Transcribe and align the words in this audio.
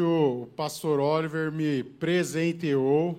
o 0.00 0.48
pastor 0.56 1.00
Oliver 1.00 1.50
me 1.52 1.82
presenteou 1.82 3.18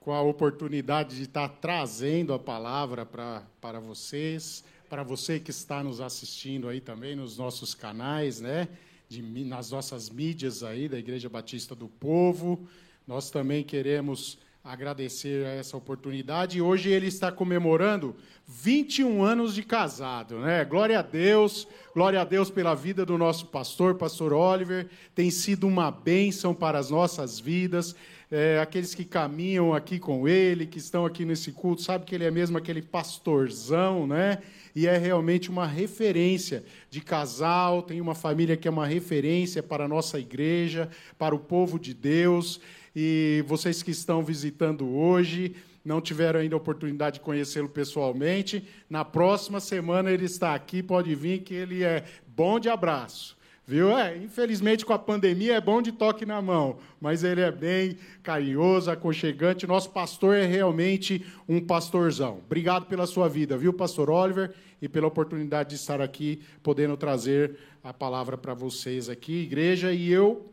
com 0.00 0.12
a 0.12 0.22
oportunidade 0.22 1.16
de 1.16 1.24
estar 1.24 1.48
trazendo 1.48 2.32
a 2.32 2.38
palavra 2.38 3.04
pra, 3.04 3.42
para 3.60 3.78
vocês, 3.78 4.64
para 4.88 5.02
você 5.02 5.38
que 5.38 5.50
está 5.50 5.84
nos 5.84 6.00
assistindo 6.00 6.68
aí 6.68 6.80
também 6.80 7.14
nos 7.14 7.36
nossos 7.36 7.74
canais, 7.74 8.40
né? 8.40 8.68
De, 9.08 9.22
nas 9.44 9.70
nossas 9.70 10.08
mídias 10.08 10.62
aí 10.62 10.88
da 10.88 10.98
Igreja 10.98 11.28
Batista 11.28 11.74
do 11.74 11.88
Povo. 11.88 12.66
Nós 13.06 13.30
também 13.30 13.62
queremos 13.62 14.38
agradecer 14.62 15.46
essa 15.46 15.76
oportunidade. 15.76 16.60
Hoje 16.60 16.90
ele 16.90 17.06
está 17.06 17.32
comemorando 17.32 18.14
21 18.46 19.22
anos 19.22 19.54
de 19.54 19.62
casado, 19.62 20.38
né? 20.38 20.64
Glória 20.64 20.98
a 20.98 21.02
Deus, 21.02 21.66
glória 21.94 22.20
a 22.20 22.24
Deus 22.24 22.50
pela 22.50 22.74
vida 22.74 23.06
do 23.06 23.16
nosso 23.16 23.46
pastor, 23.46 23.94
pastor 23.94 24.34
Oliver. 24.34 24.88
Tem 25.14 25.30
sido 25.30 25.66
uma 25.66 25.90
bênção 25.90 26.54
para 26.54 26.78
as 26.78 26.90
nossas 26.90 27.40
vidas. 27.40 27.96
É, 28.30 28.60
aqueles 28.60 28.94
que 28.94 29.04
caminham 29.04 29.74
aqui 29.74 29.98
com 29.98 30.28
ele, 30.28 30.66
que 30.66 30.78
estão 30.78 31.06
aqui 31.06 31.24
nesse 31.24 31.52
culto, 31.52 31.82
sabe 31.82 32.04
que 32.04 32.14
ele 32.14 32.24
é 32.24 32.30
mesmo 32.30 32.58
aquele 32.58 32.82
pastorzão, 32.82 34.06
né? 34.06 34.38
E 34.74 34.86
é 34.86 34.96
realmente 34.96 35.50
uma 35.50 35.66
referência 35.66 36.64
de 36.88 37.00
casal, 37.00 37.82
tem 37.82 38.00
uma 38.00 38.14
família 38.14 38.56
que 38.56 38.68
é 38.68 38.70
uma 38.70 38.86
referência 38.86 39.62
para 39.62 39.86
a 39.86 39.88
nossa 39.88 40.18
igreja, 40.18 40.88
para 41.18 41.34
o 41.34 41.40
povo 41.40 41.78
de 41.78 41.92
Deus. 41.92 42.60
E 42.94 43.44
vocês 43.46 43.82
que 43.82 43.90
estão 43.90 44.22
visitando 44.22 44.88
hoje, 44.88 45.54
não 45.84 46.00
tiveram 46.00 46.40
ainda 46.40 46.56
a 46.56 46.58
oportunidade 46.58 47.14
de 47.14 47.24
conhecê-lo 47.24 47.68
pessoalmente, 47.68 48.66
na 48.88 49.04
próxima 49.04 49.60
semana 49.60 50.10
ele 50.10 50.24
está 50.24 50.54
aqui, 50.54 50.82
pode 50.82 51.14
vir, 51.14 51.40
que 51.42 51.54
ele 51.54 51.82
é 51.82 52.04
bom 52.26 52.58
de 52.58 52.68
abraço. 52.68 53.38
Viu? 53.66 53.96
É, 53.96 54.16
infelizmente, 54.16 54.84
com 54.84 54.92
a 54.92 54.98
pandemia, 54.98 55.54
é 55.54 55.60
bom 55.60 55.80
de 55.80 55.92
toque 55.92 56.26
na 56.26 56.42
mão, 56.42 56.78
mas 57.00 57.22
ele 57.22 57.40
é 57.40 57.52
bem 57.52 57.96
carinhoso, 58.20 58.90
aconchegante. 58.90 59.64
Nosso 59.64 59.90
pastor 59.90 60.34
é 60.34 60.44
realmente 60.44 61.24
um 61.48 61.60
pastorzão. 61.60 62.40
Obrigado 62.44 62.86
pela 62.86 63.06
sua 63.06 63.28
vida, 63.28 63.56
viu, 63.56 63.72
pastor 63.72 64.10
Oliver, 64.10 64.52
e 64.82 64.88
pela 64.88 65.06
oportunidade 65.06 65.68
de 65.68 65.74
estar 65.76 66.00
aqui, 66.00 66.42
podendo 66.64 66.96
trazer 66.96 67.58
a 67.84 67.92
palavra 67.92 68.36
para 68.36 68.54
vocês 68.54 69.08
aqui, 69.08 69.42
igreja. 69.42 69.92
E 69.92 70.10
eu 70.10 70.50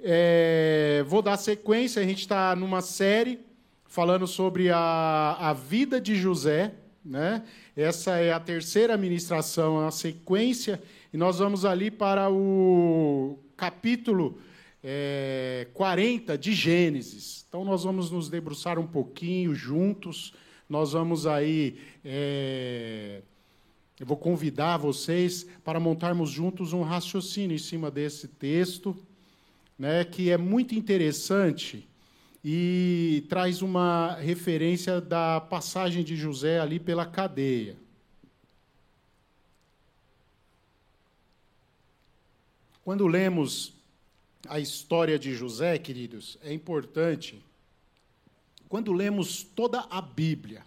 é, 0.00 1.04
vou 1.06 1.22
dar 1.22 1.36
sequência, 1.36 2.02
a 2.02 2.04
gente 2.04 2.20
está 2.20 2.54
numa 2.54 2.80
série 2.80 3.40
falando 3.86 4.26
sobre 4.26 4.70
a, 4.70 5.36
a 5.38 5.52
vida 5.52 6.00
de 6.00 6.14
José. 6.14 6.74
Né? 7.04 7.42
Essa 7.74 8.18
é 8.18 8.32
a 8.32 8.40
terceira 8.40 8.96
ministração, 8.96 9.86
a 9.86 9.90
sequência 9.90 10.80
e 11.12 11.16
nós 11.16 11.38
vamos 11.38 11.64
ali 11.64 11.90
para 11.90 12.30
o 12.30 13.38
capítulo 13.56 14.38
é, 14.84 15.66
40 15.72 16.36
de 16.36 16.52
Gênesis. 16.52 17.46
Então, 17.48 17.64
nós 17.64 17.84
vamos 17.84 18.10
nos 18.10 18.28
debruçar 18.28 18.78
um 18.78 18.86
pouquinho 18.86 19.54
juntos. 19.54 20.34
Nós 20.68 20.92
vamos 20.92 21.26
aí. 21.26 21.78
É, 22.04 23.22
eu 23.98 24.06
vou 24.06 24.18
convidar 24.18 24.76
vocês 24.76 25.46
para 25.64 25.80
montarmos 25.80 26.30
juntos 26.30 26.72
um 26.72 26.82
raciocínio 26.82 27.54
em 27.54 27.58
cima 27.58 27.90
desse 27.90 28.28
texto, 28.28 28.94
né, 29.78 30.04
que 30.04 30.30
é 30.30 30.36
muito 30.36 30.74
interessante 30.74 31.88
e 32.44 33.24
traz 33.28 33.62
uma 33.62 34.14
referência 34.14 35.00
da 35.00 35.40
passagem 35.40 36.02
de 36.02 36.16
José 36.16 36.58
ali 36.58 36.80
pela 36.80 37.06
cadeia. 37.06 37.76
Quando 42.84 43.06
lemos 43.06 43.74
a 44.48 44.58
história 44.58 45.18
de 45.18 45.34
José, 45.34 45.78
queridos, 45.78 46.38
é 46.42 46.52
importante. 46.52 47.42
Quando 48.68 48.92
lemos 48.92 49.42
toda 49.42 49.80
a 49.90 50.00
Bíblia, 50.00 50.64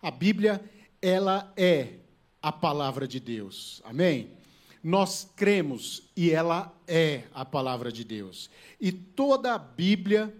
a 0.00 0.10
Bíblia 0.10 0.62
ela 1.02 1.52
é 1.56 1.94
a 2.40 2.52
palavra 2.52 3.08
de 3.08 3.18
Deus. 3.18 3.82
Amém? 3.84 4.37
Nós 4.88 5.30
cremos 5.36 6.10
e 6.16 6.30
ela 6.30 6.74
é 6.86 7.24
a 7.34 7.44
palavra 7.44 7.92
de 7.92 8.02
Deus. 8.02 8.48
E 8.80 8.90
toda 8.90 9.54
a 9.54 9.58
Bíblia, 9.58 10.34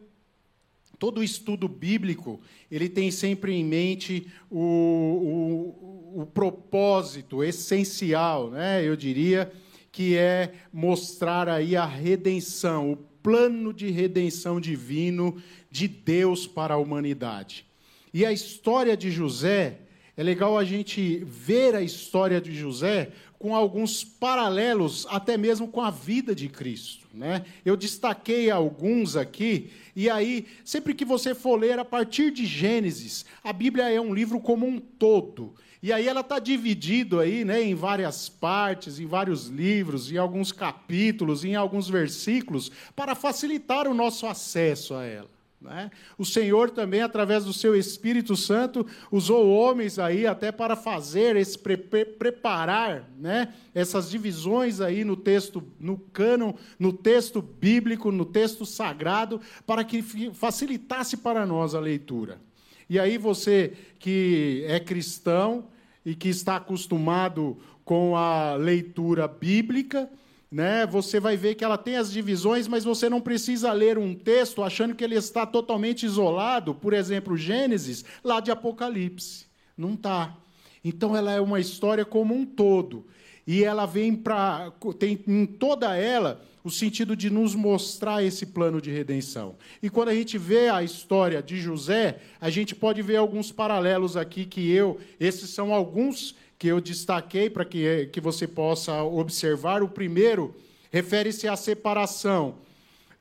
todo 0.98 1.22
estudo 1.22 1.68
bíblico, 1.68 2.40
ele 2.70 2.88
tem 2.88 3.10
sempre 3.10 3.52
em 3.52 3.62
mente 3.62 4.26
o, 4.50 5.74
o, 6.14 6.22
o 6.22 6.26
propósito 6.26 7.44
essencial, 7.44 8.50
né? 8.50 8.82
Eu 8.82 8.96
diria 8.96 9.52
que 9.92 10.16
é 10.16 10.54
mostrar 10.72 11.46
aí 11.46 11.76
a 11.76 11.84
redenção, 11.84 12.92
o 12.92 12.96
plano 12.96 13.70
de 13.70 13.90
redenção 13.90 14.58
divino 14.58 15.36
de 15.70 15.86
Deus 15.86 16.46
para 16.46 16.72
a 16.72 16.78
humanidade. 16.78 17.66
E 18.14 18.24
a 18.24 18.32
história 18.32 18.96
de 18.96 19.10
José, 19.10 19.80
é 20.18 20.22
legal 20.24 20.58
a 20.58 20.64
gente 20.64 21.22
ver 21.24 21.76
a 21.76 21.80
história 21.80 22.40
de 22.40 22.52
José 22.52 23.12
com 23.38 23.54
alguns 23.54 24.02
paralelos, 24.02 25.06
até 25.08 25.36
mesmo 25.36 25.68
com 25.68 25.80
a 25.80 25.90
vida 25.90 26.34
de 26.34 26.48
Cristo. 26.48 27.06
Né? 27.14 27.44
Eu 27.64 27.76
destaquei 27.76 28.50
alguns 28.50 29.16
aqui, 29.16 29.70
e 29.94 30.10
aí, 30.10 30.46
sempre 30.64 30.94
que 30.94 31.04
você 31.04 31.34
for 31.34 31.58
ler 31.58 31.78
a 31.78 31.84
partir 31.84 32.30
de 32.30 32.46
Gênesis, 32.46 33.24
a 33.42 33.52
Bíblia 33.52 33.90
é 33.90 34.00
um 34.00 34.14
livro 34.14 34.40
como 34.40 34.66
um 34.66 34.78
todo. 34.78 35.54
E 35.80 35.92
aí 35.92 36.08
ela 36.08 36.20
está 36.20 36.40
dividido 36.40 37.20
aí, 37.20 37.44
né, 37.44 37.62
em 37.62 37.74
várias 37.74 38.28
partes, 38.28 38.98
em 38.98 39.06
vários 39.06 39.46
livros, 39.46 40.10
em 40.10 40.16
alguns 40.16 40.50
capítulos, 40.50 41.44
em 41.44 41.54
alguns 41.54 41.88
versículos, 41.88 42.70
para 42.96 43.14
facilitar 43.14 43.86
o 43.86 43.94
nosso 43.94 44.26
acesso 44.26 44.94
a 44.94 45.04
ela. 45.04 45.37
Né? 45.60 45.90
O 46.16 46.24
Senhor 46.24 46.70
também, 46.70 47.00
através 47.02 47.44
do 47.44 47.52
seu 47.52 47.74
Espírito 47.74 48.36
Santo, 48.36 48.86
usou 49.10 49.48
homens 49.50 49.98
aí 49.98 50.24
até 50.24 50.52
para 50.52 50.76
fazer 50.76 51.34
esse 51.34 51.58
pre 51.58 51.76
preparar, 51.76 53.10
né? 53.18 53.52
Essas 53.74 54.08
divisões 54.08 54.80
aí 54.80 55.04
no 55.04 55.16
texto, 55.16 55.62
no 55.80 55.98
cânon, 55.98 56.54
no 56.78 56.92
texto 56.92 57.42
bíblico, 57.42 58.12
no 58.12 58.24
texto 58.24 58.64
sagrado, 58.64 59.40
para 59.66 59.82
que 59.82 60.00
facilitasse 60.32 61.16
para 61.16 61.44
nós 61.44 61.74
a 61.74 61.80
leitura. 61.80 62.40
E 62.88 62.98
aí 62.98 63.18
você 63.18 63.72
que 63.98 64.64
é 64.68 64.78
cristão 64.78 65.66
e 66.06 66.14
que 66.14 66.28
está 66.28 66.56
acostumado 66.56 67.58
com 67.84 68.16
a 68.16 68.54
leitura 68.54 69.26
bíblica, 69.26 70.08
né, 70.50 70.86
você 70.86 71.20
vai 71.20 71.36
ver 71.36 71.54
que 71.54 71.64
ela 71.64 71.76
tem 71.76 71.96
as 71.96 72.10
divisões, 72.10 72.66
mas 72.66 72.84
você 72.84 73.08
não 73.08 73.20
precisa 73.20 73.72
ler 73.72 73.98
um 73.98 74.14
texto 74.14 74.62
achando 74.62 74.94
que 74.94 75.04
ele 75.04 75.14
está 75.14 75.44
totalmente 75.44 76.06
isolado, 76.06 76.74
por 76.74 76.94
exemplo, 76.94 77.36
Gênesis, 77.36 78.04
lá 78.24 78.40
de 78.40 78.50
Apocalipse. 78.50 79.46
Não 79.76 79.94
está. 79.94 80.36
Então 80.82 81.14
ela 81.14 81.32
é 81.32 81.40
uma 81.40 81.60
história 81.60 82.04
como 82.04 82.34
um 82.34 82.46
todo. 82.46 83.06
E 83.46 83.64
ela 83.64 83.86
vem 83.86 84.14
para. 84.14 84.72
tem 84.98 85.18
em 85.26 85.46
toda 85.46 85.96
ela 85.96 86.42
o 86.62 86.70
sentido 86.70 87.16
de 87.16 87.30
nos 87.30 87.54
mostrar 87.54 88.22
esse 88.22 88.44
plano 88.44 88.80
de 88.80 88.90
redenção. 88.90 89.56
E 89.82 89.88
quando 89.88 90.08
a 90.08 90.14
gente 90.14 90.36
vê 90.36 90.68
a 90.68 90.82
história 90.82 91.42
de 91.42 91.58
José, 91.58 92.18
a 92.40 92.50
gente 92.50 92.74
pode 92.74 93.00
ver 93.00 93.16
alguns 93.16 93.50
paralelos 93.50 94.16
aqui 94.16 94.44
que 94.44 94.70
eu, 94.70 94.98
esses 95.18 95.48
são 95.50 95.72
alguns 95.72 96.34
que 96.58 96.66
eu 96.66 96.80
destaquei 96.80 97.48
para 97.48 97.64
que, 97.64 98.06
que 98.06 98.20
você 98.20 98.46
possa 98.46 99.02
observar. 99.02 99.82
O 99.82 99.88
primeiro 99.88 100.54
refere-se 100.90 101.46
à 101.46 101.54
separação, 101.54 102.56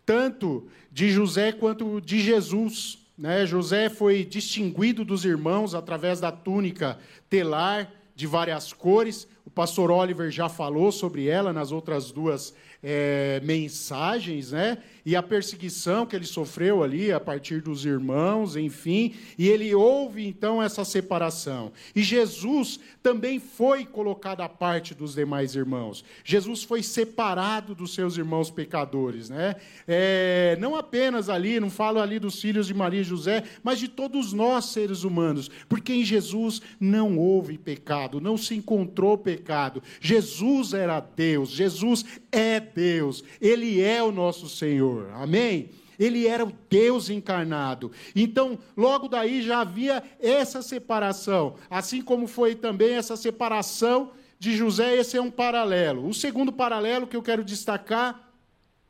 tanto 0.06 0.68
de 0.92 1.10
José 1.10 1.52
quanto 1.52 2.02
de 2.02 2.20
Jesus. 2.20 2.98
Né? 3.18 3.46
José 3.46 3.90
foi 3.90 4.26
distinguido 4.26 5.06
dos 5.06 5.24
irmãos 5.24 5.76
através 5.76 6.20
da 6.20 6.32
túnica 6.32 6.98
telar 7.30 7.92
de 8.16 8.26
várias 8.26 8.74
cores. 8.74 9.28
O 9.46 9.50
pastor 9.50 9.92
Oliver 9.92 10.32
já 10.32 10.50
falou 10.50 10.92
sobre 10.92 11.28
ela 11.28 11.54
nas 11.54 11.72
outras 11.72 12.12
duas 12.12 12.54
é, 12.84 13.42
mensagens, 13.44 14.52
né? 14.52 14.78
E 15.06 15.16
a 15.16 15.24
perseguição 15.24 16.06
que 16.06 16.16
ele 16.16 16.26
sofreu 16.26 16.84
ali 16.84 17.12
a 17.12 17.20
partir 17.20 17.62
dos 17.62 17.86
irmãos, 17.86 18.56
enfim, 18.58 19.16
e 19.38 19.48
ele 19.48 19.74
ouve 19.74 20.28
então 20.28 20.62
essa 20.62 20.84
separação. 20.84 21.72
E 21.96 22.04
Jesus 22.04 22.80
também 23.02 23.40
foi 23.40 23.86
colocado 23.86 24.42
à 24.42 24.50
parte 24.50 24.94
dos 24.94 25.16
demais 25.16 25.56
irmãos. 25.56 26.04
Jesus 26.26 26.64
foi 26.64 26.84
separado 26.84 27.74
dos 27.74 27.94
seus 27.94 28.18
irmãos 28.18 28.52
pecadores, 28.52 29.30
né? 29.30 29.56
É, 29.88 30.58
não 30.60 30.76
apenas 30.76 31.30
ali, 31.30 31.60
não 31.60 31.70
falo 31.70 32.00
ali 32.00 32.20
dos 32.20 32.42
filhos 32.42 32.68
de 32.68 32.74
Maria 32.74 33.02
e 33.02 33.06
José, 33.06 33.44
mas 33.64 33.80
de 33.80 33.88
todos 33.88 34.34
nós 34.34 34.66
seres 34.66 35.04
humanos, 35.04 35.50
porque 35.70 35.94
em 35.94 36.04
Jesus 36.04 36.62
não 36.80 37.18
houve 37.18 37.58
pecado, 37.58 38.20
não 38.20 38.38
se 38.38 38.56
encontrou 38.56 39.18
pecado. 39.18 39.82
Jesus 40.02 40.74
era 40.74 41.00
Deus, 41.00 41.50
Jesus 41.50 42.06
é 42.32 42.67
Deus, 42.74 43.24
Ele 43.42 43.82
é 43.82 44.02
o 44.04 44.12
nosso 44.12 44.48
Senhor. 44.50 45.10
Amém? 45.14 45.70
Ele 46.00 46.28
era 46.28 46.46
o 46.46 46.54
Deus 46.70 47.10
encarnado. 47.10 47.92
Então, 48.16 48.60
logo 48.76 49.08
daí 49.08 49.42
já 49.42 49.62
havia 49.62 50.04
essa 50.20 50.62
separação. 50.62 51.56
Assim 51.70 52.02
como 52.02 52.28
foi 52.28 52.54
também 52.54 52.94
essa 52.94 53.16
separação 53.18 54.12
de 54.40 54.56
José, 54.56 54.96
esse 54.96 55.18
é 55.18 55.22
um 55.22 55.32
paralelo. 55.32 56.08
O 56.08 56.14
segundo 56.14 56.52
paralelo 56.52 57.08
que 57.08 57.16
eu 57.16 57.24
quero 57.24 57.44
destacar 57.44 58.32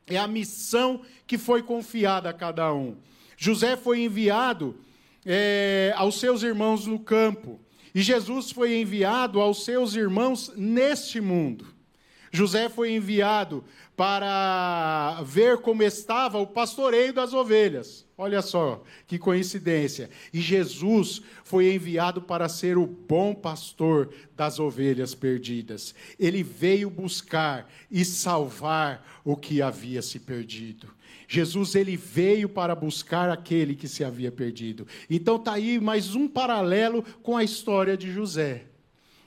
É 0.06 0.16
a 0.16 0.26
missão 0.26 1.02
que 1.26 1.36
foi 1.36 1.62
confiada 1.62 2.30
a 2.30 2.32
cada 2.32 2.72
um. 2.72 2.96
José 3.36 3.76
foi 3.76 4.00
enviado 4.00 4.74
é, 5.24 5.92
aos 5.96 6.18
seus 6.18 6.42
irmãos 6.42 6.86
no 6.86 6.98
campo. 6.98 7.60
E 7.94 8.00
Jesus 8.00 8.50
foi 8.50 8.80
enviado 8.80 9.40
aos 9.40 9.64
seus 9.64 9.94
irmãos 9.94 10.52
neste 10.56 11.20
mundo. 11.20 11.66
José 12.30 12.68
foi 12.68 12.92
enviado 12.92 13.64
para 13.96 15.22
ver 15.24 15.58
como 15.58 15.82
estava 15.82 16.38
o 16.38 16.46
pastoreio 16.46 17.12
das 17.12 17.32
ovelhas. 17.32 18.06
Olha 18.16 18.42
só 18.42 18.82
que 19.06 19.18
coincidência. 19.18 20.10
E 20.32 20.40
Jesus 20.40 21.22
foi 21.44 21.72
enviado 21.72 22.22
para 22.22 22.48
ser 22.48 22.76
o 22.76 22.86
bom 22.86 23.34
pastor 23.34 24.12
das 24.36 24.58
ovelhas 24.58 25.14
perdidas. 25.14 25.94
Ele 26.18 26.42
veio 26.42 26.90
buscar 26.90 27.70
e 27.90 28.04
salvar 28.04 29.20
o 29.24 29.36
que 29.36 29.62
havia 29.62 30.02
se 30.02 30.18
perdido. 30.18 30.88
Jesus 31.26 31.74
ele 31.74 31.96
veio 31.96 32.48
para 32.48 32.74
buscar 32.74 33.30
aquele 33.30 33.74
que 33.74 33.86
se 33.86 34.02
havia 34.02 34.32
perdido. 34.32 34.86
Então 35.10 35.38
tá 35.38 35.52
aí 35.52 35.78
mais 35.78 36.14
um 36.14 36.26
paralelo 36.26 37.04
com 37.22 37.36
a 37.36 37.44
história 37.44 37.96
de 37.96 38.10
José. 38.10 38.64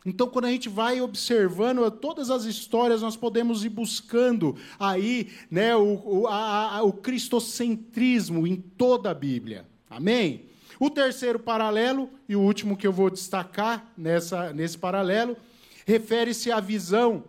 Então, 0.06 0.28
quando 0.28 0.46
a 0.46 0.52
gente 0.52 0.68
vai 0.68 1.00
observando 1.00 1.90
todas 1.92 2.32
as 2.32 2.46
histórias, 2.46 3.02
nós 3.02 3.16
podemos 3.16 3.64
ir 3.64 3.70
buscando 3.70 4.56
aí 4.80 5.30
né, 5.50 5.76
o, 5.76 6.02
o, 6.04 6.28
a, 6.28 6.78
a, 6.78 6.84
o 6.84 6.92
cristocentrismo 6.92 8.48
em 8.48 8.56
toda 8.56 9.12
a 9.12 9.14
Bíblia. 9.14 9.66
Amém? 9.88 10.46
O 10.80 10.90
terceiro 10.90 11.38
paralelo, 11.38 12.10
e 12.28 12.36
o 12.36 12.42
último 12.42 12.76
que 12.76 12.88
eu 12.88 12.92
vou 12.92 13.12
destacar 13.12 13.94
nessa, 13.96 14.52
nesse 14.52 14.76
paralelo, 14.76 15.38
refere-se 15.86 16.52
à 16.52 16.60
visão 16.60 17.24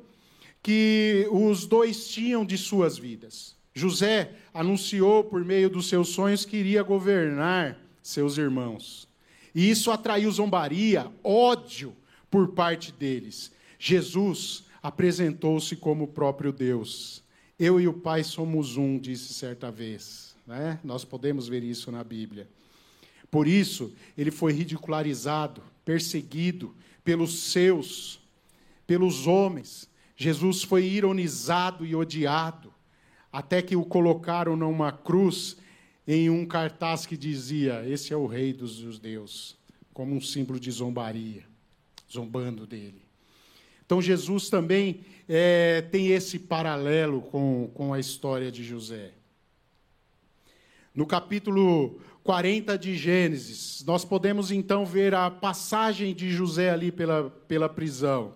que 0.62 1.28
os 1.30 1.66
dois 1.66 2.08
tinham 2.08 2.42
de 2.42 2.56
suas 2.56 2.96
vidas. 2.96 3.54
José 3.74 4.32
anunciou 4.54 5.24
por 5.24 5.44
meio 5.44 5.68
dos 5.68 5.88
seus 5.88 6.08
sonhos 6.08 6.46
que 6.46 6.56
iria 6.56 6.82
governar 6.82 7.78
seus 8.02 8.38
irmãos. 8.38 9.06
E 9.54 9.68
isso 9.68 9.90
atraiu 9.90 10.30
zombaria, 10.30 11.08
ódio 11.22 11.94
por 12.32 12.48
parte 12.48 12.90
deles. 12.90 13.52
Jesus 13.78 14.64
apresentou-se 14.82 15.76
como 15.76 16.04
o 16.04 16.08
próprio 16.08 16.50
Deus. 16.50 17.22
Eu 17.58 17.78
e 17.78 17.86
o 17.86 17.92
Pai 17.92 18.24
somos 18.24 18.78
um, 18.78 18.98
disse 18.98 19.34
certa 19.34 19.70
vez. 19.70 20.34
Né? 20.46 20.80
Nós 20.82 21.04
podemos 21.04 21.46
ver 21.46 21.62
isso 21.62 21.92
na 21.92 22.02
Bíblia. 22.02 22.48
Por 23.30 23.46
isso, 23.46 23.92
ele 24.16 24.30
foi 24.30 24.54
ridicularizado, 24.54 25.62
perseguido 25.84 26.74
pelos 27.04 27.50
seus, 27.50 28.18
pelos 28.86 29.26
homens. 29.26 29.86
Jesus 30.16 30.62
foi 30.62 30.86
ironizado 30.86 31.84
e 31.84 31.94
odiado, 31.94 32.72
até 33.30 33.60
que 33.60 33.76
o 33.76 33.84
colocaram 33.84 34.56
numa 34.56 34.90
cruz 34.90 35.58
em 36.06 36.30
um 36.30 36.46
cartaz 36.46 37.04
que 37.04 37.16
dizia: 37.16 37.86
Esse 37.86 38.12
é 38.12 38.16
o 38.16 38.26
Rei 38.26 38.52
dos 38.52 38.72
judeus, 38.74 39.56
como 39.92 40.14
um 40.14 40.20
símbolo 40.20 40.58
de 40.58 40.70
zombaria 40.70 41.51
zombando 42.12 42.66
dele. 42.66 43.02
Então, 43.84 44.00
Jesus 44.00 44.48
também 44.50 45.00
é, 45.28 45.82
tem 45.90 46.08
esse 46.08 46.38
paralelo 46.38 47.22
com, 47.22 47.70
com 47.74 47.92
a 47.92 48.00
história 48.00 48.50
de 48.50 48.62
José. 48.62 49.12
No 50.94 51.06
capítulo 51.06 51.98
40 52.22 52.78
de 52.78 52.96
Gênesis, 52.96 53.82
nós 53.86 54.04
podemos 54.04 54.50
então 54.50 54.84
ver 54.84 55.14
a 55.14 55.30
passagem 55.30 56.14
de 56.14 56.30
José 56.30 56.70
ali 56.70 56.92
pela, 56.92 57.30
pela 57.48 57.68
prisão. 57.68 58.34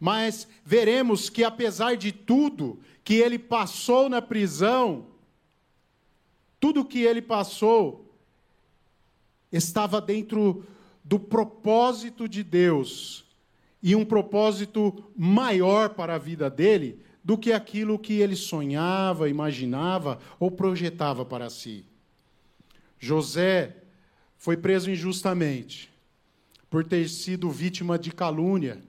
Mas 0.00 0.48
veremos 0.64 1.28
que, 1.28 1.44
apesar 1.44 1.96
de 1.96 2.10
tudo 2.10 2.80
que 3.04 3.14
ele 3.14 3.38
passou 3.38 4.08
na 4.08 4.20
prisão, 4.20 5.06
tudo 6.58 6.84
que 6.84 7.02
ele 7.02 7.22
passou 7.22 8.12
estava 9.52 10.00
dentro 10.00 10.64
do 11.04 11.18
propósito 11.18 12.28
de 12.28 12.42
Deus 12.42 13.24
e 13.82 13.96
um 13.96 14.04
propósito 14.04 15.04
maior 15.16 15.90
para 15.90 16.14
a 16.14 16.18
vida 16.18 16.48
dele 16.48 17.02
do 17.24 17.36
que 17.36 17.52
aquilo 17.52 17.98
que 17.98 18.14
ele 18.14 18.36
sonhava, 18.36 19.28
imaginava 19.28 20.18
ou 20.38 20.50
projetava 20.50 21.24
para 21.24 21.50
si. 21.50 21.84
José 22.98 23.76
foi 24.36 24.56
preso 24.56 24.90
injustamente 24.90 25.90
por 26.70 26.84
ter 26.84 27.08
sido 27.08 27.50
vítima 27.50 27.98
de 27.98 28.10
calúnia 28.10 28.82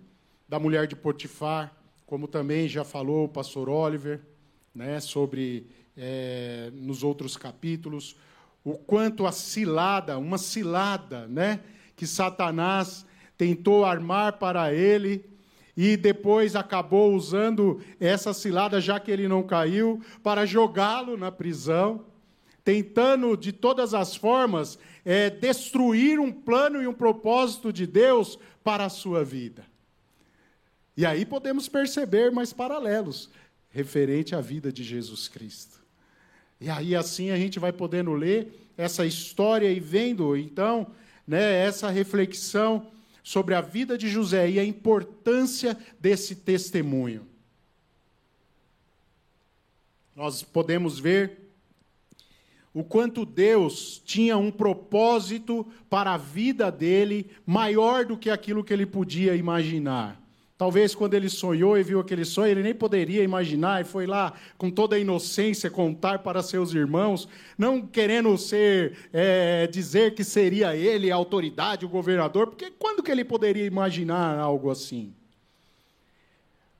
da 0.48 0.60
mulher 0.60 0.88
de 0.88 0.96
Potifar, 0.96 1.76
como 2.06 2.28
também 2.28 2.68
já 2.68 2.84
falou 2.84 3.26
o 3.26 3.30
pastor 3.30 3.70
Oliver, 3.70 4.22
né, 4.74 5.00
sobre 5.00 5.68
é, 5.98 6.72
nos 6.74 7.04
outros 7.04 7.38
capítulos, 7.38 8.16
o 8.64 8.78
quanto 8.78 9.26
a 9.26 9.32
cilada, 9.32 10.18
uma 10.18 10.38
cilada, 10.38 11.28
né, 11.28 11.60
que 12.04 12.08
Satanás 12.08 13.06
tentou 13.38 13.86
armar 13.86 14.34
para 14.34 14.74
ele 14.74 15.24
e 15.76 15.96
depois 15.96 16.54
acabou 16.54 17.16
usando 17.16 17.82
essa 17.98 18.34
cilada, 18.34 18.82
já 18.82 19.00
que 19.00 19.10
ele 19.10 19.26
não 19.26 19.42
caiu, 19.42 20.02
para 20.22 20.46
jogá-lo 20.46 21.16
na 21.16 21.32
prisão, 21.32 22.06
tentando 22.62 23.38
de 23.38 23.54
todas 23.54 23.94
as 23.94 24.18
formas 24.18 24.78
é, 25.06 25.30
destruir 25.30 26.20
um 26.20 26.30
plano 26.30 26.84
e 26.84 26.88
um 26.88 26.94
propósito 26.94 27.72
de 27.72 27.88
Deus 27.88 28.38
para 28.66 28.84
a 28.84 28.90
sua 28.90 29.24
vida. 29.24 29.66
E 30.98 31.06
aí 31.06 31.26
podemos 31.26 31.70
perceber 31.70 32.34
mais 32.34 32.52
paralelos 32.52 33.30
referente 33.70 34.36
à 34.36 34.42
vida 34.42 34.74
de 34.74 34.84
Jesus 34.84 35.30
Cristo. 35.30 35.82
E 36.60 36.70
aí 36.70 36.98
assim 36.98 37.32
a 37.32 37.38
gente 37.38 37.60
vai 37.60 37.72
podendo 37.72 38.12
ler 38.14 38.70
essa 38.76 39.06
história 39.06 39.72
e 39.72 39.80
vendo 39.80 40.36
então 40.36 40.92
né, 41.28 41.66
essa 41.66 41.90
reflexão 41.90 42.88
sobre 43.24 43.56
a 43.56 43.62
vida 43.62 43.98
de 43.98 44.10
José 44.10 44.50
e 44.50 44.60
a 44.60 44.66
importância 44.66 45.78
desse 46.00 46.36
testemunho. 46.36 47.26
Nós 50.16 50.44
podemos 50.44 51.00
ver 51.00 51.44
o 52.74 52.84
quanto 52.84 53.26
Deus 53.26 54.02
tinha 54.04 54.38
um 54.38 54.52
propósito 54.52 55.66
para 55.90 56.14
a 56.14 56.18
vida 56.18 56.72
dele 56.72 57.30
maior 57.46 58.06
do 58.06 58.18
que 58.18 58.30
aquilo 58.30 58.64
que 58.64 58.74
ele 58.74 58.86
podia 58.86 59.36
imaginar. 59.36 60.23
Talvez 60.64 60.96
quando 60.96 61.14
ele 61.14 61.28
sonhou 61.28 61.78
e 61.78 61.84
viu 61.84 62.00
aquele 62.00 62.24
sonho, 62.24 62.52
ele 62.52 62.64
nem 62.64 62.74
poderia 62.74 63.22
imaginar 63.22 63.82
e 63.82 63.84
foi 63.84 64.08
lá 64.08 64.32
com 64.58 64.72
toda 64.72 64.96
a 64.96 65.00
inocência 65.00 65.70
contar 65.70 66.20
para 66.20 66.42
seus 66.42 66.74
irmãos, 66.74 67.28
não 67.58 67.82
querendo 67.82 68.38
ser 68.38 69.10
é, 69.12 69.68
dizer 69.68 70.16
que 70.16 70.24
seria 70.24 70.74
ele 70.74 71.12
a 71.12 71.16
autoridade, 71.16 71.86
o 71.86 71.90
governador, 71.90 72.48
porque 72.48 72.72
quando 72.80 73.04
que 73.04 73.12
ele 73.12 73.26
poderia 73.26 73.66
imaginar 73.66 74.40
algo 74.40 74.72
assim? 74.72 75.14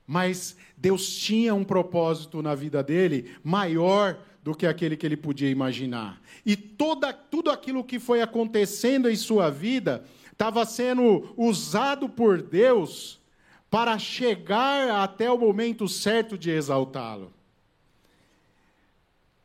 Mas 0.06 0.56
Deus 0.78 1.06
tinha 1.16 1.54
um 1.54 1.62
propósito 1.62 2.40
na 2.40 2.54
vida 2.54 2.82
dele 2.82 3.32
maior 3.44 4.16
do 4.42 4.54
que 4.54 4.66
aquele 4.66 4.96
que 4.96 5.04
ele 5.04 5.18
podia 5.18 5.50
imaginar. 5.50 6.22
E 6.46 6.56
toda, 6.56 7.12
tudo 7.12 7.50
aquilo 7.50 7.84
que 7.84 7.98
foi 7.98 8.22
acontecendo 8.22 9.10
em 9.10 9.16
sua 9.16 9.50
vida 9.50 10.06
estava 10.32 10.64
sendo 10.64 11.34
usado 11.36 12.08
por 12.08 12.40
Deus 12.40 13.22
para 13.70 13.98
chegar 13.98 15.02
até 15.02 15.30
o 15.30 15.38
momento 15.38 15.88
certo 15.88 16.38
de 16.38 16.50
exaltá-lo. 16.50 17.32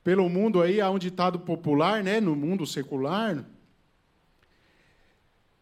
Pelo 0.03 0.29
mundo 0.29 0.61
aí 0.61 0.79
há 0.79 0.89
um 0.89 0.99
ditado 0.99 1.39
popular, 1.39 2.03
né, 2.03 2.19
no 2.19 2.35
mundo 2.35 2.65
secular, 2.65 3.45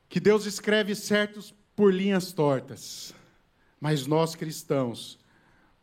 que 0.09 0.19
Deus 0.19 0.45
escreve 0.45 0.95
certos 0.95 1.53
por 1.75 1.93
linhas 1.93 2.31
tortas. 2.31 3.13
Mas 3.79 4.07
nós 4.07 4.35
cristãos 4.35 5.19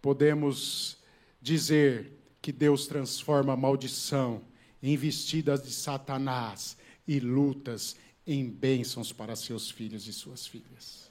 podemos 0.00 0.98
dizer 1.40 2.12
que 2.40 2.52
Deus 2.52 2.86
transforma 2.86 3.56
maldição 3.56 4.42
em 4.82 4.96
vestidas 4.96 5.62
de 5.62 5.70
Satanás 5.70 6.76
e 7.06 7.20
lutas 7.20 7.96
em 8.26 8.48
bênçãos 8.48 9.12
para 9.12 9.36
seus 9.36 9.70
filhos 9.70 10.06
e 10.06 10.12
suas 10.12 10.46
filhas. 10.46 11.10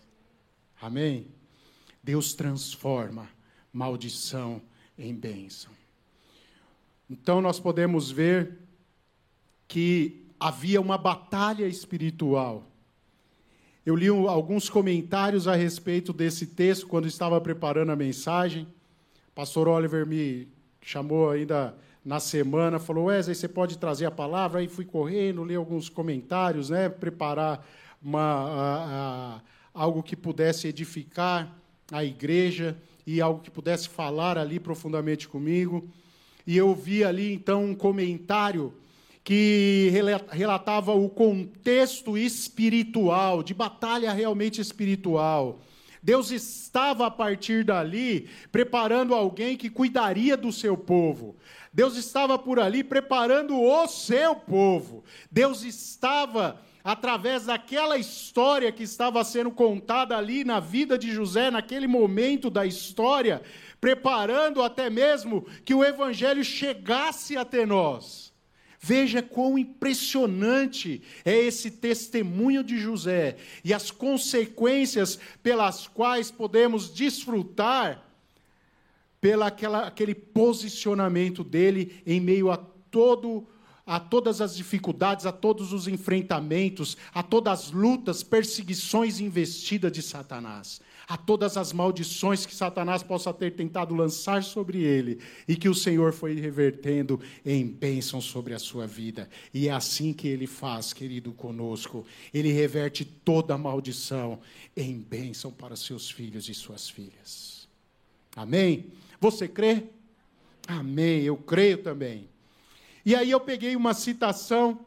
Amém? 0.82 1.28
Deus 2.04 2.34
transforma 2.34 3.30
maldição 3.72 4.62
em 4.98 5.16
bênção. 5.16 5.72
Então 7.10 7.42
nós 7.42 7.60
podemos 7.60 8.12
ver 8.12 8.60
que 9.68 10.26
havia 10.40 10.82
uma 10.82 10.98
batalha 10.98 11.66
espiritual. 11.66 12.64
Eu 13.86 13.96
li 13.96 14.08
alguns 14.08 14.70
comentários 14.70 15.48
a 15.48 15.56
respeito 15.56 16.14
desse 16.14 16.48
texto 16.48 16.88
quando 16.88 17.08
estava 17.08 17.40
preparando 17.40 17.92
a 17.92 17.96
mensagem. 17.96 18.68
Pastor 19.34 19.68
Oliver 19.68 20.06
me 20.06 20.48
chamou 20.82 21.30
ainda 21.30 21.76
na 22.04 22.20
semana, 22.20 22.80
falou: 22.80 23.06
Wesley, 23.06 23.36
você 23.36 23.48
pode 23.48 23.78
trazer 23.78 24.06
a 24.06 24.12
palavra? 24.12 24.60
Aí 24.60 24.68
fui 24.68 24.86
correndo, 24.86 25.44
li 25.44 25.56
alguns 25.56 25.90
comentários, 25.90 26.70
né, 26.70 26.90
preparar 26.90 27.66
uma, 28.02 28.22
a, 28.22 29.36
a, 29.36 29.42
algo 29.74 30.04
que 30.04 30.16
pudesse 30.16 30.68
edificar 30.68 31.63
a 31.92 32.04
igreja 32.04 32.78
e 33.06 33.22
algo 33.22 33.42
que 33.42 33.52
pudesse 33.52 33.90
falar 33.90 34.38
ali 34.38 34.60
profundamente 34.60 35.28
comigo. 35.28 35.88
e 36.46 36.58
eu 36.58 36.76
vi 36.76 37.04
ali 37.04 37.34
então 37.34 37.64
um 37.64 37.76
comentário 37.76 38.74
que 39.24 39.90
relatava 40.30 40.94
o 40.94 41.10
contexto 41.10 42.18
espiritual, 42.18 43.42
de 43.42 43.54
batalha 43.54 44.12
realmente 44.12 44.60
espiritual. 44.60 45.62
Deus 46.02 46.32
estava 46.32 47.08
a 47.08 47.12
partir 47.12 47.64
dali 47.64 48.28
preparando 48.52 49.16
alguém 49.16 49.56
que 49.56 49.70
cuidaria 49.70 50.36
do 50.36 50.52
seu 50.52 50.76
povo. 50.76 51.38
Deus 51.72 51.96
estava 51.96 52.38
por 52.38 52.60
ali 52.60 52.84
preparando 52.84 53.58
o 53.58 53.88
seu 53.88 54.36
povo. 54.36 55.02
Deus 55.32 55.64
estava 55.64 56.62
através 56.84 57.46
daquela 57.46 57.98
história 57.98 58.72
que 58.72 58.84
estava 58.84 59.24
sendo 59.24 59.52
contada 59.52 60.18
ali 60.18 60.44
na 60.44 60.60
vida 60.60 60.98
de 60.98 61.12
José, 61.12 61.50
naquele 61.50 61.88
momento 61.88 62.50
da 62.50 62.66
história, 62.66 63.42
preparando 63.80 64.62
até 64.62 64.90
mesmo 64.90 65.46
que 65.64 65.74
o 65.74 65.84
evangelho 65.84 66.44
chegasse 66.44 67.38
até 67.38 67.66
nós. 67.66 68.34
Veja 68.80 69.22
quão 69.22 69.58
impressionante 69.58 71.02
é 71.24 71.34
esse 71.34 71.72
testemunho 71.72 72.62
de 72.62 72.78
José 72.78 73.38
e 73.64 73.74
as 73.74 73.90
consequências 73.90 75.18
pelas 75.42 75.88
quais 75.88 76.30
podemos 76.30 76.94
desfrutar 76.94 78.04
aquela, 79.46 79.88
aquele 79.88 80.14
posicionamento 80.14 81.46
dele 81.46 82.02
em 82.06 82.20
meio 82.20 82.52
a 82.52 82.58
todo 82.58 83.48
a 83.86 84.00
todas 84.00 84.42
as 84.42 84.56
dificuldades, 84.56 85.26
a 85.26 85.32
todos 85.32 85.74
os 85.74 85.88
enfrentamentos, 85.88 86.98
a 87.14 87.22
todas 87.22 87.60
as 87.60 87.72
lutas, 87.72 88.24
perseguições 88.24 89.20
investidas 89.20 89.92
de 89.92 90.02
Satanás 90.02 90.80
a 91.08 91.18
todas 91.18 91.58
as 91.58 91.74
maldições 91.74 92.46
que 92.46 92.56
Satanás 92.56 93.04
possa 93.04 93.34
ter 93.34 93.52
tentado 93.52 93.94
lançar 93.96 94.44
sobre 94.44 94.82
ele, 94.82 95.20
e 95.48 95.56
que 95.56 95.70
o 95.70 95.76
Senhor 95.76 96.14
foi 96.14 96.34
revertendo 96.36 97.20
em 97.46 97.66
bênção 97.66 98.22
sobre 98.22 98.54
a 98.54 98.60
sua 98.60 98.88
vida. 98.88 99.30
E 99.54 99.68
é 99.68 99.72
assim 99.72 100.14
que 100.14 100.28
ele 100.28 100.48
faz, 100.48 100.94
querido, 100.94 101.32
conosco. 101.34 102.06
Ele 102.34 102.52
reverte 102.52 103.06
toda 103.06 103.58
maldição 103.58 104.40
em 104.76 104.98
bênção 104.98 105.52
para 105.52 105.76
seus 105.76 106.10
filhos 106.10 106.50
e 106.50 106.54
suas 106.54 106.90
filhas. 106.90 107.68
Amém? 108.36 108.88
Você 109.20 109.48
crê? 109.48 109.84
Amém, 110.68 111.22
eu 111.24 111.38
creio 111.38 111.78
também. 111.80 112.33
E 113.06 113.16
aí 113.16 113.32
eu 113.32 113.40
peguei 113.40 113.76
uma 113.76 113.94
citação, 113.94 114.86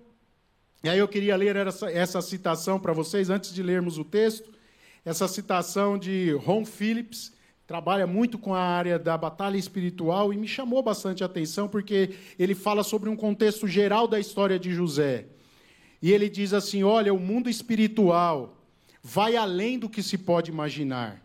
e 0.83 0.89
aí 0.89 0.99
eu 0.99 1.09
queria 1.09 1.37
ler 1.37 1.57
essa, 1.57 1.91
essa 1.91 2.23
citação 2.23 2.79
para 2.79 2.93
vocês 2.93 3.31
antes 3.31 3.53
de 3.53 3.63
lermos 3.63 3.99
o 3.99 4.05
texto 4.05 4.57
essa 5.07 5.29
citação 5.29 5.97
de 5.97 6.33
Ron 6.33 6.65
Phillips, 6.65 7.33
trabalha 7.65 8.09
muito 8.09 8.37
com 8.37 8.53
a 8.53 8.61
área 8.61 8.99
da 8.99 9.17
batalha 9.17 9.57
espiritual 9.57 10.33
e 10.33 10.37
me 10.37 10.49
chamou 10.49 10.83
bastante 10.83 11.23
a 11.23 11.27
atenção 11.27 11.69
porque 11.69 12.17
ele 12.37 12.57
fala 12.57 12.83
sobre 12.83 13.09
um 13.09 13.15
contexto 13.15 13.69
geral 13.69 14.09
da 14.09 14.19
história 14.19 14.59
de 14.59 14.75
José. 14.75 15.27
E 16.03 16.11
ele 16.11 16.29
diz 16.29 16.53
assim: 16.53 16.83
olha, 16.83 17.15
o 17.15 17.21
mundo 17.21 17.49
espiritual 17.49 18.57
vai 19.01 19.37
além 19.37 19.79
do 19.79 19.89
que 19.89 20.03
se 20.03 20.19
pode 20.19 20.51
imaginar. 20.51 21.25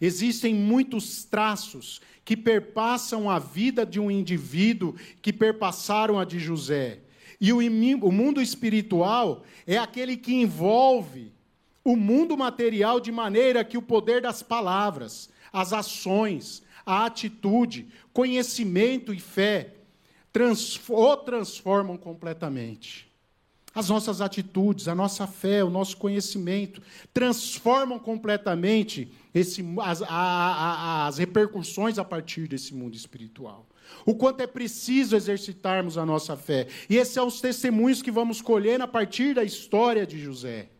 Existem 0.00 0.54
muitos 0.54 1.24
traços 1.24 2.00
que 2.24 2.36
perpassam 2.36 3.30
a 3.30 3.38
vida 3.38 3.84
de 3.84 3.98
um 3.98 4.10
indivíduo 4.10 4.94
que 5.20 5.32
perpassaram 5.32 6.18
a 6.18 6.24
de 6.24 6.38
José. 6.38 7.00
E 7.40 7.52
o, 7.52 7.58
o 7.58 8.12
mundo 8.12 8.40
espiritual 8.40 9.44
é 9.66 9.78
aquele 9.78 10.16
que 10.16 10.34
envolve 10.34 11.32
o 11.84 11.96
mundo 11.96 12.36
material 12.36 13.00
de 13.00 13.10
maneira 13.10 13.64
que 13.64 13.78
o 13.78 13.82
poder 13.82 14.20
das 14.20 14.42
palavras, 14.42 15.30
as 15.52 15.72
ações, 15.72 16.62
a 16.84 17.06
atitude, 17.06 17.88
conhecimento 18.12 19.12
e 19.14 19.18
fé 19.18 19.74
o 20.88 21.16
transformam 21.16 21.96
completamente. 21.96 23.07
As 23.78 23.88
nossas 23.88 24.20
atitudes, 24.20 24.88
a 24.88 24.94
nossa 24.94 25.24
fé, 25.24 25.62
o 25.62 25.70
nosso 25.70 25.96
conhecimento 25.98 26.82
transformam 27.14 27.96
completamente 27.96 29.08
esse, 29.32 29.64
as, 29.80 30.02
a, 30.02 30.08
a, 30.08 31.06
as 31.06 31.18
repercussões 31.18 31.96
a 31.96 32.04
partir 32.04 32.48
desse 32.48 32.74
mundo 32.74 32.96
espiritual. 32.96 33.68
O 34.04 34.16
quanto 34.16 34.40
é 34.40 34.48
preciso 34.48 35.14
exercitarmos 35.14 35.96
a 35.96 36.04
nossa 36.04 36.36
fé. 36.36 36.66
E 36.90 36.96
esses 36.96 37.14
são 37.14 37.28
os 37.28 37.40
testemunhos 37.40 38.02
que 38.02 38.10
vamos 38.10 38.42
colher 38.42 38.80
a 38.82 38.88
partir 38.88 39.32
da 39.32 39.44
história 39.44 40.04
de 40.04 40.18
José. 40.18 40.70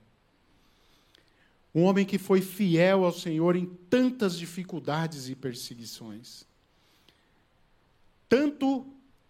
Um 1.73 1.85
homem 1.85 2.05
que 2.05 2.19
foi 2.19 2.40
fiel 2.40 3.05
ao 3.05 3.12
Senhor 3.12 3.55
em 3.55 3.67
tantas 3.88 4.37
dificuldades 4.37 5.28
e 5.28 5.37
perseguições. 5.37 6.45
Tanto 8.28 8.85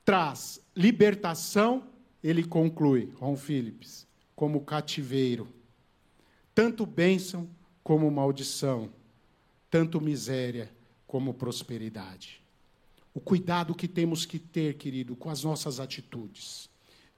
traz 0.06 0.58
libertação, 0.74 1.86
ele 2.22 2.44
conclui, 2.44 3.12
Ron 3.16 3.36
Phillips, 3.36 4.06
como 4.34 4.60
cativeiro. 4.60 5.48
Tanto 6.54 6.84
bênção 6.84 7.48
como 7.82 8.10
maldição. 8.10 8.90
Tanto 9.70 10.00
miséria 10.00 10.70
como 11.06 11.34
prosperidade. 11.34 12.42
O 13.14 13.20
cuidado 13.20 13.74
que 13.74 13.88
temos 13.88 14.24
que 14.24 14.38
ter, 14.38 14.74
querido, 14.74 15.16
com 15.16 15.30
as 15.30 15.42
nossas 15.42 15.80
atitudes, 15.80 16.68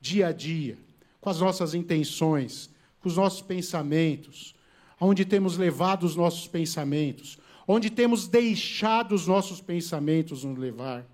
dia 0.00 0.28
a 0.28 0.33
dia, 0.33 0.78
com 1.21 1.28
as 1.28 1.40
nossas 1.40 1.75
intenções, 1.75 2.71
com 3.00 3.09
os 3.09 3.16
nossos 3.16 3.42
pensamentos, 3.42 4.54
onde 5.00 5.25
temos 5.25 5.57
levado 5.57 6.04
os 6.04 6.16
nossos 6.16 6.47
pensamentos, 6.47 7.38
onde 7.66 7.90
temos 7.90 8.28
deixado 8.28 9.14
os 9.14 9.26
nossos 9.26 9.61
pensamentos 9.61 10.45
nos 10.45 10.59
levar. 10.59 11.07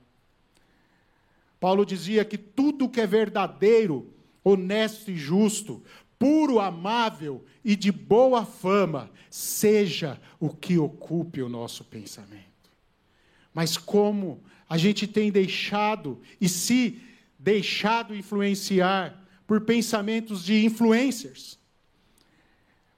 Paulo 1.58 1.84
dizia 1.84 2.24
que 2.24 2.36
tudo 2.36 2.88
que 2.88 3.00
é 3.00 3.06
verdadeiro, 3.06 4.12
honesto 4.44 5.10
e 5.10 5.16
justo, 5.16 5.82
puro, 6.18 6.60
amável 6.60 7.44
e 7.64 7.74
de 7.74 7.90
boa 7.90 8.44
fama, 8.44 9.10
seja 9.30 10.20
o 10.38 10.50
que 10.50 10.78
ocupe 10.78 11.42
o 11.42 11.48
nosso 11.48 11.84
pensamento. 11.84 12.44
Mas 13.52 13.76
como 13.76 14.42
a 14.68 14.76
gente 14.76 15.06
tem 15.06 15.30
deixado 15.30 16.20
e 16.40 16.48
se 16.48 17.00
deixado 17.38 18.14
influenciar 18.14 19.24
por 19.46 19.62
pensamentos 19.62 20.44
de 20.44 20.64
influencers, 20.64 21.58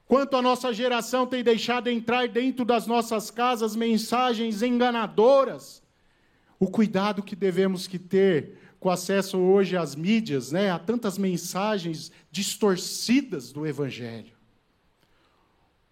Quanto 0.09 0.39
a 0.39 0.43
nossa 0.43 0.73
geração 0.73 1.27
tem 1.27 1.45
deixado 1.45 1.89
entrar 1.89 2.27
dentro 2.29 2.65
das 2.65 2.87
nossas 2.87 3.31
casas 3.31 3.77
mensagens 3.77 4.63
enganadoras. 4.63 5.83
O 6.59 6.69
cuidado 6.69 7.23
que 7.23 7.37
devemos 7.37 7.87
que 7.87 7.99
ter 7.99 8.59
com 8.81 8.91
acesso 8.91 9.39
hoje 9.39 9.77
às 9.77 9.95
mídias, 9.95 10.53
né, 10.53 10.71
a 10.71 10.79
tantas 10.79 11.19
mensagens 11.19 12.13
distorcidas 12.31 13.53
do 13.53 13.67
evangelho. 13.67 14.33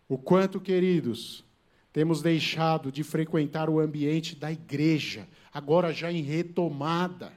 O 0.08 0.16
quanto, 0.16 0.60
queridos, 0.60 1.44
temos 1.92 2.22
deixado 2.22 2.92
de 2.92 3.02
frequentar 3.02 3.68
o 3.68 3.80
ambiente 3.80 4.36
da 4.36 4.52
igreja, 4.52 5.26
agora 5.52 5.92
já 5.92 6.12
em 6.12 6.22
retomada. 6.22 7.32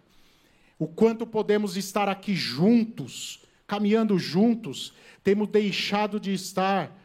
O 0.78 0.88
quanto 0.88 1.26
podemos 1.26 1.78
estar 1.78 2.08
aqui 2.08 2.36
juntos, 2.36 3.44
caminhando 3.66 4.20
juntos, 4.20 4.94
temos 5.24 5.48
deixado 5.48 6.20
de 6.20 6.32
estar, 6.32 6.96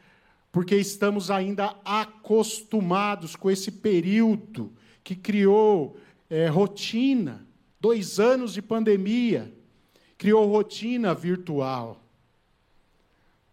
porque 0.52 0.76
estamos 0.76 1.30
ainda 1.30 1.76
acostumados 1.84 3.34
com 3.34 3.50
esse 3.50 3.72
período 3.72 4.72
que 5.02 5.14
criou 5.14 5.96
é, 6.34 6.48
rotina 6.48 7.46
dois 7.78 8.18
anos 8.18 8.54
de 8.54 8.60
pandemia 8.60 9.54
criou 10.18 10.50
rotina 10.50 11.14
virtual. 11.14 12.02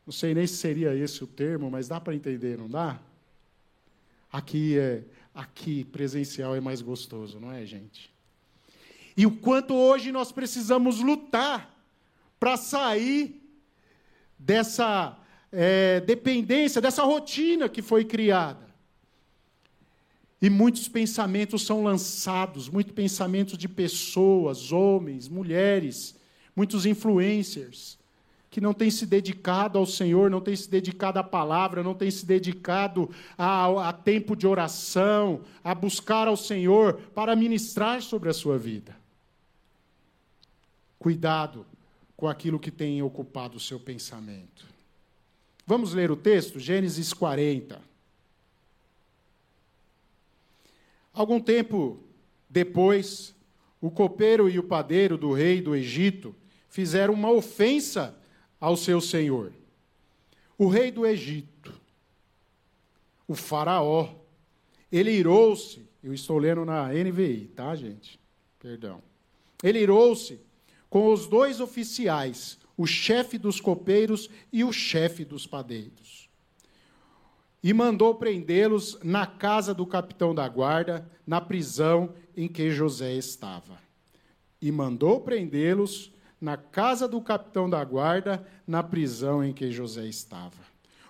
Não 0.04 0.12
sei 0.12 0.34
nem 0.34 0.48
se 0.48 0.56
seria 0.56 0.96
esse 0.96 1.24
o 1.24 1.28
termo, 1.28 1.70
mas 1.70 1.88
dá 1.88 2.02
para 2.02 2.16
entender, 2.16 2.58
não 2.58 2.68
dá? 2.68 3.00
Aqui 4.32 4.80
é 4.80 5.04
aqui 5.34 5.84
presencial 5.84 6.56
é 6.56 6.60
mais 6.60 6.82
gostoso, 6.82 7.40
não 7.40 7.52
é, 7.52 7.64
gente? 7.68 8.12
E 9.16 9.28
o 9.28 9.38
quanto 9.38 9.76
hoje 9.76 10.12
nós 10.12 10.32
precisamos 10.32 11.02
lutar 11.02 11.78
para 12.40 12.58
sair 12.58 13.40
dessa 14.40 15.20
é, 15.52 16.00
dependência, 16.00 16.82
dessa 16.82 17.04
rotina 17.04 17.70
que 17.70 17.84
foi 17.84 18.04
criada. 18.04 18.71
E 20.42 20.50
muitos 20.50 20.88
pensamentos 20.88 21.64
são 21.64 21.84
lançados, 21.84 22.68
muitos 22.68 22.94
pensamentos 22.94 23.58
de 23.58 23.70
pessoas, 23.70 24.72
homens, 24.72 25.30
mulheres, 25.30 26.16
muitos 26.56 26.86
influencers, 26.86 28.00
que 28.50 28.60
não 28.60 28.74
têm 28.74 28.90
se 28.90 29.06
dedicado 29.06 29.78
ao 29.78 29.86
Senhor, 29.86 30.30
não 30.32 30.42
têm 30.42 30.56
se 30.56 30.70
dedicado 30.70 31.20
à 31.20 31.24
palavra, 31.24 31.84
não 31.84 31.94
têm 31.94 32.10
se 32.10 32.26
dedicado 32.26 33.10
a, 33.38 33.90
a 33.90 33.94
tempo 33.94 34.36
de 34.36 34.48
oração, 34.48 35.42
a 35.64 35.76
buscar 35.76 36.28
ao 36.28 36.36
Senhor 36.36 36.96
para 37.14 37.36
ministrar 37.36 38.02
sobre 38.02 38.28
a 38.30 38.34
sua 38.34 38.58
vida. 38.58 38.96
Cuidado 40.98 41.66
com 42.18 42.28
aquilo 42.28 42.60
que 42.60 42.72
tem 42.72 43.02
ocupado 43.02 43.58
o 43.58 43.60
seu 43.60 43.80
pensamento. 43.80 44.66
Vamos 45.66 45.94
ler 45.94 46.12
o 46.12 46.16
texto, 46.16 46.60
Gênesis 46.60 47.14
40. 47.14 47.91
Algum 51.14 51.40
tempo 51.40 52.00
depois, 52.50 53.36
o 53.80 53.90
copeiro 53.90 54.50
e 54.50 54.60
o 54.60 54.64
padeiro 54.64 55.18
do 55.18 55.32
rei 55.32 55.62
do 55.62 55.76
Egito 55.76 56.36
fizeram 56.70 57.14
uma 57.14 57.32
ofensa 57.32 58.16
ao 58.60 58.78
seu 58.78 59.02
senhor. 59.02 59.52
O 60.58 60.68
rei 60.68 60.92
do 60.92 61.06
Egito, 61.06 61.74
o 63.28 63.34
Faraó, 63.34 64.14
ele 64.92 65.12
irou-se. 65.12 65.90
Eu 66.04 66.14
estou 66.14 66.38
lendo 66.38 66.66
na 66.66 66.90
NVI, 66.90 67.52
tá, 67.56 67.76
gente? 67.76 68.20
Perdão. 68.60 69.02
Ele 69.64 69.80
irou-se 69.80 70.40
com 70.90 71.14
os 71.14 71.28
dois 71.28 71.60
oficiais, 71.60 72.60
o 72.76 72.86
chefe 72.86 73.38
dos 73.38 73.62
copeiros 73.62 74.30
e 74.52 74.64
o 74.64 74.74
chefe 74.74 75.24
dos 75.24 75.48
padeiros. 75.48 76.21
E 77.64 77.74
mandou 77.74 78.16
prendê-los 78.16 78.98
na 79.04 79.26
casa 79.26 79.74
do 79.74 79.86
capitão 79.86 80.34
da 80.34 80.48
guarda, 80.48 81.10
na 81.26 81.40
prisão 81.40 82.14
em 82.36 82.48
que 82.48 82.72
José 82.72 83.14
estava. 83.14 83.78
E 84.62 84.72
mandou 84.72 85.22
prendê-los 85.22 86.12
na 86.40 86.58
casa 86.58 87.08
do 87.08 87.22
capitão 87.22 87.70
da 87.70 87.84
guarda, 87.84 88.46
na 88.66 88.82
prisão 88.82 89.44
em 89.44 89.54
que 89.54 89.72
José 89.72 90.08
estava. 90.08 90.58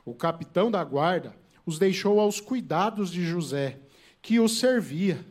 O 0.03 0.13
capitão 0.13 0.69
da 0.69 0.83
guarda 0.83 1.33
os 1.65 1.79
deixou 1.79 2.19
aos 2.19 2.41
cuidados 2.41 3.09
de 3.11 3.23
José, 3.23 3.79
que 4.21 4.39
os 4.39 4.59
servia. 4.59 5.25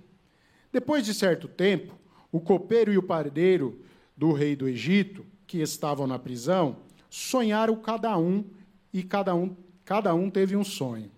Depois 0.72 1.04
de 1.04 1.12
certo 1.12 1.48
tempo, 1.48 1.98
o 2.32 2.40
copeiro 2.40 2.92
e 2.92 2.98
o 2.98 3.02
padeiro 3.02 3.82
do 4.16 4.32
rei 4.32 4.54
do 4.54 4.68
Egito, 4.68 5.26
que 5.46 5.58
estavam 5.58 6.06
na 6.06 6.18
prisão, 6.18 6.76
sonharam 7.08 7.76
cada 7.76 8.16
um 8.16 8.44
e 8.92 9.02
cada 9.02 9.34
um, 9.34 9.56
cada 9.90 10.14
um 10.14 10.30
teve 10.30 10.56
um 10.56 10.62
sonho. 10.62 11.10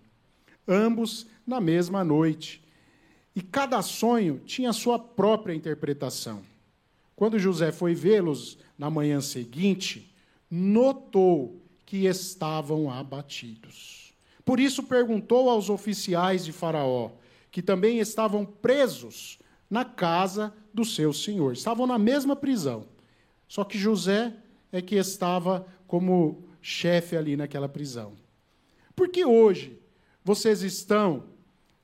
Ambos 0.67 1.27
na 1.45 1.61
mesma 1.61 2.03
noite. 2.03 2.59
E 3.35 3.39
cada 3.39 3.79
sonho 3.83 4.41
tinha 4.47 4.73
sua 4.73 4.97
própria 4.97 5.53
interpretação. 5.53 6.41
Quando 7.15 7.37
José 7.37 7.71
foi 7.71 7.93
vê-los 7.93 8.57
na 8.75 8.89
manhã 8.89 9.21
seguinte, 9.21 10.11
notou 10.49 11.61
que 11.85 12.07
estavam 12.07 12.89
abatidos. 12.89 14.11
Por 14.43 14.59
isso 14.59 14.81
perguntou 14.81 15.51
aos 15.51 15.69
oficiais 15.69 16.43
de 16.43 16.51
Faraó, 16.51 17.11
que 17.51 17.61
também 17.61 17.99
estavam 17.99 18.43
presos 18.43 19.37
na 19.69 19.85
casa 19.85 20.51
do 20.73 20.83
seu 20.83 21.13
senhor. 21.13 21.53
Estavam 21.53 21.85
na 21.85 21.99
mesma 21.99 22.35
prisão. 22.35 22.87
Só 23.47 23.63
que 23.63 23.77
José 23.77 24.33
é 24.71 24.81
que 24.81 24.95
estava 24.95 25.63
como 25.85 26.43
chefe 26.59 27.15
ali 27.15 27.37
naquela 27.37 27.69
prisão. 27.69 28.22
Por 28.95 29.09
que 29.09 29.25
hoje 29.25 29.77
vocês 30.23 30.61
estão 30.61 31.23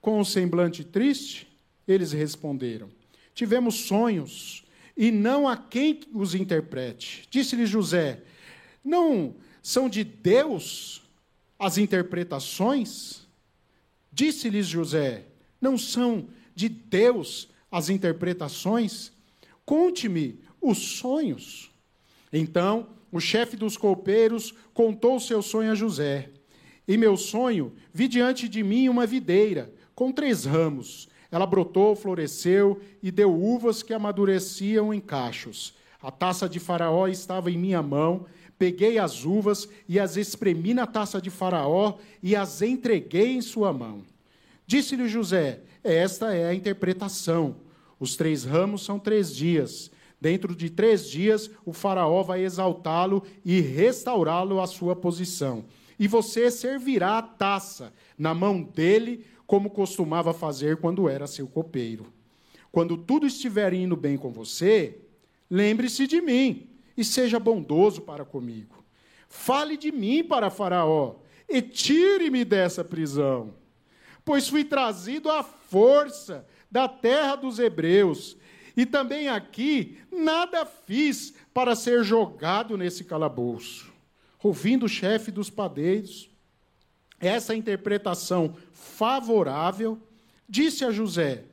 com 0.02 0.20
um 0.20 0.26
semblante 0.26 0.84
triste? 0.84 1.48
Eles 1.88 2.12
responderam: 2.12 2.90
Tivemos 3.34 3.76
sonhos 3.76 4.64
e 4.96 5.12
não 5.12 5.48
há 5.48 5.58
quem 5.58 6.02
os 6.14 6.36
interprete. 6.36 7.28
Disse-lhe 7.30 7.66
José: 7.66 8.22
Não 8.84 9.36
são 9.64 9.90
de 9.90 10.04
Deus 10.04 11.02
as 11.58 11.78
interpretações? 11.78 13.28
Disse-lhes 14.12 14.68
José: 14.68 15.26
Não 15.60 15.78
são 15.78 16.28
de 16.54 16.70
Deus 16.70 17.50
as 17.72 17.90
interpretações? 17.90 19.12
Conte-me 19.66 20.40
os 20.62 20.78
sonhos. 20.78 21.72
Então, 22.32 22.88
o 23.12 23.20
chefe 23.20 23.56
dos 23.56 23.78
copeiros 23.78 24.54
contou 24.74 25.16
o 25.16 25.20
seu 25.20 25.42
sonho 25.42 25.72
a 25.72 25.76
José. 25.76 26.30
E 26.90 26.98
meu 26.98 27.16
sonho, 27.16 27.72
vi 27.94 28.10
diante 28.10 28.50
de 28.50 28.62
mim 28.62 28.90
uma 28.90 29.06
videira 29.06 29.74
com 29.96 30.12
três 30.12 30.44
ramos 30.44 31.08
ela 31.32 31.46
brotou, 31.46 31.96
floresceu 31.96 32.82
e 33.04 33.12
deu 33.12 33.34
uvas 33.34 33.84
que 33.84 33.94
amadureciam 33.94 34.94
em 34.94 35.00
cachos. 35.00 35.74
A 36.02 36.10
taça 36.10 36.50
de 36.50 36.60
Faraó 36.60 37.08
estava 37.08 37.52
em 37.52 37.58
minha 37.58 37.82
mão. 37.84 38.26
Peguei 38.58 38.98
as 38.98 39.26
uvas 39.26 39.70
e 39.88 40.00
as 40.00 40.18
espremi 40.18 40.74
na 40.74 40.88
taça 40.88 41.22
de 41.22 41.30
Faraó 41.30 41.98
e 42.22 42.36
as 42.36 42.62
entreguei 42.62 43.34
em 43.34 43.42
sua 43.42 43.72
mão. 43.72 44.02
Disse-lhe 44.66 45.08
José: 45.08 45.62
Esta 45.84 46.34
é 46.34 46.46
a 46.46 46.54
interpretação. 46.54 47.56
Os 48.00 48.16
três 48.16 48.44
ramos 48.44 48.84
são 48.84 48.98
três 48.98 49.34
dias. 49.34 49.92
Dentro 50.20 50.54
de 50.54 50.70
três 50.70 51.08
dias, 51.10 51.50
o 51.66 51.72
Faraó 51.72 52.24
vai 52.24 52.44
exaltá-lo 52.44 53.24
e 53.46 53.62
restaurá-lo 53.62 54.60
à 54.60 54.68
sua 54.68 54.94
posição. 54.96 55.64
E 56.00 56.08
você 56.08 56.50
servirá 56.50 57.18
a 57.18 57.22
taça 57.22 57.94
na 58.18 58.34
mão 58.34 58.64
dele 58.64 59.26
como 59.46 59.70
costumava 59.70 60.34
fazer 60.34 60.78
quando 60.78 61.10
era 61.10 61.28
seu 61.28 61.46
copeiro. 61.48 62.14
Quando 62.72 62.96
tudo 62.96 63.28
estiver 63.28 63.74
indo 63.74 63.98
bem 63.98 64.18
com 64.18 64.32
você, 64.32 65.02
lembre-se 65.50 66.08
de 66.08 66.22
mim 66.22 66.70
e 66.96 67.04
seja 67.04 67.40
bondoso 67.40 68.02
para 68.02 68.24
comigo. 68.24 68.84
Fale 69.28 69.76
de 69.76 69.92
mim 69.92 70.24
para 70.24 70.50
Faraó 70.50 71.16
e 71.50 71.62
tire-me 71.62 72.46
dessa 72.46 72.84
prisão, 72.84 73.54
pois 74.24 74.48
fui 74.48 74.64
trazido 74.64 75.30
à 75.30 75.44
força 75.44 76.46
da 76.70 76.88
terra 76.88 77.36
dos 77.36 77.60
hebreus. 77.60 78.38
E 78.78 78.86
também 78.86 79.28
aqui 79.28 79.98
nada 80.12 80.66
fiz 80.66 81.34
para 81.54 81.76
ser 81.76 82.04
jogado 82.04 82.78
nesse 82.78 83.04
calabouço. 83.04 83.89
Ouvindo 84.42 84.86
o 84.86 84.90
chefe 84.90 85.32
dos 85.32 85.50
padeiros, 85.50 86.30
essa 87.20 87.54
interpretação 87.54 88.56
favorável, 88.72 90.00
disse 90.48 90.86
a 90.86 90.92
José, 90.92 91.44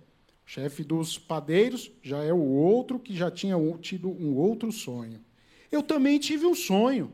chefe 0.45 0.85
dos 0.85 1.19
padeiros, 1.19 1.91
já 2.01 2.23
é 2.23 2.33
o 2.33 2.41
outro 2.41 3.01
que 3.01 3.15
já 3.17 3.29
tinha 3.29 3.57
tido 3.81 4.09
um 4.09 4.37
outro 4.37 4.71
sonho. 4.71 5.21
Eu 5.71 5.83
também 5.83 6.21
tive 6.21 6.47
um 6.47 6.55
sonho. 6.55 7.13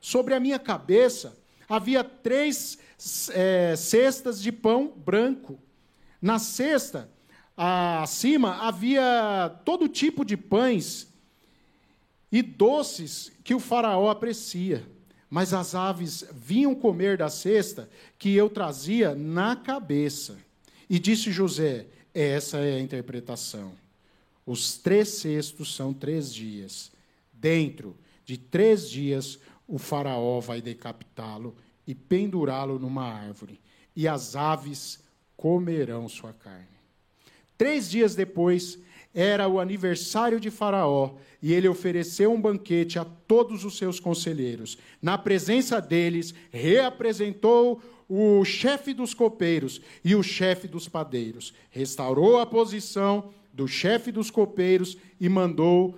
Sobre 0.00 0.34
a 0.34 0.40
minha 0.40 0.58
cabeça 0.58 1.36
havia 1.68 2.04
três 2.04 2.78
é, 3.32 3.74
cestas 3.76 4.40
de 4.40 4.52
pão 4.52 4.92
branco. 5.04 5.58
Na 6.20 6.38
cesta, 6.38 7.10
acima, 7.56 8.58
havia 8.58 9.60
todo 9.64 9.88
tipo 9.88 10.24
de 10.24 10.36
pães 10.36 11.08
e 12.30 12.40
doces 12.40 13.32
que 13.42 13.54
o 13.54 13.58
faraó 13.58 14.08
aprecia 14.08 14.91
mas 15.32 15.54
as 15.54 15.74
aves 15.74 16.26
vinham 16.30 16.74
comer 16.74 17.16
da 17.16 17.30
cesta 17.30 17.88
que 18.18 18.34
eu 18.34 18.50
trazia 18.50 19.14
na 19.14 19.56
cabeça. 19.56 20.36
E 20.90 20.98
disse 20.98 21.32
José: 21.32 21.86
essa 22.12 22.58
é 22.58 22.74
a 22.74 22.80
interpretação. 22.80 23.72
Os 24.44 24.76
três 24.76 25.08
cestos 25.08 25.74
são 25.74 25.94
três 25.94 26.34
dias. 26.34 26.92
Dentro 27.32 27.96
de 28.26 28.36
três 28.36 28.90
dias, 28.90 29.38
o 29.66 29.78
Faraó 29.78 30.38
vai 30.38 30.60
decapitá-lo 30.60 31.56
e 31.86 31.94
pendurá-lo 31.94 32.78
numa 32.78 33.04
árvore, 33.04 33.58
e 33.96 34.06
as 34.06 34.36
aves 34.36 35.00
comerão 35.34 36.10
sua 36.10 36.34
carne. 36.34 36.66
Três 37.56 37.88
dias 37.88 38.14
depois, 38.14 38.78
era 39.14 39.46
o 39.48 39.60
aniversário 39.60 40.40
de 40.40 40.50
Faraó 40.50 41.14
e 41.42 41.52
ele 41.52 41.68
ofereceu 41.68 42.32
um 42.32 42.40
banquete 42.40 42.98
a 42.98 43.04
todos 43.04 43.64
os 43.64 43.76
seus 43.76 44.00
conselheiros. 44.00 44.78
Na 45.00 45.18
presença 45.18 45.80
deles, 45.80 46.34
reapresentou 46.50 47.82
o 48.08 48.44
chefe 48.44 48.94
dos 48.94 49.12
copeiros 49.12 49.80
e 50.04 50.14
o 50.14 50.22
chefe 50.22 50.68
dos 50.68 50.88
padeiros. 50.88 51.52
Restaurou 51.70 52.38
a 52.38 52.46
posição 52.46 53.30
do 53.52 53.66
chefe 53.68 54.10
dos 54.10 54.30
copeiros 54.30 54.96
e 55.20 55.28
mandou, 55.28 55.94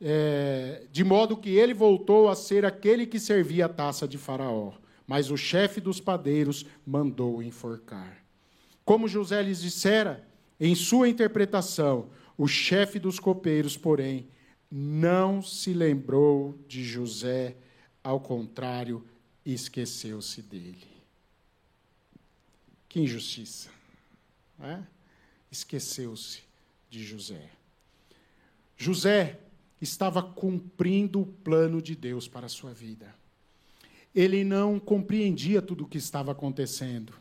é, 0.00 0.84
de 0.90 1.04
modo 1.04 1.36
que 1.36 1.50
ele 1.50 1.74
voltou 1.74 2.28
a 2.28 2.34
ser 2.34 2.64
aquele 2.64 3.06
que 3.06 3.18
servia 3.18 3.66
a 3.66 3.68
taça 3.68 4.08
de 4.08 4.16
Faraó. 4.16 4.72
Mas 5.06 5.30
o 5.30 5.36
chefe 5.36 5.80
dos 5.80 6.00
padeiros 6.00 6.64
mandou 6.86 7.42
enforcar. 7.42 8.18
Como 8.84 9.08
José 9.08 9.42
lhes 9.42 9.60
dissera, 9.60 10.26
em 10.58 10.74
sua 10.74 11.08
interpretação, 11.08 12.08
o 12.40 12.48
chefe 12.48 12.98
dos 12.98 13.20
copeiros, 13.20 13.76
porém, 13.76 14.26
não 14.70 15.42
se 15.42 15.74
lembrou 15.74 16.58
de 16.66 16.82
José, 16.82 17.54
ao 18.02 18.18
contrário, 18.18 19.06
esqueceu-se 19.44 20.40
dele. 20.40 20.88
Que 22.88 23.00
injustiça. 23.00 23.68
É? 24.58 24.80
Esqueceu-se 25.52 26.40
de 26.88 27.04
José. 27.04 27.50
José 28.74 29.38
estava 29.78 30.22
cumprindo 30.22 31.20
o 31.20 31.26
plano 31.26 31.82
de 31.82 31.94
Deus 31.94 32.26
para 32.26 32.46
a 32.46 32.48
sua 32.48 32.72
vida. 32.72 33.14
Ele 34.14 34.44
não 34.44 34.80
compreendia 34.80 35.60
tudo 35.60 35.84
o 35.84 35.88
que 35.88 35.98
estava 35.98 36.32
acontecendo, 36.32 37.12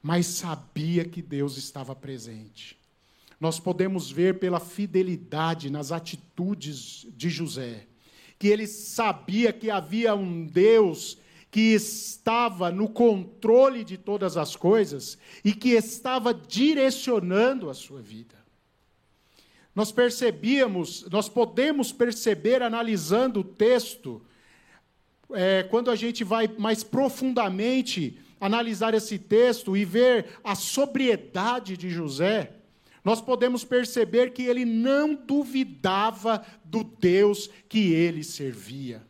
mas 0.00 0.26
sabia 0.26 1.04
que 1.04 1.20
Deus 1.20 1.56
estava 1.56 1.92
presente 1.92 2.77
nós 3.40 3.60
podemos 3.60 4.10
ver 4.10 4.38
pela 4.38 4.58
fidelidade 4.58 5.70
nas 5.70 5.92
atitudes 5.92 7.06
de 7.16 7.30
José, 7.30 7.86
que 8.38 8.48
ele 8.48 8.66
sabia 8.66 9.52
que 9.52 9.70
havia 9.70 10.14
um 10.14 10.44
Deus 10.44 11.18
que 11.50 11.72
estava 11.72 12.70
no 12.70 12.88
controle 12.88 13.84
de 13.84 13.96
todas 13.96 14.36
as 14.36 14.54
coisas 14.54 15.16
e 15.44 15.54
que 15.54 15.70
estava 15.70 16.34
direcionando 16.34 17.70
a 17.70 17.74
sua 17.74 18.00
vida. 18.00 18.36
nós 19.74 19.92
percebíamos, 19.92 21.06
nós 21.08 21.28
podemos 21.28 21.92
perceber 21.92 22.62
analisando 22.62 23.40
o 23.40 23.44
texto, 23.44 24.20
é, 25.32 25.62
quando 25.62 25.88
a 25.88 25.94
gente 25.94 26.24
vai 26.24 26.48
mais 26.48 26.82
profundamente 26.82 28.18
analisar 28.40 28.92
esse 28.92 29.18
texto 29.18 29.76
e 29.76 29.84
ver 29.84 30.40
a 30.42 30.56
sobriedade 30.56 31.76
de 31.76 31.90
José, 31.90 32.57
nós 33.04 33.20
podemos 33.20 33.64
perceber 33.64 34.32
que 34.32 34.42
ele 34.42 34.64
não 34.64 35.14
duvidava 35.14 36.44
do 36.64 36.82
Deus 36.82 37.48
que 37.68 37.92
ele 37.92 38.22
servia, 38.24 39.06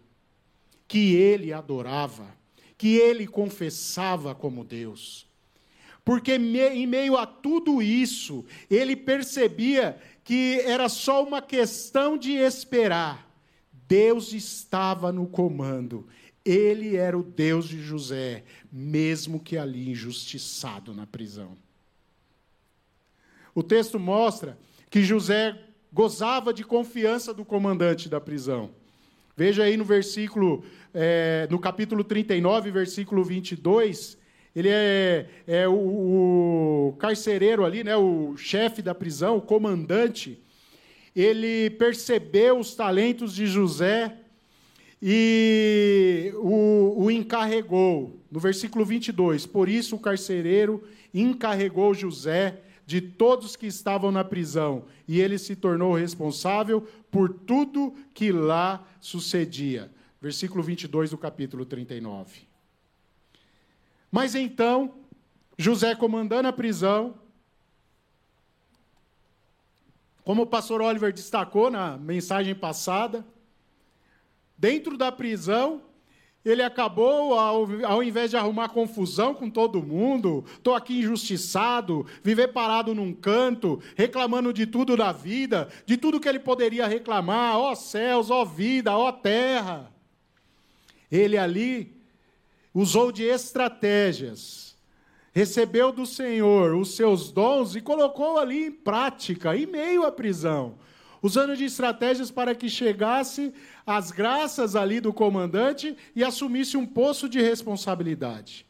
que 0.87 1.15
ele 1.15 1.53
adorava, 1.53 2.37
que 2.77 2.97
ele 2.97 3.27
confessava 3.27 4.35
como 4.35 4.65
Deus. 4.65 5.27
Porque 6.05 6.33
em 6.37 6.87
meio 6.87 7.17
a 7.19 7.27
tudo 7.27 7.83
isso, 7.83 8.45
ele 8.71 8.97
percebia 8.97 10.01
que 10.25 10.61
era 10.65 10.89
só 10.89 11.23
uma 11.23 11.43
questão 11.43 12.17
de 12.17 12.33
esperar. 12.33 13.29
Deus 13.87 14.33
estava 14.33 15.13
no 15.13 15.27
comando. 15.27 16.07
Ele 16.45 16.97
era 16.97 17.19
o 17.19 17.23
Deus 17.23 17.69
de 17.69 17.83
José, 17.83 18.45
mesmo 18.73 19.39
que 19.39 19.59
ali 19.59 19.91
injustiçado 19.91 20.95
na 20.95 21.07
prisão. 21.07 21.59
O 23.59 23.63
texto 23.65 23.99
mostra 23.99 24.57
que 24.89 25.03
José 25.03 25.53
gozava 25.93 26.55
de 26.55 26.63
confiança 26.63 27.35
do 27.35 27.45
comandante 27.45 28.09
da 28.09 28.21
prisão. 28.21 28.71
Veja 29.37 29.65
aí 29.65 29.77
no 29.77 29.85
versículo, 29.85 30.63
é, 30.95 31.49
no 31.51 31.59
capítulo 31.59 32.05
39, 32.05 32.71
versículo 32.71 33.25
22, 33.25 34.17
ele 34.55 34.69
é, 34.69 35.27
é 35.45 35.67
o, 35.67 35.73
o, 35.73 36.97
carcereiro 37.01 37.65
ali, 37.65 37.83
né, 37.83 37.97
o 37.97 38.37
chefe 38.37 38.81
da 38.81 38.95
prisão, 38.95 39.39
o 39.39 39.43
comandante. 39.43 40.39
Ele 41.17 41.69
percebeu 41.71 42.61
os 42.61 42.77
talentos 42.77 43.35
de 43.35 43.49
José 43.49 44.19
e 45.03 46.33
o, 46.37 46.95
o 46.97 47.11
encarregou. 47.11 48.21
No 48.31 48.39
versículo 48.39 48.85
22, 48.85 49.47
por 49.47 49.69
isso 49.69 49.97
o 49.97 50.01
carcereiro 50.01 50.81
encarregou 51.13 51.93
José 51.93 52.61
de 52.89 53.03
todos 53.03 53.55
que 53.55 53.67
estavam 53.67 54.11
na 54.11 54.25
prisão, 54.25 54.87
e 55.07 55.21
ele 55.21 55.37
se 55.37 55.55
tornou 55.55 55.95
responsável 55.95 56.81
por 57.11 57.29
tudo 57.29 57.95
que 58.15 58.33
lá 58.33 58.83
sucedia. 58.99 59.93
Versículo 60.19 60.63
22 60.63 61.11
do 61.11 61.19
capítulo 61.19 61.67
39. 61.67 62.49
Mas 64.11 64.35
então, 64.35 64.95
José 65.59 65.95
comandando 65.95 66.49
a 66.49 66.53
prisão, 66.53 67.15
como 70.25 70.45
o 70.45 70.47
pastor 70.47 70.81
Oliver 70.81 71.13
destacou 71.13 71.71
na 71.71 71.99
mensagem 71.99 72.55
passada, 72.55 73.23
dentro 74.57 74.97
da 74.97 75.13
prisão, 75.13 75.83
ele 76.45 76.63
acabou, 76.63 77.35
ao, 77.35 77.67
ao 77.85 78.03
invés 78.03 78.31
de 78.31 78.37
arrumar 78.37 78.69
confusão 78.69 79.35
com 79.35 79.51
todo 79.51 79.83
mundo, 79.83 80.45
estou 80.57 80.75
aqui 80.75 81.01
injustiçado, 81.01 82.07
viver 82.23 82.49
parado 82.49 82.95
num 82.95 83.13
canto, 83.13 83.83
reclamando 83.97 84.53
de 84.53 84.67
tudo 84.67 84.97
da 84.97 85.13
vida, 85.13 85.69
de 85.85 85.97
tudo 85.97 86.21
que 86.21 86.29
ele 86.29 86.39
poderia 86.39 86.87
reclamar, 86.87 87.57
ó 87.59 87.75
céus, 87.75 88.31
ó 88.31 88.45
vida, 88.45 88.97
ó 88.97 89.11
terra. 89.11 89.93
Ele 91.11 91.37
ali 91.37 91.97
usou 92.73 93.11
de 93.11 93.25
estratégias, 93.25 94.77
recebeu 95.33 95.91
do 95.91 96.07
Senhor 96.07 96.75
os 96.75 96.95
seus 96.95 97.33
dons 97.33 97.75
e 97.75 97.81
colocou 97.81 98.39
ali 98.39 98.67
em 98.67 98.73
prática, 98.73 99.57
em 99.57 99.67
meio 99.67 100.05
à 100.05 100.13
prisão 100.13 100.77
usando 101.23 101.57
de 101.57 101.65
estratégias 101.65 102.31
para 102.31 102.55
que 102.55 102.69
chegasse 102.69 103.53
às 103.87 104.11
graças 104.11 104.77
ali 104.77 105.01
do 105.01 105.13
comandante 105.13 105.97
e 106.15 106.23
assumisse 106.23 106.77
um 106.77 106.87
poço 106.87 107.29
de 107.29 107.41
responsabilidade. 107.41 108.67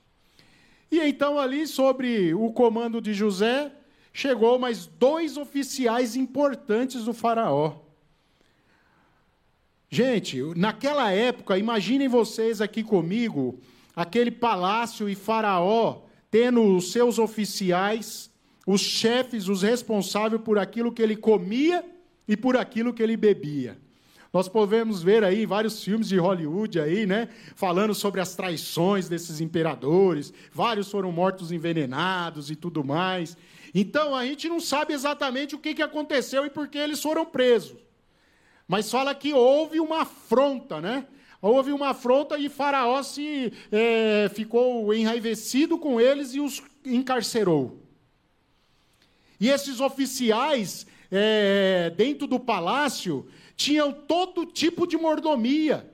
E 0.90 1.00
então, 1.00 1.38
ali, 1.38 1.66
sobre 1.66 2.32
o 2.34 2.50
comando 2.52 3.00
de 3.00 3.12
José, 3.12 3.70
chegou 4.12 4.58
mais 4.58 4.86
dois 4.86 5.36
oficiais 5.36 6.16
importantes 6.16 7.04
do 7.04 7.12
Faraó. 7.12 7.76
Gente, 9.90 10.42
naquela 10.56 11.10
época, 11.10 11.58
imaginem 11.58 12.08
vocês 12.08 12.60
aqui 12.60 12.82
comigo, 12.82 13.58
aquele 13.94 14.30
palácio 14.30 15.08
e 15.08 15.14
Faraó 15.14 16.02
tendo 16.30 16.62
os 16.76 16.92
seus 16.92 17.18
oficiais, 17.18 18.30
os 18.66 18.80
chefes, 18.80 19.48
os 19.48 19.62
responsáveis 19.62 20.42
por 20.42 20.58
aquilo 20.58 20.92
que 20.92 21.00
ele 21.00 21.16
comia 21.16 21.84
e 22.28 22.36
por 22.36 22.56
aquilo 22.56 22.92
que 22.92 23.02
ele 23.02 23.16
bebia. 23.16 23.78
Nós 24.32 24.46
podemos 24.46 25.02
ver 25.02 25.24
aí 25.24 25.46
vários 25.46 25.82
filmes 25.82 26.08
de 26.08 26.18
Hollywood 26.18 26.78
aí, 26.78 27.06
né, 27.06 27.28
falando 27.56 27.94
sobre 27.94 28.20
as 28.20 28.34
traições 28.34 29.08
desses 29.08 29.40
imperadores. 29.40 30.32
Vários 30.52 30.90
foram 30.90 31.10
mortos 31.10 31.50
envenenados 31.50 32.50
e 32.50 32.56
tudo 32.56 32.84
mais. 32.84 33.36
Então 33.74 34.14
a 34.14 34.26
gente 34.26 34.48
não 34.48 34.60
sabe 34.60 34.92
exatamente 34.92 35.54
o 35.54 35.58
que, 35.58 35.74
que 35.74 35.82
aconteceu 35.82 36.44
e 36.44 36.50
por 36.50 36.68
que 36.68 36.76
eles 36.76 37.00
foram 37.00 37.24
presos. 37.24 37.78
Mas 38.66 38.90
fala 38.90 39.14
que 39.14 39.32
houve 39.32 39.80
uma 39.80 40.02
afronta, 40.02 40.78
né? 40.78 41.06
Houve 41.40 41.72
uma 41.72 41.90
afronta 41.90 42.36
e 42.36 42.48
Faraó 42.48 43.02
se 43.02 43.52
é, 43.72 44.28
ficou 44.34 44.92
enraivecido 44.92 45.78
com 45.78 45.98
eles 45.98 46.34
e 46.34 46.40
os 46.40 46.62
encarcerou. 46.84 47.80
E 49.40 49.48
esses 49.48 49.80
oficiais 49.80 50.86
é, 51.10 51.90
dentro 51.96 52.26
do 52.26 52.38
palácio 52.38 53.26
tinham 53.56 53.92
todo 53.92 54.46
tipo 54.46 54.86
de 54.86 54.96
mordomia 54.96 55.90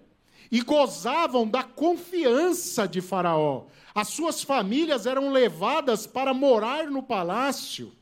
e 0.50 0.60
gozavam 0.60 1.48
da 1.48 1.62
confiança 1.62 2.86
de 2.86 3.00
Faraó. 3.00 3.66
As 3.94 4.08
suas 4.08 4.42
famílias 4.42 5.06
eram 5.06 5.30
levadas 5.30 6.06
para 6.06 6.34
morar 6.34 6.90
no 6.90 7.02
palácio. 7.02 7.92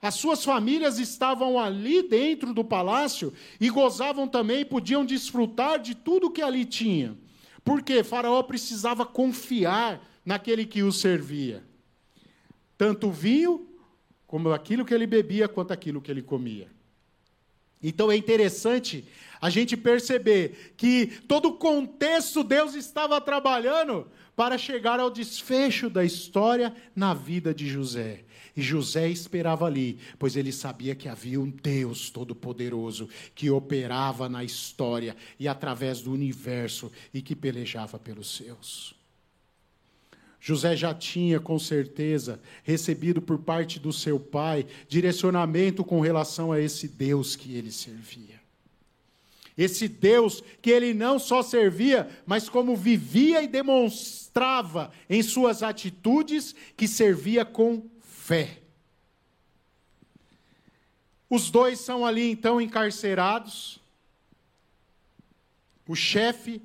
As 0.00 0.14
suas 0.16 0.44
famílias 0.44 0.98
estavam 0.98 1.58
ali 1.58 2.06
dentro 2.06 2.52
do 2.52 2.62
palácio 2.62 3.32
e 3.58 3.70
gozavam 3.70 4.28
também, 4.28 4.64
podiam 4.64 5.02
desfrutar 5.04 5.78
de 5.78 5.94
tudo 5.94 6.30
que 6.30 6.42
ali 6.42 6.66
tinha. 6.66 7.16
Porque 7.64 8.04
Faraó 8.04 8.42
precisava 8.42 9.06
confiar 9.06 10.06
naquele 10.22 10.66
que 10.66 10.82
o 10.82 10.92
servia. 10.92 11.64
Tanto 12.76 13.10
vinho 13.10 13.66
como 14.34 14.52
aquilo 14.52 14.84
que 14.84 14.92
ele 14.92 15.06
bebia 15.06 15.46
quanto 15.46 15.70
aquilo 15.70 16.00
que 16.00 16.10
ele 16.10 16.20
comia. 16.20 16.66
Então 17.80 18.10
é 18.10 18.16
interessante 18.16 19.04
a 19.40 19.48
gente 19.48 19.76
perceber 19.76 20.74
que 20.76 21.06
todo 21.28 21.50
o 21.50 21.52
contexto 21.52 22.42
Deus 22.42 22.74
estava 22.74 23.20
trabalhando 23.20 24.08
para 24.34 24.58
chegar 24.58 24.98
ao 24.98 25.08
desfecho 25.08 25.88
da 25.88 26.04
história 26.04 26.74
na 26.96 27.14
vida 27.14 27.54
de 27.54 27.68
José. 27.68 28.24
E 28.56 28.60
José 28.60 29.08
esperava 29.08 29.66
ali, 29.66 30.00
pois 30.18 30.34
ele 30.34 30.50
sabia 30.50 30.96
que 30.96 31.08
havia 31.08 31.40
um 31.40 31.48
Deus 31.48 32.10
todo-poderoso 32.10 33.08
que 33.36 33.50
operava 33.50 34.28
na 34.28 34.42
história 34.42 35.14
e 35.38 35.46
através 35.46 36.02
do 36.02 36.10
universo 36.10 36.90
e 37.14 37.22
que 37.22 37.36
pelejava 37.36 38.00
pelos 38.00 38.34
seus. 38.34 38.93
José 40.46 40.76
já 40.76 40.92
tinha, 40.92 41.40
com 41.40 41.58
certeza, 41.58 42.38
recebido 42.62 43.22
por 43.22 43.38
parte 43.38 43.80
do 43.80 43.90
seu 43.94 44.20
pai 44.20 44.66
direcionamento 44.86 45.82
com 45.82 46.02
relação 46.02 46.52
a 46.52 46.60
esse 46.60 46.86
Deus 46.86 47.34
que 47.34 47.56
ele 47.56 47.72
servia. 47.72 48.38
Esse 49.56 49.88
Deus 49.88 50.44
que 50.60 50.68
ele 50.68 50.92
não 50.92 51.18
só 51.18 51.42
servia, 51.42 52.10
mas 52.26 52.46
como 52.46 52.76
vivia 52.76 53.42
e 53.42 53.48
demonstrava 53.48 54.92
em 55.08 55.22
suas 55.22 55.62
atitudes 55.62 56.54
que 56.76 56.86
servia 56.86 57.46
com 57.46 57.82
fé. 58.02 58.58
Os 61.30 61.50
dois 61.50 61.80
são 61.80 62.04
ali 62.04 62.30
então 62.30 62.60
encarcerados. 62.60 63.80
O 65.88 65.94
chefe 65.94 66.60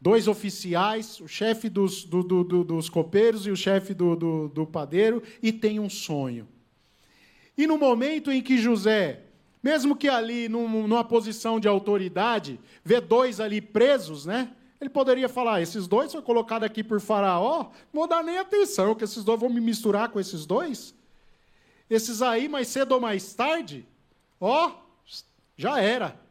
dois 0.00 0.28
oficiais, 0.28 1.20
o 1.20 1.26
chefe 1.26 1.68
dos, 1.68 2.04
do, 2.04 2.22
do, 2.22 2.44
do, 2.44 2.64
dos 2.64 2.88
copeiros 2.88 3.46
e 3.46 3.50
o 3.50 3.56
chefe 3.56 3.92
do, 3.94 4.68
padeiro, 4.70 5.22
e 5.42 5.52
tem 5.52 5.80
um 5.80 5.90
sonho. 5.90 6.46
E 7.56 7.66
no 7.66 7.76
momento 7.76 8.30
em 8.30 8.40
que 8.40 8.58
José, 8.58 9.22
mesmo 9.62 9.96
que 9.96 10.08
ali 10.08 10.48
num, 10.48 10.86
numa 10.86 11.02
posição 11.02 11.58
de 11.58 11.66
autoridade, 11.66 12.60
vê 12.84 13.00
dois 13.00 13.40
ali 13.40 13.60
presos, 13.60 14.24
né? 14.24 14.52
Ele 14.80 14.88
poderia 14.88 15.28
falar: 15.28 15.60
esses 15.60 15.88
dois 15.88 16.12
foram 16.12 16.24
colocados 16.24 16.64
aqui 16.64 16.84
por 16.84 17.00
Faraó, 17.00 17.70
não 17.92 18.02
vou 18.02 18.06
dar 18.06 18.22
nem 18.22 18.38
atenção, 18.38 18.94
que 18.94 19.02
esses 19.02 19.24
dois 19.24 19.40
vão 19.40 19.50
me 19.50 19.60
misturar 19.60 20.10
com 20.10 20.20
esses 20.20 20.46
dois. 20.46 20.94
Esses 21.90 22.22
aí, 22.22 22.48
mais 22.48 22.68
cedo 22.68 22.92
ou 22.92 23.00
mais 23.00 23.34
tarde, 23.34 23.84
ó, 24.40 24.72
já 25.56 25.80
era. 25.80 26.27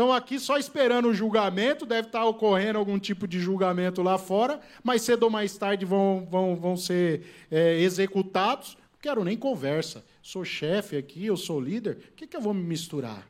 Estão 0.00 0.14
aqui 0.14 0.40
só 0.40 0.56
esperando 0.56 1.08
o 1.08 1.14
julgamento, 1.14 1.84
deve 1.84 2.08
estar 2.08 2.24
ocorrendo 2.24 2.78
algum 2.78 2.98
tipo 2.98 3.28
de 3.28 3.38
julgamento 3.38 4.00
lá 4.00 4.16
fora, 4.16 4.58
mas 4.82 5.02
cedo 5.02 5.24
ou 5.24 5.30
mais 5.30 5.58
tarde 5.58 5.84
vão, 5.84 6.26
vão, 6.30 6.56
vão 6.56 6.74
ser 6.74 7.26
é, 7.50 7.78
executados, 7.78 8.78
Quero 8.98 9.22
nem 9.24 9.36
conversa. 9.36 10.02
Sou 10.22 10.42
chefe 10.42 10.96
aqui, 10.96 11.26
eu 11.26 11.36
sou 11.36 11.60
líder, 11.60 11.98
o 12.12 12.14
que, 12.14 12.26
que 12.26 12.34
eu 12.34 12.40
vou 12.40 12.54
me 12.54 12.62
misturar? 12.62 13.28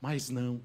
Mas 0.00 0.30
não. 0.30 0.60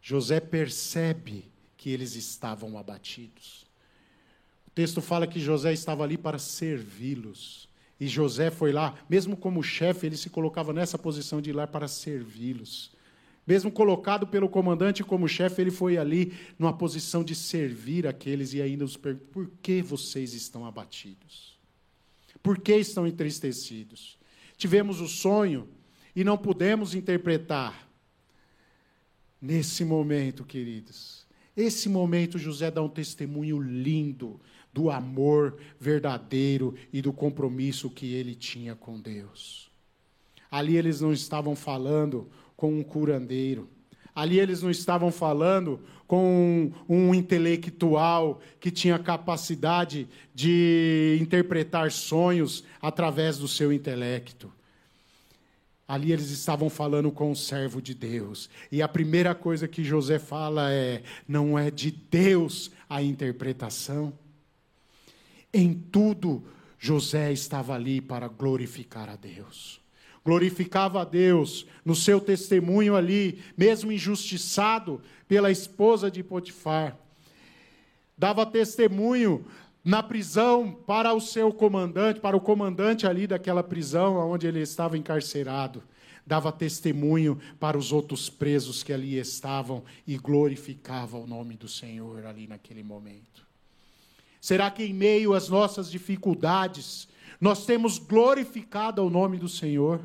José 0.00 0.40
percebe 0.40 1.50
que 1.76 1.90
eles 1.90 2.14
estavam 2.14 2.78
abatidos. 2.78 3.66
O 4.66 4.70
texto 4.70 5.02
fala 5.02 5.26
que 5.26 5.38
José 5.38 5.74
estava 5.74 6.04
ali 6.04 6.16
para 6.16 6.38
servi-los. 6.38 7.68
E 8.00 8.06
José 8.06 8.50
foi 8.50 8.72
lá, 8.72 8.94
mesmo 9.10 9.36
como 9.36 9.62
chefe, 9.62 10.06
ele 10.06 10.16
se 10.16 10.30
colocava 10.30 10.72
nessa 10.72 10.98
posição 10.98 11.42
de 11.42 11.50
ir 11.50 11.52
lá 11.52 11.66
para 11.66 11.86
servi-los. 11.86 12.93
Mesmo 13.46 13.70
colocado 13.70 14.26
pelo 14.26 14.48
comandante 14.48 15.04
como 15.04 15.28
chefe, 15.28 15.60
ele 15.60 15.70
foi 15.70 15.98
ali 15.98 16.32
numa 16.58 16.72
posição 16.72 17.22
de 17.22 17.34
servir 17.34 18.06
aqueles 18.06 18.54
e 18.54 18.62
ainda 18.62 18.84
os 18.84 18.96
perguntou: 18.96 19.28
por 19.32 19.50
que 19.60 19.82
vocês 19.82 20.32
estão 20.32 20.64
abatidos? 20.64 21.58
Por 22.42 22.58
que 22.58 22.74
estão 22.76 23.06
entristecidos? 23.06 24.18
Tivemos 24.56 25.00
o 25.00 25.08
sonho 25.08 25.68
e 26.14 26.24
não 26.24 26.38
pudemos 26.38 26.94
interpretar. 26.94 27.88
Nesse 29.40 29.84
momento, 29.84 30.42
queridos, 30.42 31.26
esse 31.54 31.88
momento 31.88 32.38
José 32.38 32.70
dá 32.70 32.82
um 32.82 32.88
testemunho 32.88 33.60
lindo 33.60 34.40
do 34.72 34.90
amor 34.90 35.58
verdadeiro 35.78 36.74
e 36.92 37.02
do 37.02 37.12
compromisso 37.12 37.90
que 37.90 38.14
ele 38.14 38.34
tinha 38.34 38.74
com 38.74 38.98
Deus. 38.98 39.70
Ali 40.50 40.76
eles 40.76 41.00
não 41.00 41.12
estavam 41.12 41.54
falando 41.54 42.30
com 42.56 42.78
um 42.78 42.82
curandeiro. 42.82 43.68
Ali 44.14 44.38
eles 44.38 44.62
não 44.62 44.70
estavam 44.70 45.10
falando 45.10 45.80
com 46.06 46.72
um, 46.88 46.96
um, 46.96 47.14
intelectual 47.14 48.40
que 48.60 48.70
tinha 48.70 48.98
capacidade 48.98 50.06
de 50.32 51.18
interpretar 51.20 51.90
sonhos 51.90 52.62
através 52.80 53.38
do 53.38 53.48
seu 53.48 53.72
intelecto. 53.72 54.52
Ali 55.86 56.12
eles 56.12 56.30
estavam 56.30 56.70
falando 56.70 57.10
com 57.10 57.30
o 57.30 57.36
servo 57.36 57.82
de 57.82 57.92
Deus. 57.92 58.48
E 58.70 58.80
a 58.80 58.88
primeira 58.88 59.34
coisa 59.34 59.66
que 59.66 59.82
José 59.82 60.18
fala 60.18 60.72
é: 60.72 61.02
não 61.26 61.58
é 61.58 61.70
de 61.70 61.90
Deus 61.90 62.70
a 62.88 63.02
interpretação. 63.02 64.12
Em 65.52 65.74
tudo, 65.74 66.44
José 66.78 67.32
estava 67.32 67.74
ali 67.74 68.00
para 68.00 68.28
glorificar 68.28 69.08
a 69.08 69.16
Deus 69.16 69.83
glorificava 70.24 71.02
a 71.02 71.04
Deus 71.04 71.66
no 71.84 71.94
seu 71.94 72.20
testemunho 72.20 72.96
ali, 72.96 73.42
mesmo 73.56 73.92
injustiçado 73.92 75.00
pela 75.28 75.50
esposa 75.50 76.10
de 76.10 76.22
Potifar. 76.22 76.96
Dava 78.16 78.46
testemunho 78.46 79.44
na 79.84 80.02
prisão 80.02 80.72
para 80.86 81.12
o 81.12 81.20
seu 81.20 81.52
comandante, 81.52 82.20
para 82.20 82.36
o 82.36 82.40
comandante 82.40 83.06
ali 83.06 83.26
daquela 83.26 83.62
prisão 83.62 84.16
onde 84.30 84.46
ele 84.46 84.60
estava 84.60 84.96
encarcerado. 84.96 85.82
Dava 86.26 86.50
testemunho 86.50 87.38
para 87.60 87.76
os 87.76 87.92
outros 87.92 88.30
presos 88.30 88.82
que 88.82 88.94
ali 88.94 89.18
estavam 89.18 89.84
e 90.06 90.16
glorificava 90.16 91.18
o 91.18 91.26
nome 91.26 91.54
do 91.54 91.68
Senhor 91.68 92.24
ali 92.24 92.46
naquele 92.46 92.82
momento. 92.82 93.44
Será 94.40 94.70
que 94.70 94.84
em 94.84 94.94
meio 94.94 95.34
às 95.34 95.50
nossas 95.50 95.90
dificuldades, 95.90 97.08
nós 97.40 97.66
temos 97.66 97.98
glorificado 97.98 99.04
o 99.04 99.10
nome 99.10 99.38
do 99.38 99.48
Senhor? 99.48 100.00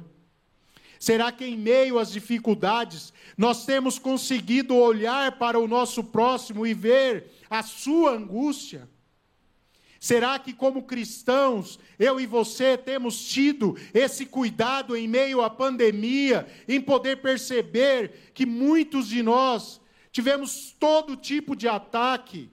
Será 1.00 1.32
que 1.32 1.46
em 1.46 1.58
meio 1.58 1.98
às 1.98 2.12
dificuldades 2.12 3.14
nós 3.38 3.66
temos 3.66 3.98
conseguido 3.98 4.76
olhar 4.76 5.38
para 5.38 5.58
o 5.58 5.68
nosso 5.68 6.04
próximo 6.04 6.68
e 6.68 6.74
ver 6.74 7.32
a 7.50 7.64
sua 7.64 8.12
angústia? 8.12 8.90
Será 10.00 10.40
que, 10.40 10.54
como 10.54 10.84
cristãos, 10.84 11.78
eu 11.98 12.20
e 12.20 12.26
você 12.26 12.78
temos 12.78 13.22
tido 13.28 13.78
esse 13.94 14.26
cuidado 14.26 14.96
em 14.96 15.08
meio 15.08 15.42
à 15.42 15.50
pandemia, 15.50 16.48
em 16.68 16.80
poder 16.80 17.18
perceber 17.22 18.32
que 18.34 18.46
muitos 18.46 19.10
de 19.10 19.22
nós 19.22 19.82
tivemos 20.12 20.76
todo 20.80 21.18
tipo 21.18 21.56
de 21.56 21.68
ataque 21.68 22.50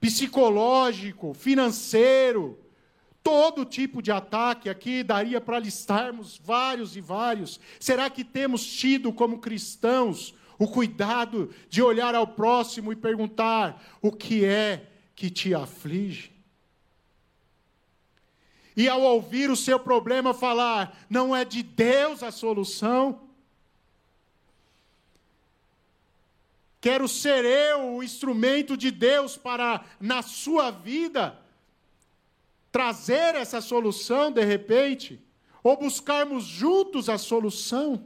psicológico, 0.00 1.34
financeiro, 1.34 2.58
todo 3.28 3.66
tipo 3.66 4.00
de 4.00 4.10
ataque, 4.10 4.70
aqui 4.70 5.02
daria 5.02 5.38
para 5.38 5.58
listarmos 5.58 6.40
vários 6.42 6.96
e 6.96 7.00
vários. 7.02 7.60
Será 7.78 8.08
que 8.08 8.24
temos 8.24 8.64
tido 8.64 9.12
como 9.12 9.38
cristãos 9.38 10.34
o 10.58 10.66
cuidado 10.66 11.54
de 11.68 11.82
olhar 11.82 12.14
ao 12.14 12.26
próximo 12.26 12.90
e 12.90 12.96
perguntar: 12.96 13.84
o 14.00 14.10
que 14.10 14.46
é 14.46 14.88
que 15.14 15.28
te 15.28 15.52
aflige? 15.54 16.32
E 18.74 18.88
ao 18.88 19.02
ouvir 19.02 19.50
o 19.50 19.56
seu 19.56 19.78
problema 19.78 20.32
falar, 20.32 20.98
não 21.10 21.36
é 21.36 21.44
de 21.44 21.62
Deus 21.62 22.22
a 22.22 22.30
solução? 22.30 23.28
Quero 26.80 27.06
ser 27.06 27.44
eu 27.44 27.96
o 27.96 28.02
instrumento 28.02 28.74
de 28.74 28.90
Deus 28.90 29.36
para, 29.36 29.84
na 30.00 30.22
sua 30.22 30.70
vida, 30.70 31.38
trazer 32.78 33.34
essa 33.34 33.60
solução 33.60 34.30
de 34.30 34.44
repente, 34.44 35.20
ou 35.64 35.76
buscarmos 35.76 36.44
juntos 36.44 37.08
a 37.08 37.18
solução? 37.18 38.04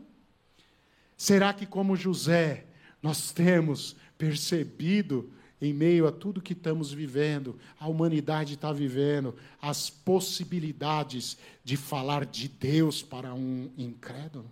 Será 1.14 1.52
que, 1.52 1.66
como 1.66 1.94
José, 1.94 2.64
nós 3.02 3.32
temos 3.32 3.94
percebido, 4.16 5.30
em 5.60 5.74
meio 5.74 6.06
a 6.06 6.10
tudo 6.10 6.40
que 6.40 6.54
estamos 6.54 6.90
vivendo, 6.90 7.58
a 7.78 7.86
humanidade 7.86 8.54
está 8.54 8.72
vivendo, 8.72 9.36
as 9.60 9.90
possibilidades 9.90 11.36
de 11.62 11.76
falar 11.76 12.24
de 12.24 12.48
Deus 12.48 13.02
para 13.02 13.34
um 13.34 13.70
incrédulo? 13.76 14.50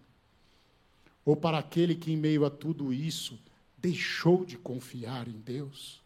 Ou 1.25 1.35
para 1.35 1.57
aquele 1.57 1.95
que, 1.95 2.13
em 2.13 2.17
meio 2.19 2.45
a 2.45 2.51
tudo 2.51 2.93
isso, 2.93 3.39
deixou 3.79 4.45
de 4.45 4.59
confiar 4.59 5.27
em 5.27 5.41
Deus? 5.41 6.00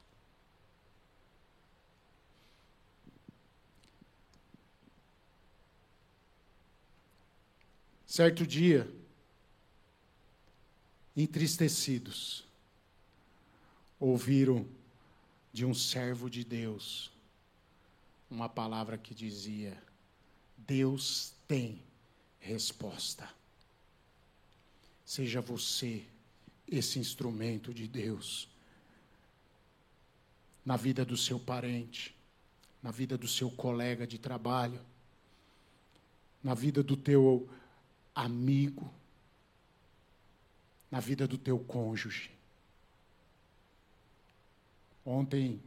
Certo 8.15 8.47
dia, 8.47 8.89
entristecidos, 11.17 12.45
ouviram 13.99 14.65
de 15.53 15.65
um 15.65 15.75
servo 15.75 16.31
de 16.31 16.45
Deus 16.45 17.11
uma 18.31 18.49
palavra 18.49 18.97
que 18.97 19.13
dizia: 19.13 19.77
Deus 20.57 21.33
tem 21.49 21.83
resposta. 22.39 23.29
Seja 25.05 25.41
você 25.41 26.05
esse 26.69 27.01
instrumento 27.01 27.75
de 27.75 27.89
Deus 27.89 28.49
na 30.65 30.77
vida 30.77 31.05
do 31.05 31.17
seu 31.17 31.41
parente, 31.41 32.15
na 32.81 32.93
vida 32.93 33.19
do 33.19 33.27
seu 33.27 33.51
colega 33.51 34.07
de 34.07 34.19
trabalho, 34.21 34.81
na 36.45 36.55
vida 36.55 36.81
do 36.81 36.97
teu 36.97 37.51
amigo 38.15 38.91
na 40.91 41.01
vida 41.01 41.27
do 41.27 41.37
teu 41.37 41.59
cônjuge. 41.59 42.31
Ontem 45.05 45.61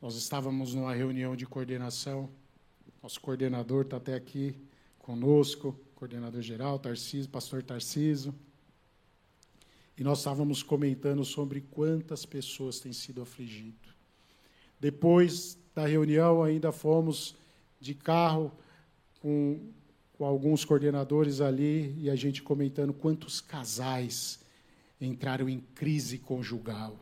nós 0.00 0.14
estávamos 0.14 0.74
numa 0.74 0.94
reunião 0.94 1.34
de 1.34 1.46
coordenação, 1.46 2.30
nosso 3.02 3.20
coordenador 3.20 3.84
está 3.84 3.96
até 3.96 4.14
aqui 4.14 4.54
conosco, 4.98 5.78
coordenador 5.94 6.42
geral, 6.42 6.78
Tarciso, 6.78 7.28
pastor 7.28 7.62
Tarciso. 7.62 8.34
E 9.96 10.04
nós 10.04 10.18
estávamos 10.18 10.62
comentando 10.62 11.24
sobre 11.24 11.60
quantas 11.60 12.26
pessoas 12.26 12.80
têm 12.80 12.92
sido 12.92 13.22
afligidas. 13.22 13.94
Depois 14.78 15.56
da 15.74 15.86
reunião, 15.86 16.42
ainda 16.42 16.70
fomos 16.70 17.34
de 17.80 17.94
carro 17.94 18.52
com 19.20 19.72
com 20.16 20.24
alguns 20.24 20.64
coordenadores 20.64 21.40
ali 21.40 21.94
e 21.98 22.08
a 22.08 22.16
gente 22.16 22.42
comentando 22.42 22.92
quantos 22.94 23.40
casais 23.40 24.40
entraram 25.00 25.48
em 25.48 25.60
crise 25.74 26.18
conjugal. 26.18 26.98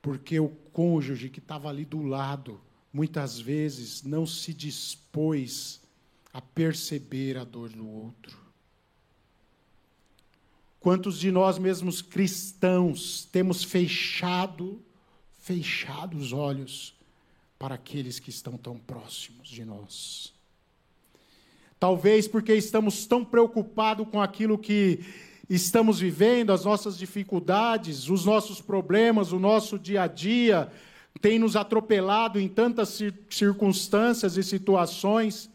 Porque 0.00 0.40
o 0.40 0.48
cônjuge 0.72 1.28
que 1.28 1.38
estava 1.38 1.68
ali 1.68 1.84
do 1.84 2.02
lado, 2.02 2.60
muitas 2.92 3.38
vezes 3.38 4.02
não 4.02 4.26
se 4.26 4.54
dispôs 4.54 5.80
a 6.32 6.40
perceber 6.40 7.36
a 7.36 7.44
dor 7.44 7.68
do 7.68 7.86
outro. 7.86 8.40
Quantos 10.80 11.18
de 11.18 11.30
nós 11.30 11.58
mesmos 11.58 12.02
cristãos 12.02 13.28
temos 13.30 13.62
fechado, 13.62 14.82
fechado 15.38 16.16
os 16.16 16.32
olhos 16.32 16.94
para 17.58 17.76
aqueles 17.76 18.18
que 18.18 18.30
estão 18.30 18.56
tão 18.56 18.78
próximos 18.78 19.48
de 19.48 19.64
nós? 19.64 20.32
Talvez 21.82 22.28
porque 22.28 22.54
estamos 22.54 23.06
tão 23.06 23.24
preocupados 23.24 24.06
com 24.06 24.22
aquilo 24.22 24.56
que 24.56 25.00
estamos 25.50 25.98
vivendo, 25.98 26.52
as 26.52 26.64
nossas 26.64 26.96
dificuldades, 26.96 28.08
os 28.08 28.24
nossos 28.24 28.60
problemas, 28.60 29.32
o 29.32 29.40
nosso 29.40 29.76
dia 29.80 30.02
a 30.02 30.06
dia, 30.06 30.70
tem 31.20 31.40
nos 31.40 31.56
atropelado 31.56 32.38
em 32.38 32.46
tantas 32.48 33.00
circunstâncias 33.28 34.36
e 34.36 34.44
situações, 34.44 35.50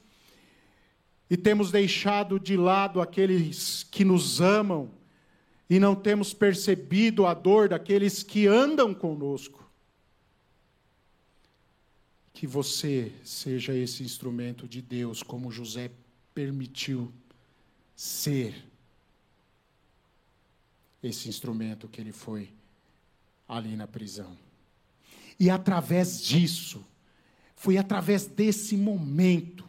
e 1.30 1.38
temos 1.38 1.72
deixado 1.72 2.38
de 2.38 2.58
lado 2.58 3.00
aqueles 3.00 3.84
que 3.90 4.04
nos 4.04 4.42
amam, 4.42 4.90
e 5.70 5.80
não 5.80 5.96
temos 5.96 6.34
percebido 6.34 7.26
a 7.26 7.34
dor 7.34 7.70
daqueles 7.70 8.22
que 8.22 8.48
andam 8.48 8.94
conosco. 8.94 9.66
Que 12.34 12.46
você 12.46 13.14
seja 13.24 13.74
esse 13.74 14.04
instrumento 14.04 14.68
de 14.68 14.82
Deus, 14.82 15.24
como 15.24 15.50
José 15.50 15.90
permitiu 16.38 17.12
ser 17.96 18.54
esse 21.02 21.28
instrumento 21.28 21.88
que 21.88 22.00
ele 22.00 22.12
foi 22.12 22.54
ali 23.48 23.76
na 23.76 23.88
prisão. 23.88 24.38
E 25.40 25.50
através 25.50 26.22
disso, 26.22 26.86
foi 27.56 27.76
através 27.76 28.28
desse 28.28 28.78
momento, 28.78 29.68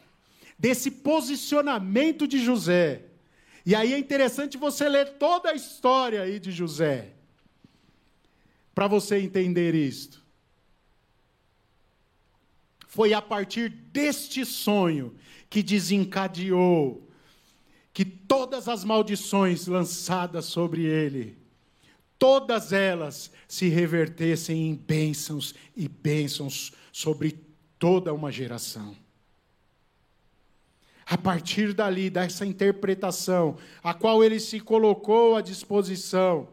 desse 0.59 0.91
posicionamento 0.91 2.29
de 2.29 2.45
José. 2.45 3.07
E 3.65 3.75
aí 3.75 3.95
é 3.95 3.99
interessante 3.99 4.59
você 4.59 4.91
ler 4.91 5.15
toda 5.15 5.49
a 5.49 5.55
história 5.55 6.21
aí 6.21 6.39
de 6.39 6.53
José, 6.53 7.15
para 8.75 8.87
você 8.87 9.17
entender 9.17 9.75
isto. 9.75 10.23
Foi 12.87 13.15
a 13.15 13.23
partir 13.23 13.71
deste 13.71 14.45
sonho 14.45 15.17
que 15.49 15.63
desencadeou 15.63 17.09
que 17.93 18.05
todas 18.05 18.69
as 18.69 18.85
maldições 18.85 19.67
lançadas 19.67 20.45
sobre 20.45 20.85
ele, 20.85 21.37
todas 22.19 22.73
elas 22.73 23.31
se 23.49 23.69
revertessem 23.69 24.69
em 24.69 24.75
bênçãos 24.75 25.55
e 25.77 25.89
bênçãos 25.89 26.73
sobre 26.93 27.41
toda 27.79 28.13
uma 28.15 28.31
geração. 28.31 28.95
A 31.05 31.17
partir 31.17 31.73
dali, 31.73 32.11
dessa 32.11 32.45
interpretação, 32.45 33.57
a 33.83 33.95
qual 33.95 34.23
ele 34.23 34.39
se 34.39 34.61
colocou 34.61 35.35
à 35.35 35.41
disposição, 35.41 36.47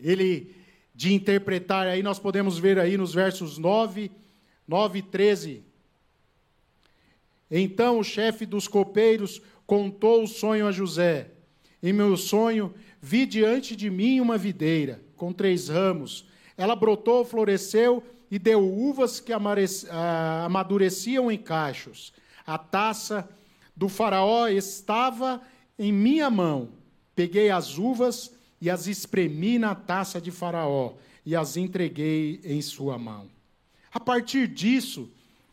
ele, 0.00 0.56
de 0.94 1.12
interpretar, 1.12 1.86
aí 1.86 2.02
nós 2.02 2.18
podemos 2.18 2.58
ver 2.58 2.78
aí 2.78 2.96
nos 2.96 3.12
versos 3.14 3.58
9, 3.58 4.10
9 4.66 4.98
e 4.98 5.02
13. 5.02 5.73
Então 7.50 7.98
o 7.98 8.04
chefe 8.04 8.46
dos 8.46 8.66
copeiros 8.66 9.40
contou 9.66 10.22
o 10.22 10.28
sonho 10.28 10.66
a 10.66 10.72
José. 10.72 11.30
Em 11.82 11.92
meu 11.92 12.16
sonho, 12.16 12.74
Vi 13.06 13.26
diante 13.26 13.76
de 13.76 13.90
mim 13.90 14.18
uma 14.18 14.38
videira 14.38 14.98
com 15.14 15.30
três 15.30 15.68
ramos. 15.68 16.24
Ela 16.56 16.74
brotou, 16.74 17.22
floresceu 17.22 18.02
e 18.30 18.38
deu 18.38 18.66
uvas 18.66 19.20
que 19.20 19.30
ah, 19.30 20.44
amadureciam 20.46 21.30
em 21.30 21.36
cachos. 21.36 22.14
A 22.46 22.56
taça 22.56 23.28
do 23.76 23.90
Faraó 23.90 24.48
estava 24.48 25.42
em 25.78 25.92
minha 25.92 26.30
mão. 26.30 26.70
Peguei 27.14 27.50
as 27.50 27.76
uvas 27.76 28.34
e 28.58 28.70
as 28.70 28.86
espremi 28.86 29.58
na 29.58 29.74
taça 29.74 30.18
de 30.18 30.30
Faraó 30.30 30.94
e 31.26 31.36
as 31.36 31.58
entreguei 31.58 32.40
em 32.42 32.62
sua 32.62 32.96
mão. 32.96 33.28
A 33.92 34.00
partir 34.00 34.48
disso, 34.48 35.10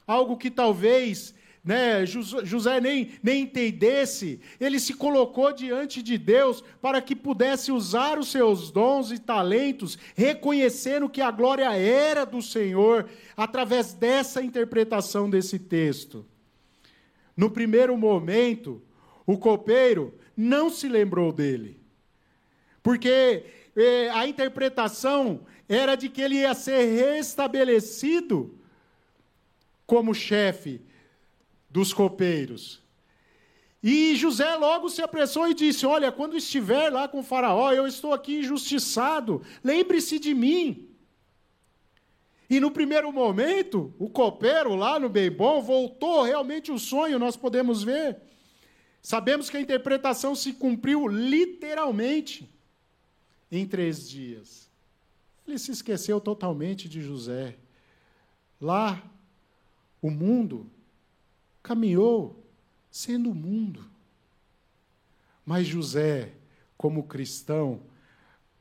algo 0.08 0.38
que 0.38 0.50
talvez 0.50 1.36
né, 1.64 2.06
José 2.08 2.82
nem, 2.82 3.12
nem 3.22 3.44
entendesse, 3.44 4.42
ele 4.60 4.80
se 4.80 4.96
colocou 4.96 5.54
diante 5.54 6.02
de 6.02 6.18
Deus 6.18 6.64
para 6.82 7.00
que 7.02 7.16
pudesse 7.16 7.72
usar 7.72 8.18
os 8.18 8.32
seus 8.32 8.72
dons 8.72 9.12
e 9.12 9.20
talentos, 9.20 9.98
reconhecendo 10.16 11.08
que 11.08 11.22
a 11.22 11.30
glória 11.30 11.72
era 11.76 12.26
do 12.26 12.42
Senhor, 12.42 13.08
através 13.38 13.94
dessa 13.94 14.42
interpretação 14.42 15.30
desse 15.30 15.60
texto. 15.60 16.26
No 17.38 17.50
primeiro 17.52 17.96
momento, 17.96 18.82
o 19.26 19.38
copeiro 19.38 20.16
não 20.36 20.68
se 20.68 20.88
lembrou 20.88 21.32
dele, 21.32 21.80
porque 22.82 23.46
eh, 23.76 24.10
a 24.10 24.28
interpretação 24.28 25.42
era 25.70 25.96
de 25.96 26.10
que 26.10 26.22
ele 26.24 26.38
ia 26.38 26.56
ser 26.56 26.86
restabelecido 26.86 28.58
como 29.86 30.16
chefe 30.16 30.82
dos 31.72 31.94
copeiros. 31.94 32.82
E 33.82 34.16
José 34.16 34.56
logo 34.56 34.90
se 34.90 35.02
apressou 35.02 35.48
e 35.48 35.54
disse: 35.54 35.86
Olha, 35.86 36.12
quando 36.12 36.38
estiver 36.38 36.90
lá 36.90 37.08
com 37.08 37.24
Faraó, 37.24 37.72
eu 37.72 37.88
estou 37.88 38.14
aqui 38.14 38.40
injustiçado, 38.40 39.42
lembre-se 39.64 40.20
de 40.20 40.34
mim. 40.34 40.88
E 42.48 42.60
no 42.60 42.70
primeiro 42.70 43.12
momento, 43.12 43.94
o 43.98 44.10
copeiro 44.10 44.76
lá 44.76 45.00
no 45.00 45.08
bem 45.08 45.32
bom 45.32 45.62
voltou 45.62 46.22
realmente 46.24 46.72
o 46.72 46.78
sonho, 46.78 47.18
nós 47.18 47.38
podemos 47.38 47.82
ver. 47.82 48.18
Sabemos 49.02 49.50
que 49.50 49.58
a 49.58 49.62
interpretação 49.62 50.36
se 50.36 50.54
cumpriu 50.54 51.08
literalmente 51.08 52.48
em 53.52 53.66
três 53.66 54.08
dias. 54.08 54.70
Ele 55.48 55.58
se 55.58 55.72
esqueceu 55.72 56.20
totalmente 56.20 56.88
de 56.88 57.02
José. 57.02 57.56
Lá, 58.60 59.02
o 60.02 60.12
mundo 60.12 60.70
caminhou 61.62 62.44
sendo 62.90 63.32
o 63.32 63.36
mundo. 63.36 63.86
Mas 65.46 65.68
José, 65.68 66.34
como 66.78 67.04
cristão, 67.04 67.82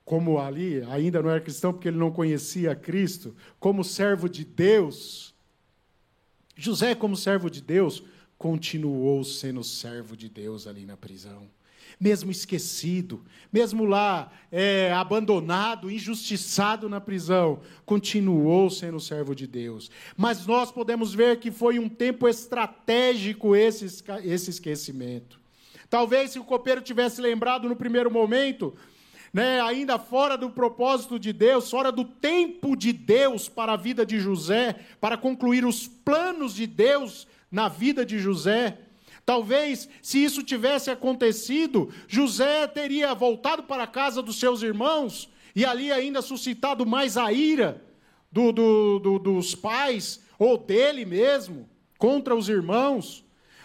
como 0.05 0.39
ali, 0.39 0.83
ainda 0.85 1.23
não 1.23 1.31
era 1.31 1.41
cristão 1.41 1.73
porque 1.73 1.89
ele 1.89 1.99
não 1.99 2.11
conhecia 2.11 2.75
Cristo, 2.75 3.35
como 3.59 3.85
servo 3.85 4.29
de 4.29 4.45
Deus, 4.45 5.35
José, 6.57 6.95
como 6.95 7.17
servo 7.17 7.49
de 7.49 7.63
Deus, 7.63 8.03
continuou 8.37 9.25
sendo 9.25 9.65
servo 9.65 10.17
de 10.17 10.29
Deus 10.29 10.67
ali 10.67 10.85
na 10.85 10.97
prisão 10.97 11.49
mesmo 12.01 12.31
esquecido, 12.31 13.23
mesmo 13.53 13.85
lá 13.85 14.33
é, 14.51 14.91
abandonado, 14.93 15.91
injustiçado 15.91 16.89
na 16.89 17.01
prisão, 17.01 17.61
continuou 17.85 18.71
sendo 18.71 18.99
servo 18.99 19.35
de 19.35 19.47
Deus. 19.47 19.91
Mas 20.17 20.47
nós 20.47 20.73
podemos 20.73 21.13
ver 21.13 21.39
que 21.39 21.51
foi 21.51 21.79
um 21.79 21.89
tempo 21.89 22.27
estratégico 22.27 23.55
esse, 23.55 24.03
esse 24.25 24.51
esquecimento. 24.51 25.39
Talvez 25.91 26.31
se 26.31 26.39
o 26.39 26.45
copeiro 26.45 26.81
tivesse 26.81 27.21
lembrado 27.21 27.69
no 27.69 27.77
primeiro 27.77 28.11
momento, 28.11 28.75
né, 29.33 29.61
ainda 29.61 29.99
fora 29.99 30.39
do 30.39 30.49
propósito 30.49 31.19
de 31.19 31.33
Deus, 31.33 31.69
fora 31.69 31.93
do 31.93 32.05
tempo 32.05 32.75
de 32.75 32.93
Deus 32.93 33.49
para 33.49 33.75
a 33.75 33.77
vida 33.77 34.07
de 34.07 34.19
José, 34.19 34.77
para 35.01 35.19
concluir 35.19 35.65
os 35.67 35.87
planos 35.87 36.55
de 36.55 36.67
Deus 36.67 37.29
na 37.51 37.69
vida 37.69 38.07
de 38.07 38.19
José, 38.19 38.79
Talvez, 39.25 39.89
se 40.03 40.23
isso 40.23 40.43
tivesse 40.43 40.91
acontecido, 40.91 41.93
José 42.09 42.67
teria 42.67 43.15
voltado 43.15 43.63
para 43.63 43.85
a 43.85 43.87
casa 43.87 44.23
dos 44.23 44.39
seus 44.39 44.63
irmãos 44.63 45.31
e 45.55 45.65
ali 45.65 45.93
ainda 45.93 46.23
suscitado 46.23 46.87
mais 46.87 47.17
a 47.17 47.33
ira 47.33 47.85
do, 48.31 48.53
do, 48.53 48.99
do, 48.99 49.19
dos 49.19 49.55
pais 49.55 50.21
ou 50.39 50.57
dele 50.57 51.05
mesmo 51.05 51.69
contra 51.99 52.35
os 52.35 52.49
irmãos. 52.49 53.25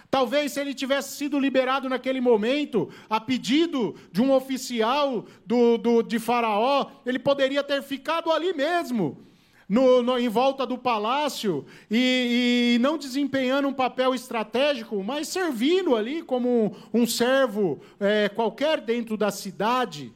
Talvez, 0.09 0.53
se 0.53 0.61
ele 0.61 0.73
tivesse 0.73 1.17
sido 1.17 1.39
liberado 1.39 1.89
naquele 1.89 2.21
momento, 2.21 2.89
a 3.09 3.19
pedido 3.19 3.95
de 4.11 4.21
um 4.21 4.31
oficial 4.31 5.25
do, 5.45 5.77
do, 5.77 6.01
de 6.01 6.19
Faraó, 6.19 6.89
ele 7.05 7.19
poderia 7.19 7.63
ter 7.63 7.81
ficado 7.81 8.31
ali 8.31 8.53
mesmo, 8.53 9.25
no, 9.67 10.04
no, 10.04 10.17
em 10.17 10.30
volta 10.30 10.65
do 10.65 10.78
palácio 10.78 11.65
e, 11.89 12.75
e, 12.75 12.80
não 12.80 12.97
desempenhando 12.97 13.67
um 13.67 13.73
papel 13.73 14.13
estratégico, 14.13 15.04
mas 15.04 15.28
servindo 15.28 15.95
ali 15.95 16.21
como 16.21 16.75
um, 16.93 17.01
um 17.01 17.08
servo 17.08 17.80
é, 17.99 18.30
qualquer 18.30 18.80
dentro 18.80 19.17
da 19.17 19.32
cidade, 19.32 20.13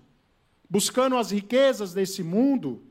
buscando 0.70 1.18
as 1.18 1.32
riquezas 1.32 1.94
desse 1.94 2.24
mundo. 2.24 2.82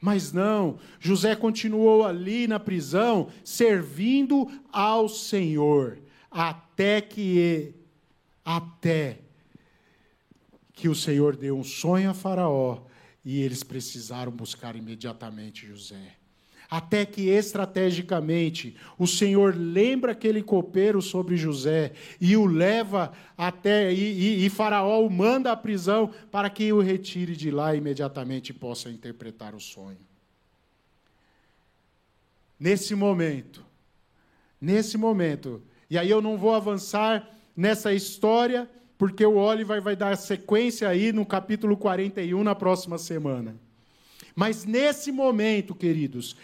Mas 0.00 0.32
não, 0.32 0.78
José 0.98 1.36
continuou 1.36 2.06
ali 2.06 2.46
na 2.46 2.58
prisão, 2.58 3.28
servindo 3.44 4.48
ao 4.72 5.08
Senhor, 5.08 5.98
até 6.30 7.00
que 7.00 7.74
até 8.42 9.18
que 10.72 10.88
o 10.88 10.94
Senhor 10.94 11.36
deu 11.36 11.58
um 11.58 11.62
sonho 11.62 12.08
a 12.08 12.14
Faraó 12.14 12.78
e 13.24 13.40
eles 13.42 13.62
precisaram 13.62 14.32
buscar 14.32 14.76
imediatamente 14.76 15.66
José. 15.66 16.16
Até 16.70 17.04
que 17.04 17.28
estrategicamente 17.28 18.76
o 18.96 19.04
Senhor 19.04 19.56
lembra 19.56 20.12
aquele 20.12 20.40
copeiro 20.40 21.02
sobre 21.02 21.36
José 21.36 21.92
e 22.20 22.36
o 22.36 22.46
leva 22.46 23.12
até. 23.36 23.92
E, 23.92 23.98
e, 23.98 24.46
e 24.46 24.48
Faraó 24.48 25.04
o 25.04 25.10
manda 25.10 25.50
à 25.50 25.56
prisão 25.56 26.12
para 26.30 26.48
que 26.48 26.72
o 26.72 26.80
retire 26.80 27.34
de 27.34 27.50
lá 27.50 27.74
imediatamente 27.74 28.50
e 28.50 28.52
possa 28.52 28.88
interpretar 28.88 29.52
o 29.52 29.60
sonho. 29.60 29.98
Nesse 32.58 32.94
momento, 32.94 33.64
nesse 34.60 34.96
momento, 34.96 35.60
e 35.88 35.98
aí 35.98 36.08
eu 36.08 36.22
não 36.22 36.38
vou 36.38 36.54
avançar 36.54 37.34
nessa 37.56 37.92
história, 37.92 38.70
porque 39.00 39.24
o 39.24 39.36
Oliver 39.36 39.80
vai 39.80 39.96
dar 39.96 40.14
sequência 40.14 40.86
aí 40.86 41.10
no 41.10 41.24
capítulo 41.24 41.74
41 41.74 42.44
na 42.44 42.54
próxima 42.54 42.98
semana. 42.98 43.56
Mas 44.36 44.66
nesse 44.66 45.10
momento, 45.10 45.74
queridos, 45.74 46.36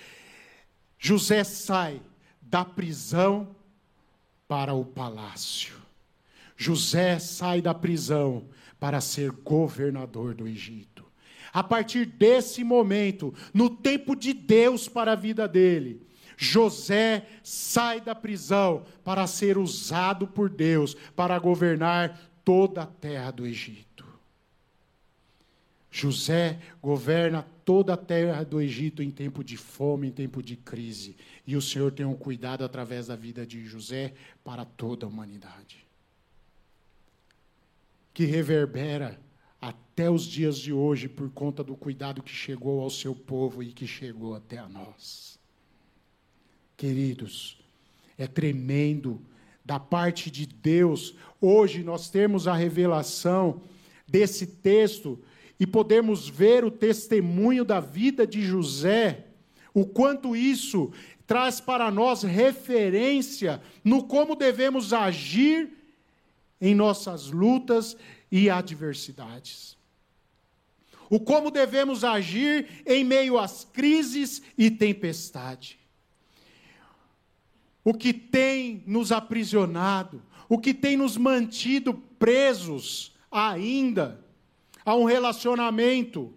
José 0.98 1.44
sai 1.44 2.00
da 2.40 2.64
prisão 2.64 3.54
para 4.48 4.72
o 4.72 4.86
palácio. 4.86 5.74
José 6.56 7.18
sai 7.18 7.60
da 7.60 7.74
prisão 7.74 8.46
para 8.80 9.02
ser 9.02 9.32
governador 9.32 10.32
do 10.34 10.48
Egito. 10.48 11.04
A 11.52 11.62
partir 11.62 12.06
desse 12.06 12.64
momento, 12.64 13.34
no 13.52 13.68
tempo 13.68 14.16
de 14.16 14.32
Deus 14.32 14.88
para 14.88 15.12
a 15.12 15.14
vida 15.14 15.46
dele, 15.46 16.06
José 16.38 17.26
sai 17.42 18.00
da 18.00 18.14
prisão 18.14 18.86
para 19.04 19.26
ser 19.26 19.58
usado 19.58 20.26
por 20.26 20.48
Deus 20.48 20.94
para 21.14 21.38
governar 21.38 22.18
toda 22.46 22.84
a 22.84 22.86
terra 22.86 23.32
do 23.32 23.44
Egito. 23.44 24.06
José 25.90 26.60
governa 26.80 27.42
toda 27.64 27.94
a 27.94 27.96
terra 27.96 28.44
do 28.44 28.60
Egito 28.60 29.02
em 29.02 29.10
tempo 29.10 29.42
de 29.42 29.56
fome, 29.56 30.06
em 30.06 30.12
tempo 30.12 30.40
de 30.40 30.54
crise. 30.54 31.16
E 31.44 31.56
o 31.56 31.60
Senhor 31.60 31.90
tem 31.90 32.06
um 32.06 32.14
cuidado 32.14 32.64
através 32.64 33.08
da 33.08 33.16
vida 33.16 33.44
de 33.44 33.66
José 33.66 34.14
para 34.44 34.64
toda 34.64 35.04
a 35.04 35.08
humanidade. 35.08 35.84
Que 38.14 38.24
reverbera 38.24 39.20
até 39.60 40.08
os 40.08 40.24
dias 40.24 40.56
de 40.56 40.72
hoje 40.72 41.08
por 41.08 41.28
conta 41.30 41.64
do 41.64 41.74
cuidado 41.74 42.22
que 42.22 42.30
chegou 42.30 42.80
ao 42.80 42.90
seu 42.90 43.14
povo 43.14 43.60
e 43.60 43.72
que 43.72 43.88
chegou 43.88 44.36
até 44.36 44.58
a 44.58 44.68
nós. 44.68 45.36
Queridos, 46.76 47.58
é 48.16 48.28
tremendo 48.28 49.20
da 49.66 49.80
parte 49.80 50.30
de 50.30 50.46
Deus. 50.46 51.16
Hoje 51.40 51.82
nós 51.82 52.08
temos 52.08 52.46
a 52.46 52.54
revelação 52.54 53.62
desse 54.06 54.46
texto 54.46 55.18
e 55.58 55.66
podemos 55.66 56.28
ver 56.28 56.64
o 56.64 56.70
testemunho 56.70 57.64
da 57.64 57.80
vida 57.80 58.24
de 58.24 58.42
José, 58.42 59.26
o 59.74 59.84
quanto 59.84 60.36
isso 60.36 60.92
traz 61.26 61.60
para 61.60 61.90
nós 61.90 62.22
referência 62.22 63.60
no 63.82 64.04
como 64.04 64.36
devemos 64.36 64.92
agir 64.92 65.68
em 66.60 66.72
nossas 66.72 67.26
lutas 67.26 67.96
e 68.30 68.48
adversidades. 68.48 69.76
O 71.10 71.18
como 71.18 71.50
devemos 71.50 72.04
agir 72.04 72.82
em 72.86 73.02
meio 73.02 73.36
às 73.36 73.64
crises 73.64 74.42
e 74.56 74.70
tempestade. 74.70 75.78
O 77.86 77.94
que 77.94 78.12
tem 78.12 78.82
nos 78.84 79.12
aprisionado, 79.12 80.20
o 80.48 80.58
que 80.58 80.74
tem 80.74 80.96
nos 80.96 81.16
mantido 81.16 81.94
presos 82.18 83.14
ainda 83.30 84.20
a 84.84 84.96
um 84.96 85.04
relacionamento 85.04 86.34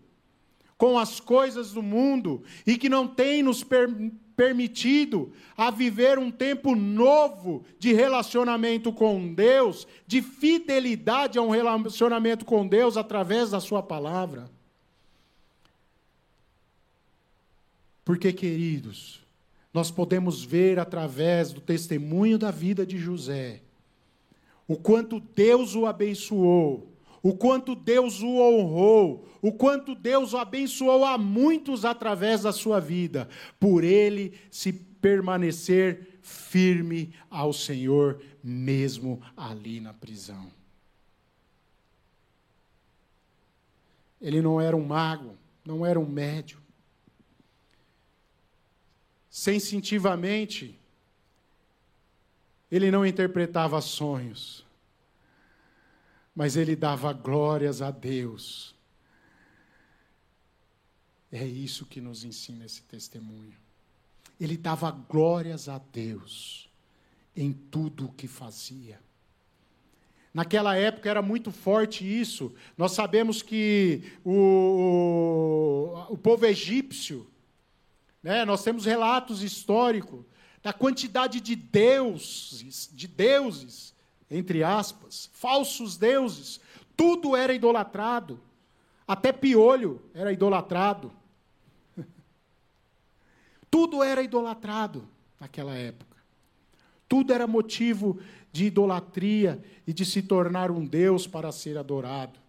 com 0.77 0.99
as 0.99 1.19
coisas 1.19 1.71
do 1.71 1.81
mundo 1.81 2.43
e 2.67 2.77
que 2.77 2.87
não 2.87 3.07
tem 3.07 3.41
nos 3.41 3.63
per 3.63 3.89
permitido 4.35 5.33
a 5.57 5.71
viver 5.71 6.19
um 6.19 6.29
tempo 6.29 6.75
novo 6.75 7.65
de 7.79 7.93
relacionamento 7.93 8.93
com 8.93 9.33
Deus, 9.33 9.87
de 10.05 10.21
fidelidade 10.21 11.39
a 11.39 11.41
um 11.41 11.49
relacionamento 11.49 12.45
com 12.45 12.67
Deus 12.67 12.95
através 12.95 13.49
da 13.49 13.59
Sua 13.59 13.81
palavra. 13.81 14.49
Porque, 18.05 18.31
queridos, 18.31 19.18
nós 19.73 19.91
podemos 19.91 20.43
ver 20.43 20.79
através 20.79 21.51
do 21.51 21.61
testemunho 21.61 22.37
da 22.37 22.51
vida 22.51 22.85
de 22.85 22.97
José 22.97 23.61
o 24.67 24.75
quanto 24.75 25.19
Deus 25.19 25.75
o 25.75 25.85
abençoou 25.85 26.89
o 27.21 27.35
quanto 27.35 27.75
Deus 27.75 28.21
o 28.21 28.37
honrou, 28.37 29.27
o 29.41 29.51
quanto 29.51 29.93
Deus 29.93 30.33
o 30.33 30.37
abençoou 30.37 31.03
a 31.03 31.17
muitos 31.17 31.85
através 31.85 32.43
da 32.43 32.51
sua 32.51 32.79
vida, 32.79 33.27
por 33.59 33.83
ele 33.83 34.33
se 34.49 34.71
permanecer 34.71 36.19
firme 36.21 37.13
ao 37.29 37.51
Senhor, 37.51 38.21
mesmo 38.43 39.21
ali 39.35 39.79
na 39.79 39.93
prisão. 39.93 40.47
Ele 44.21 44.41
não 44.41 44.59
era 44.59 44.75
um 44.75 44.85
mago, 44.85 45.35
não 45.65 45.85
era 45.85 45.99
um 45.99 46.07
médium. 46.07 46.59
Sensitivamente, 49.29 50.77
ele 52.71 52.89
não 52.89 53.05
interpretava 53.05 53.79
sonhos 53.81 54.65
mas 56.39 56.55
ele 56.55 56.73
dava 56.73 57.11
glórias 57.11 57.81
a 57.81 57.91
Deus. 57.91 58.73
É 61.29 61.45
isso 61.45 61.85
que 61.85 61.99
nos 61.99 62.23
ensina 62.23 62.65
esse 62.65 62.81
testemunho. 62.83 63.57
Ele 64.39 64.55
dava 64.55 64.89
glórias 64.89 65.67
a 65.67 65.81
Deus 65.91 66.69
em 67.35 67.51
tudo 67.51 68.05
o 68.05 68.13
que 68.13 68.25
fazia. 68.25 69.01
Naquela 70.33 70.77
época 70.77 71.09
era 71.09 71.21
muito 71.21 71.51
forte 71.51 72.05
isso. 72.05 72.55
Nós 72.77 72.93
sabemos 72.93 73.41
que 73.41 74.03
o, 74.23 75.91
o, 76.09 76.13
o 76.13 76.17
povo 76.17 76.45
egípcio, 76.45 77.27
né, 78.21 78.45
nós 78.45 78.63
temos 78.63 78.85
relatos 78.85 79.41
históricos 79.41 80.25
da 80.61 80.73
quantidade 80.73 81.39
de 81.39 81.55
deuses, 81.55 82.89
de 82.91 83.07
deuses 83.07 83.93
entre 84.29 84.63
aspas, 84.63 85.29
falsos 85.33 85.97
deuses. 85.97 86.59
Tudo 86.95 87.35
era 87.35 87.53
idolatrado. 87.53 88.39
Até 89.07 89.31
piolho 89.31 90.01
era 90.13 90.31
idolatrado. 90.31 91.11
Tudo 93.71 94.03
era 94.03 94.21
idolatrado 94.21 95.07
naquela 95.39 95.73
época. 95.73 96.17
Tudo 97.07 97.33
era 97.33 97.47
motivo 97.47 98.19
de 98.51 98.65
idolatria 98.65 99.63
e 99.87 99.93
de 99.93 100.05
se 100.05 100.21
tornar 100.21 100.69
um 100.69 100.85
Deus 100.85 101.25
para 101.25 101.51
ser 101.51 101.77
adorado. 101.77 102.39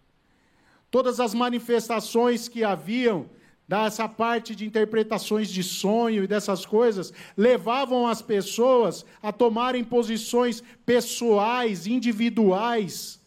Todas 0.91 1.19
as 1.19 1.33
manifestações 1.33 2.47
que 2.47 2.63
haviam 2.63 3.27
dessa 3.71 4.05
parte 4.05 4.53
de 4.53 4.65
interpretações 4.65 5.49
de 5.49 5.63
sonho 5.63 6.25
e 6.25 6.27
dessas 6.27 6.65
coisas, 6.65 7.13
levavam 7.37 8.05
as 8.05 8.21
pessoas 8.21 9.05
a 9.23 9.31
tomarem 9.31 9.81
posições 9.81 10.61
pessoais, 10.85 11.87
individuais, 11.87 13.17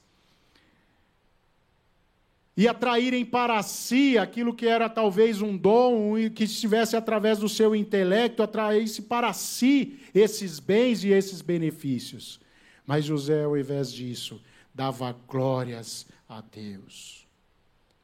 e 2.55 2.69
atraírem 2.69 3.25
para 3.25 3.63
si 3.63 4.19
aquilo 4.19 4.53
que 4.53 4.67
era 4.67 4.87
talvez 4.87 5.41
um 5.41 5.57
dom, 5.57 6.19
e 6.19 6.29
que 6.29 6.45
estivesse 6.45 6.95
através 6.95 7.39
do 7.39 7.49
seu 7.49 7.75
intelecto, 7.75 8.43
atraísse 8.43 9.01
para 9.01 9.33
si 9.33 9.99
esses 10.15 10.59
bens 10.59 11.05
e 11.05 11.09
esses 11.09 11.41
benefícios. 11.41 12.39
Mas 12.87 13.07
José, 13.07 13.45
ao 13.45 13.57
invés 13.57 13.91
disso, 13.91 14.43
dava 14.75 15.17
glórias 15.27 16.07
a 16.29 16.43
Deus. 16.43 17.27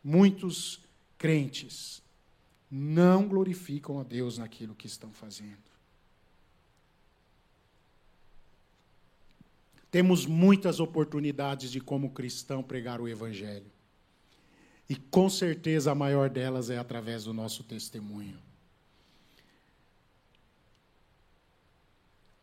Muitos 0.02 0.80
crentes 1.18 2.00
não 2.70 3.26
glorificam 3.26 3.98
a 3.98 4.04
Deus 4.04 4.38
naquilo 4.38 4.74
que 4.74 4.86
estão 4.86 5.10
fazendo. 5.12 5.58
Temos 9.90 10.24
muitas 10.24 10.78
oportunidades 10.78 11.72
de, 11.72 11.80
como 11.80 12.10
cristão, 12.10 12.62
pregar 12.62 13.00
o 13.00 13.08
Evangelho. 13.08 13.66
E 14.88 14.94
com 14.94 15.28
certeza 15.28 15.90
a 15.90 15.94
maior 15.94 16.30
delas 16.30 16.70
é 16.70 16.78
através 16.78 17.24
do 17.24 17.32
nosso 17.32 17.64
testemunho. 17.64 18.38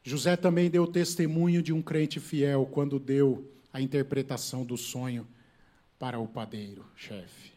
José 0.04 0.36
também 0.36 0.70
deu 0.70 0.88
testemunho 0.88 1.62
de 1.62 1.72
um 1.72 1.82
crente 1.82 2.20
fiel 2.20 2.66
quando 2.66 3.00
deu 3.00 3.50
a 3.72 3.82
interpretação 3.82 4.66
do 4.66 4.78
sonho 4.78 5.28
para 6.00 6.20
o 6.20 6.28
padeiro, 6.28 6.86
chefe. 6.96 7.52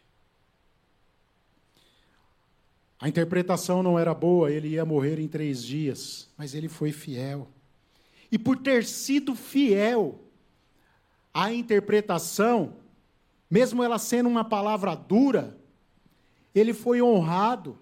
A 3.01 3.09
interpretação 3.09 3.81
não 3.81 3.97
era 3.97 4.13
boa, 4.13 4.51
ele 4.51 4.67
ia 4.67 4.85
morrer 4.85 5.19
em 5.19 5.27
três 5.27 5.63
dias, 5.63 6.29
mas 6.37 6.53
ele 6.53 6.69
foi 6.69 6.91
fiel. 6.91 7.47
E 8.31 8.37
por 8.37 8.55
ter 8.57 8.85
sido 8.85 9.33
fiel 9.33 10.19
à 11.33 11.51
interpretação, 11.51 12.75
mesmo 13.49 13.81
ela 13.81 13.97
sendo 13.97 14.29
uma 14.29 14.45
palavra 14.45 14.93
dura, 14.93 15.57
ele 16.53 16.75
foi 16.75 17.01
honrado. 17.01 17.75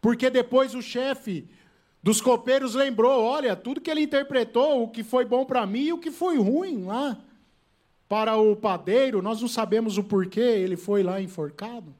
Porque 0.00 0.28
depois 0.28 0.74
o 0.74 0.82
chefe 0.82 1.48
dos 2.02 2.20
copeiros 2.20 2.74
lembrou: 2.74 3.22
olha, 3.22 3.54
tudo 3.54 3.80
que 3.80 3.88
ele 3.88 4.02
interpretou, 4.02 4.82
o 4.82 4.88
que 4.88 5.04
foi 5.04 5.24
bom 5.24 5.44
para 5.46 5.64
mim 5.64 5.84
e 5.84 5.92
o 5.92 5.98
que 5.98 6.10
foi 6.10 6.36
ruim 6.38 6.86
lá. 6.86 7.16
Para 8.08 8.36
o 8.36 8.56
padeiro, 8.56 9.22
nós 9.22 9.40
não 9.40 9.48
sabemos 9.48 9.96
o 9.96 10.02
porquê 10.02 10.40
ele 10.40 10.76
foi 10.76 11.04
lá 11.04 11.22
enforcado. 11.22 11.94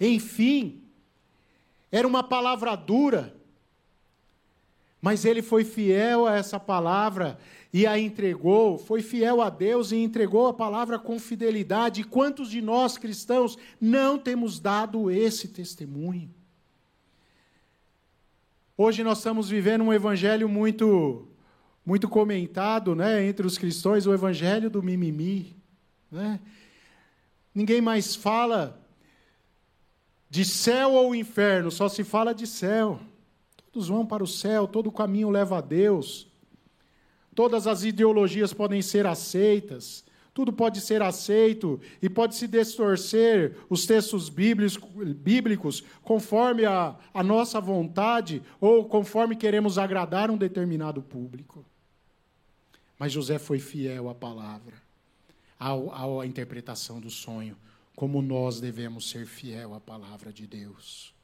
Enfim, 0.00 0.83
era 1.90 2.06
uma 2.06 2.22
palavra 2.22 2.74
dura, 2.74 3.34
mas 5.00 5.24
ele 5.24 5.42
foi 5.42 5.64
fiel 5.64 6.26
a 6.26 6.36
essa 6.36 6.58
palavra 6.58 7.38
e 7.72 7.86
a 7.86 7.98
entregou, 7.98 8.78
foi 8.78 9.02
fiel 9.02 9.42
a 9.42 9.50
Deus 9.50 9.92
e 9.92 9.96
entregou 9.96 10.46
a 10.46 10.54
palavra 10.54 10.98
com 10.98 11.18
fidelidade. 11.18 12.00
E 12.00 12.04
quantos 12.04 12.48
de 12.48 12.62
nós 12.62 12.96
cristãos 12.96 13.58
não 13.80 14.16
temos 14.16 14.60
dado 14.60 15.10
esse 15.10 15.48
testemunho? 15.48 16.32
Hoje 18.76 19.04
nós 19.04 19.18
estamos 19.18 19.48
vivendo 19.48 19.82
um 19.82 19.92
evangelho 19.92 20.48
muito 20.48 21.28
muito 21.84 22.08
comentado, 22.08 22.94
né, 22.94 23.26
entre 23.26 23.46
os 23.46 23.58
cristãos, 23.58 24.06
o 24.06 24.14
evangelho 24.14 24.70
do 24.70 24.82
mimimi, 24.82 25.54
né? 26.10 26.40
Ninguém 27.54 27.80
mais 27.80 28.16
fala 28.16 28.83
de 30.34 30.44
céu 30.44 30.94
ou 30.94 31.14
inferno, 31.14 31.70
só 31.70 31.88
se 31.88 32.02
fala 32.02 32.34
de 32.34 32.44
céu. 32.44 32.98
Todos 33.70 33.86
vão 33.86 34.04
para 34.04 34.24
o 34.24 34.26
céu, 34.26 34.66
todo 34.66 34.90
caminho 34.90 35.30
leva 35.30 35.58
a 35.58 35.60
Deus. 35.60 36.26
Todas 37.36 37.68
as 37.68 37.84
ideologias 37.84 38.52
podem 38.52 38.82
ser 38.82 39.06
aceitas, 39.06 40.04
tudo 40.32 40.52
pode 40.52 40.80
ser 40.80 41.02
aceito 41.02 41.80
e 42.02 42.10
pode 42.10 42.34
se 42.34 42.48
distorcer 42.48 43.56
os 43.70 43.86
textos 43.86 44.28
bíblicos, 44.28 45.84
conforme 46.02 46.64
a, 46.64 46.96
a 47.14 47.22
nossa 47.22 47.60
vontade 47.60 48.42
ou 48.60 48.86
conforme 48.86 49.36
queremos 49.36 49.78
agradar 49.78 50.32
um 50.32 50.36
determinado 50.36 51.00
público. 51.00 51.64
Mas 52.98 53.12
José 53.12 53.38
foi 53.38 53.60
fiel 53.60 54.08
à 54.08 54.14
palavra, 54.16 54.74
ao, 55.56 56.20
à 56.20 56.26
interpretação 56.26 56.98
do 56.98 57.08
sonho, 57.08 57.56
como 57.94 58.20
nós 58.20 58.60
devemos 58.60 59.08
ser 59.08 59.26
fiel 59.26 59.74
à 59.74 59.80
palavra 59.80 60.32
de 60.32 60.46
Deus. 60.46 61.14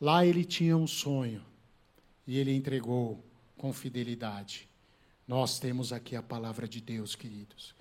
Lá 0.00 0.24
ele 0.24 0.44
tinha 0.44 0.76
um 0.76 0.86
sonho 0.86 1.42
e 2.26 2.38
ele 2.38 2.54
entregou 2.54 3.24
com 3.56 3.72
fidelidade. 3.72 4.68
Nós 5.26 5.58
temos 5.58 5.92
aqui 5.92 6.14
a 6.14 6.22
palavra 6.22 6.68
de 6.68 6.80
Deus, 6.80 7.14
queridos. 7.16 7.74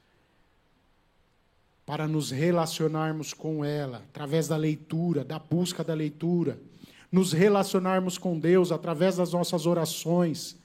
Para 1.86 2.08
nos 2.08 2.32
relacionarmos 2.32 3.34
com 3.34 3.64
ela, 3.64 3.98
através 4.10 4.48
da 4.48 4.58
leitura, 4.58 5.24
da 5.24 5.38
busca 5.38 5.84
da 5.84 5.94
leitura, 5.94 6.60
nos 7.12 7.32
relacionarmos 7.32 8.18
com 8.18 8.40
Deus 8.40 8.72
através 8.72 9.18
das 9.18 9.32
nossas 9.32 9.66
orações 9.66 10.58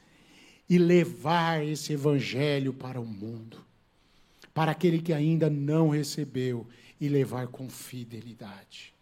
e 0.68 0.78
levar 0.78 1.62
esse 1.64 1.92
evangelho 1.92 2.72
para 2.72 3.00
o 3.00 3.04
mundo, 3.04 3.58
para 4.52 4.72
aquele 4.72 5.00
que 5.00 5.12
ainda 5.12 5.48
não 5.48 5.88
recebeu 5.88 6.66
e 7.00 7.08
levar 7.08 7.48
com 7.48 7.68
fidelidade. 7.68 8.94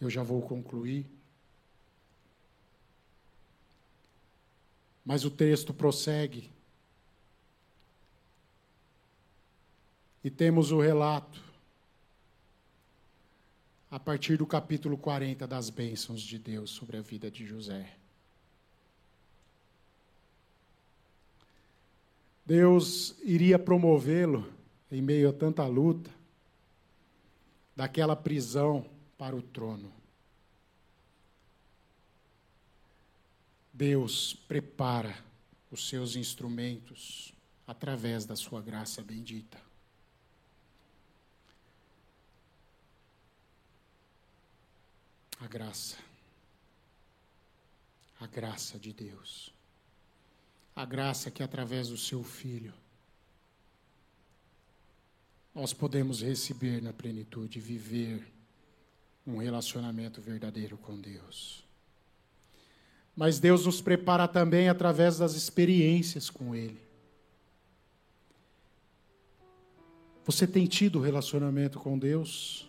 Eu 0.00 0.10
já 0.10 0.22
vou 0.22 0.42
concluir. 0.42 1.06
Mas 5.04 5.24
o 5.24 5.30
texto 5.30 5.72
prossegue. 5.72 6.50
E 10.24 10.30
temos 10.30 10.70
o 10.70 10.80
relato, 10.80 11.42
a 13.90 13.98
partir 13.98 14.36
do 14.36 14.46
capítulo 14.46 14.96
40, 14.96 15.46
das 15.46 15.68
bênçãos 15.68 16.20
de 16.22 16.38
Deus 16.38 16.70
sobre 16.70 16.96
a 16.96 17.00
vida 17.00 17.30
de 17.30 17.44
José. 17.44 18.01
Deus 22.44 23.14
iria 23.22 23.58
promovê-lo, 23.58 24.52
em 24.90 25.00
meio 25.00 25.28
a 25.28 25.32
tanta 25.32 25.66
luta, 25.66 26.10
daquela 27.74 28.16
prisão 28.16 28.84
para 29.16 29.34
o 29.34 29.42
trono. 29.42 29.92
Deus 33.72 34.34
prepara 34.34 35.16
os 35.70 35.88
seus 35.88 36.14
instrumentos 36.16 37.32
através 37.66 38.26
da 38.26 38.36
sua 38.36 38.60
graça 38.60 39.02
bendita. 39.02 39.58
A 45.40 45.46
graça. 45.46 45.96
A 48.20 48.26
graça 48.26 48.78
de 48.78 48.92
Deus. 48.92 49.52
A 50.74 50.84
graça 50.84 51.30
que 51.30 51.42
através 51.42 51.88
do 51.88 51.96
seu 51.96 52.22
filho 52.22 52.72
nós 55.54 55.72
podemos 55.72 56.22
receber 56.22 56.82
na 56.82 56.92
plenitude, 56.92 57.60
viver 57.60 58.26
um 59.26 59.36
relacionamento 59.36 60.20
verdadeiro 60.20 60.78
com 60.78 60.98
Deus. 60.98 61.62
Mas 63.14 63.38
Deus 63.38 63.66
nos 63.66 63.80
prepara 63.80 64.26
também 64.26 64.68
através 64.68 65.18
das 65.18 65.34
experiências 65.34 66.30
com 66.30 66.54
Ele. 66.54 66.80
Você 70.24 70.46
tem 70.46 70.66
tido 70.66 71.00
relacionamento 71.00 71.78
com 71.78 71.98
Deus? 71.98 72.68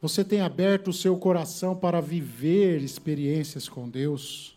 Você 0.00 0.24
tem 0.24 0.40
aberto 0.40 0.88
o 0.88 0.92
seu 0.92 1.18
coração 1.18 1.76
para 1.76 2.00
viver 2.00 2.80
experiências 2.82 3.68
com 3.68 3.88
Deus? 3.88 4.56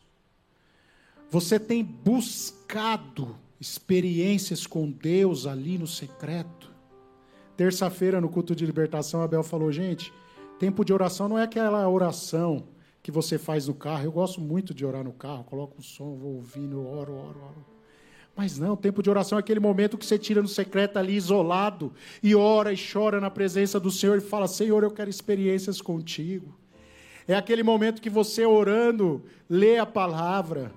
Você 1.33 1.59
tem 1.59 1.83
buscado 1.83 3.35
experiências 3.59 4.67
com 4.67 4.91
Deus 4.91 5.47
ali 5.47 5.79
no 5.79 5.87
secreto? 5.87 6.71
Terça-feira, 7.57 8.21
no 8.21 8.29
culto 8.29 8.55
de 8.55 8.63
libertação, 8.63 9.23
Abel 9.23 9.41
falou: 9.41 9.71
gente, 9.71 10.13
tempo 10.59 10.85
de 10.85 10.93
oração 10.93 11.27
não 11.27 11.39
é 11.39 11.41
aquela 11.41 11.89
oração 11.89 12.65
que 13.01 13.09
você 13.09 13.39
faz 13.39 13.67
no 13.67 13.73
carro. 13.73 14.03
Eu 14.03 14.11
gosto 14.11 14.39
muito 14.39 14.75
de 14.75 14.85
orar 14.85 15.03
no 15.03 15.11
carro, 15.11 15.43
coloco 15.43 15.79
o 15.79 15.83
som, 15.83 16.15
vou 16.15 16.35
ouvindo, 16.35 16.85
oro, 16.85 17.15
oro, 17.15 17.39
oro. 17.39 17.65
Mas 18.35 18.59
não, 18.59 18.75
tempo 18.75 19.01
de 19.01 19.09
oração 19.09 19.39
é 19.39 19.41
aquele 19.41 19.59
momento 19.59 19.97
que 19.97 20.05
você 20.05 20.19
tira 20.19 20.39
no 20.39 20.47
secreto 20.47 20.97
ali, 20.97 21.15
isolado, 21.15 21.93
e 22.21 22.35
ora 22.35 22.71
e 22.71 22.77
chora 22.77 23.19
na 23.19 23.31
presença 23.31 23.79
do 23.79 23.89
Senhor 23.89 24.19
e 24.19 24.21
fala: 24.21 24.47
Senhor, 24.47 24.83
eu 24.83 24.91
quero 24.91 25.09
experiências 25.09 25.81
contigo. 25.81 26.53
É 27.27 27.33
aquele 27.33 27.63
momento 27.63 28.03
que 28.03 28.09
você 28.09 28.45
orando, 28.45 29.23
lê 29.49 29.79
a 29.79 29.85
palavra, 29.85 30.71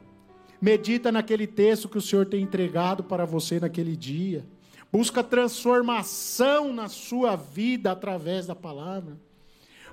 medita 0.61 1.13
naquele 1.13 1.47
texto 1.47 1.89
que 1.89 1.99
o 1.99 2.03
Senhor 2.03 2.27
tem 2.27 2.43
entregado 2.43 3.05
para 3.05 3.25
você 3.25 3.61
naquele 3.61 3.97
dia. 3.97 4.45
Busca 4.93 5.23
transformação 5.23 6.73
na 6.73 6.89
sua 6.89 7.37
vida 7.37 7.93
através 7.93 8.47
da 8.47 8.55
palavra, 8.55 9.19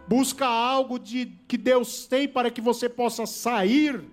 busca 0.08 0.46
algo 0.46 1.00
de, 1.00 1.26
que 1.48 1.58
Deus 1.58 2.06
tem 2.06 2.28
para 2.28 2.52
que 2.52 2.62
você 2.62 2.88
possa 2.88 3.26
sair 3.26 4.04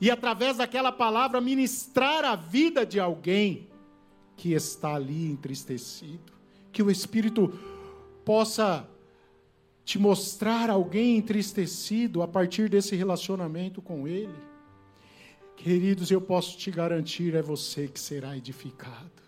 e, 0.00 0.10
através 0.10 0.56
daquela 0.56 0.90
palavra, 0.90 1.40
ministrar 1.40 2.24
a 2.24 2.34
vida 2.34 2.86
de 2.86 2.98
alguém 2.98 3.68
que 4.36 4.52
está 4.52 4.94
ali 4.94 5.30
entristecido, 5.30 6.32
que 6.72 6.82
o 6.82 6.90
Espírito 6.90 7.52
possa 8.24 8.88
te 9.84 9.98
mostrar 9.98 10.70
alguém 10.70 11.16
entristecido 11.16 12.22
a 12.22 12.28
partir 12.28 12.68
desse 12.68 12.96
relacionamento 12.96 13.82
com 13.82 14.08
Ele. 14.08 14.49
Queridos, 15.62 16.10
eu 16.10 16.22
posso 16.22 16.56
te 16.56 16.70
garantir, 16.70 17.34
é 17.34 17.42
você 17.42 17.86
que 17.86 18.00
será 18.00 18.34
edificado. 18.34 19.22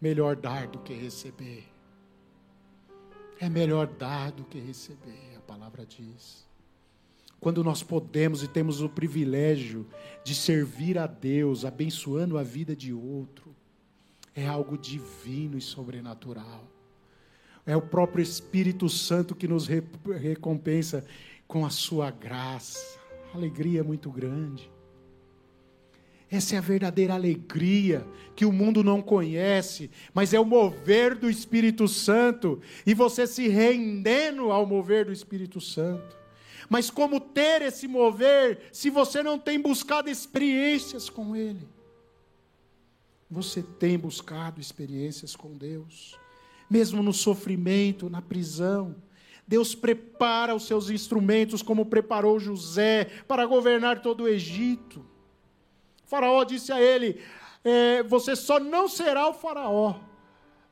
Melhor 0.00 0.34
dar 0.34 0.66
do 0.66 0.80
que 0.80 0.92
receber. 0.92 1.64
É 3.38 3.48
melhor 3.48 3.86
dar 3.86 4.32
do 4.32 4.42
que 4.42 4.58
receber, 4.58 5.36
a 5.36 5.40
palavra 5.42 5.86
diz. 5.86 6.44
Quando 7.38 7.62
nós 7.62 7.84
podemos 7.84 8.42
e 8.42 8.48
temos 8.48 8.82
o 8.82 8.88
privilégio 8.88 9.86
de 10.24 10.34
servir 10.34 10.98
a 10.98 11.06
Deus, 11.06 11.64
abençoando 11.64 12.36
a 12.36 12.42
vida 12.42 12.74
de 12.74 12.92
outro, 12.92 13.54
é 14.34 14.44
algo 14.44 14.76
divino 14.76 15.56
e 15.56 15.62
sobrenatural. 15.62 16.66
É 17.64 17.76
o 17.76 17.82
próprio 17.82 18.24
Espírito 18.24 18.88
Santo 18.88 19.36
que 19.36 19.46
nos 19.46 19.68
recompensa 19.68 21.06
com 21.46 21.64
a 21.64 21.70
sua 21.70 22.10
graça. 22.10 22.98
Alegria 23.32 23.84
muito 23.84 24.10
grande. 24.10 24.74
Essa 26.36 26.56
é 26.56 26.58
a 26.58 26.60
verdadeira 26.60 27.14
alegria 27.14 28.06
que 28.34 28.44
o 28.44 28.52
mundo 28.52 28.84
não 28.84 29.00
conhece, 29.00 29.90
mas 30.12 30.34
é 30.34 30.38
o 30.38 30.44
mover 30.44 31.16
do 31.16 31.30
Espírito 31.30 31.88
Santo 31.88 32.60
e 32.84 32.92
você 32.92 33.26
se 33.26 33.48
rendendo 33.48 34.52
ao 34.52 34.66
mover 34.66 35.06
do 35.06 35.12
Espírito 35.12 35.62
Santo. 35.62 36.14
Mas 36.68 36.90
como 36.90 37.18
ter 37.18 37.62
esse 37.62 37.88
mover 37.88 38.68
se 38.70 38.90
você 38.90 39.22
não 39.22 39.38
tem 39.38 39.58
buscado 39.58 40.10
experiências 40.10 41.08
com 41.08 41.34
Ele? 41.34 41.66
Você 43.30 43.62
tem 43.62 43.98
buscado 43.98 44.60
experiências 44.60 45.34
com 45.34 45.56
Deus, 45.56 46.18
mesmo 46.68 47.02
no 47.02 47.14
sofrimento, 47.14 48.10
na 48.10 48.20
prisão. 48.20 48.94
Deus 49.48 49.74
prepara 49.74 50.54
os 50.54 50.66
seus 50.66 50.90
instrumentos, 50.90 51.62
como 51.62 51.86
preparou 51.86 52.38
José 52.38 53.06
para 53.26 53.46
governar 53.46 54.02
todo 54.02 54.24
o 54.24 54.28
Egito. 54.28 55.15
Faraó 56.06 56.44
disse 56.44 56.72
a 56.72 56.80
ele: 56.80 57.20
é, 57.64 58.02
Você 58.04 58.34
só 58.34 58.58
não 58.58 58.88
será 58.88 59.28
o 59.28 59.34
faraó, 59.34 59.96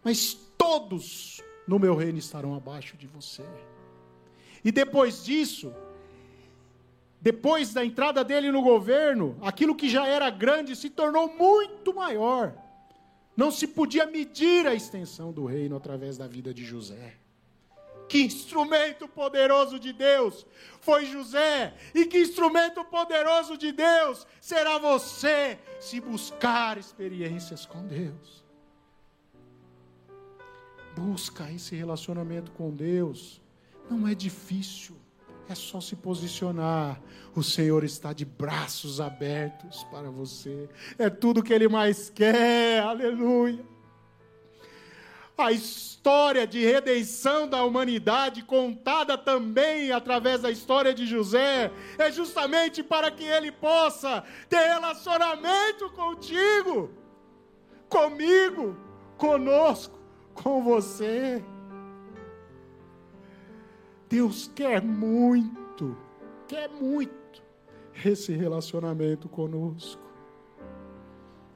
mas 0.02 0.34
todos 0.56 1.42
no 1.66 1.78
meu 1.78 1.94
reino 1.94 2.18
estarão 2.18 2.54
abaixo 2.54 2.96
de 2.96 3.06
você. 3.06 3.44
E 4.64 4.72
depois 4.72 5.24
disso, 5.24 5.74
depois 7.20 7.72
da 7.72 7.84
entrada 7.84 8.24
dele 8.24 8.50
no 8.50 8.62
governo, 8.62 9.36
aquilo 9.42 9.74
que 9.74 9.88
já 9.88 10.06
era 10.06 10.30
grande 10.30 10.76
se 10.76 10.88
tornou 10.88 11.28
muito 11.28 11.92
maior. 11.94 12.54
Não 13.36 13.50
se 13.50 13.66
podia 13.66 14.06
medir 14.06 14.66
a 14.66 14.74
extensão 14.74 15.32
do 15.32 15.44
reino 15.44 15.76
através 15.76 16.16
da 16.16 16.26
vida 16.26 16.54
de 16.54 16.64
José. 16.64 17.14
Que 18.08 18.22
instrumento 18.22 19.08
poderoso 19.08 19.78
de 19.78 19.92
Deus 19.92 20.46
foi 20.80 21.06
José, 21.06 21.74
e 21.94 22.04
que 22.04 22.18
instrumento 22.18 22.84
poderoso 22.84 23.56
de 23.56 23.72
Deus 23.72 24.26
será 24.40 24.78
você 24.78 25.58
se 25.80 26.00
buscar 26.00 26.76
experiências 26.76 27.64
com 27.64 27.86
Deus. 27.86 28.44
Busca 30.94 31.50
esse 31.50 31.74
relacionamento 31.74 32.52
com 32.52 32.70
Deus, 32.70 33.40
não 33.90 34.06
é 34.06 34.14
difícil, 34.14 34.96
é 35.48 35.54
só 35.54 35.80
se 35.80 35.96
posicionar. 35.96 37.00
O 37.34 37.42
Senhor 37.42 37.82
está 37.82 38.12
de 38.12 38.24
braços 38.24 39.00
abertos 39.00 39.82
para 39.84 40.10
você, 40.10 40.68
é 40.98 41.08
tudo 41.08 41.42
que 41.42 41.52
Ele 41.52 41.68
mais 41.68 42.10
quer, 42.10 42.80
aleluia 42.80 43.73
a 45.36 45.50
história 45.50 46.46
de 46.46 46.64
redenção 46.64 47.48
da 47.48 47.64
humanidade, 47.64 48.42
contada 48.44 49.18
também 49.18 49.90
através 49.90 50.40
da 50.42 50.50
história 50.50 50.94
de 50.94 51.06
José, 51.06 51.72
é 51.98 52.10
justamente 52.12 52.82
para 52.82 53.10
que 53.10 53.24
ele 53.24 53.50
possa 53.50 54.22
ter 54.48 54.60
relacionamento 54.60 55.90
contigo, 55.90 56.90
comigo, 57.88 58.76
conosco, 59.16 59.98
com 60.34 60.62
você. 60.62 61.44
Deus 64.08 64.48
quer 64.54 64.80
muito, 64.80 65.96
quer 66.46 66.68
muito 66.68 67.42
esse 68.04 68.32
relacionamento 68.32 69.28
conosco, 69.28 70.02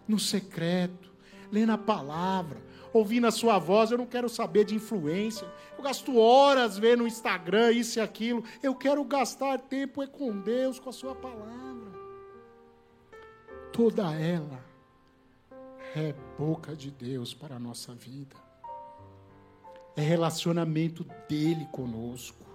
no 0.06 0.18
secreto, 0.18 1.12
lendo 1.52 1.72
a 1.72 1.78
palavra 1.78 2.67
ouvindo 2.92 3.26
a 3.26 3.30
sua 3.30 3.58
voz, 3.58 3.90
eu 3.90 3.98
não 3.98 4.06
quero 4.06 4.28
saber 4.28 4.64
de 4.64 4.74
influência. 4.74 5.46
Eu 5.76 5.82
gasto 5.82 6.18
horas 6.18 6.78
vendo 6.78 7.00
no 7.00 7.06
Instagram 7.06 7.72
isso 7.72 7.98
e 7.98 8.02
aquilo. 8.02 8.42
Eu 8.62 8.74
quero 8.74 9.02
gastar 9.04 9.58
tempo 9.58 10.02
é 10.02 10.06
com 10.06 10.38
Deus, 10.38 10.78
com 10.78 10.90
a 10.90 10.92
sua 10.92 11.14
palavra. 11.14 11.88
Toda 13.72 14.12
ela 14.14 14.64
é 15.94 16.14
boca 16.38 16.74
de 16.74 16.90
Deus 16.90 17.32
para 17.34 17.56
a 17.56 17.60
nossa 17.60 17.94
vida. 17.94 18.36
É 19.96 20.00
relacionamento 20.00 21.04
dele 21.28 21.66
conosco. 21.72 22.46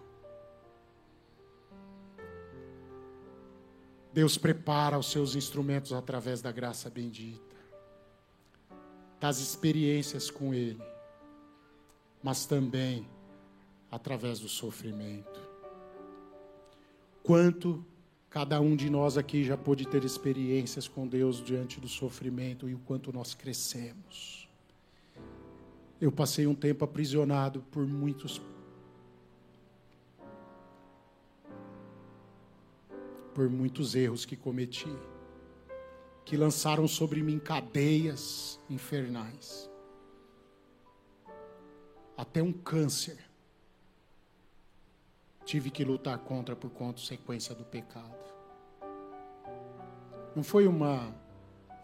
Deus 4.13 4.37
prepara 4.37 4.97
os 4.97 5.11
seus 5.11 5.35
instrumentos 5.35 5.91
através 5.91 6.41
da 6.41 6.51
graça 6.51 6.89
bendita 6.89 7.42
das 9.23 9.39
experiências 9.39 10.29
com 10.29 10.53
Ele, 10.53 10.83
mas 12.21 12.45
também 12.45 13.07
através 13.89 14.37
do 14.37 14.49
sofrimento. 14.49 15.39
Quanto 17.23 17.85
cada 18.29 18.59
um 18.59 18.75
de 18.75 18.89
nós 18.89 19.17
aqui 19.17 19.45
já 19.45 19.55
pôde 19.55 19.87
ter 19.87 20.03
experiências 20.03 20.89
com 20.89 21.07
Deus 21.07 21.41
diante 21.41 21.79
do 21.79 21.87
sofrimento 21.87 22.67
e 22.67 22.73
o 22.73 22.79
quanto 22.79 23.13
nós 23.13 23.33
crescemos. 23.33 24.45
Eu 26.01 26.11
passei 26.11 26.45
um 26.45 26.53
tempo 26.53 26.83
aprisionado 26.83 27.61
por 27.71 27.87
muitos 27.87 28.41
por 33.33 33.49
muitos 33.49 33.95
erros 33.95 34.25
que 34.25 34.35
cometi 34.35 34.93
que 36.25 36.37
lançaram 36.37 36.87
sobre 36.87 37.21
mim 37.21 37.39
cadeias 37.39 38.59
infernais. 38.69 39.69
Até 42.15 42.41
um 42.41 42.53
câncer 42.53 43.17
tive 45.43 45.69
que 45.69 45.83
lutar 45.83 46.17
contra 46.19 46.55
por 46.55 46.69
consequência 46.71 47.53
do 47.53 47.65
pecado. 47.65 48.23
Não 50.35 50.43
foi 50.43 50.67
uma 50.67 51.13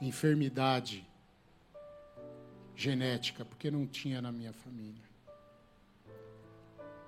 enfermidade 0.01 1.05
genética, 2.75 3.43
porque 3.43 3.69
não 3.69 3.85
tinha 3.85 4.21
na 4.21 4.31
minha 4.31 4.53
família. 4.53 5.03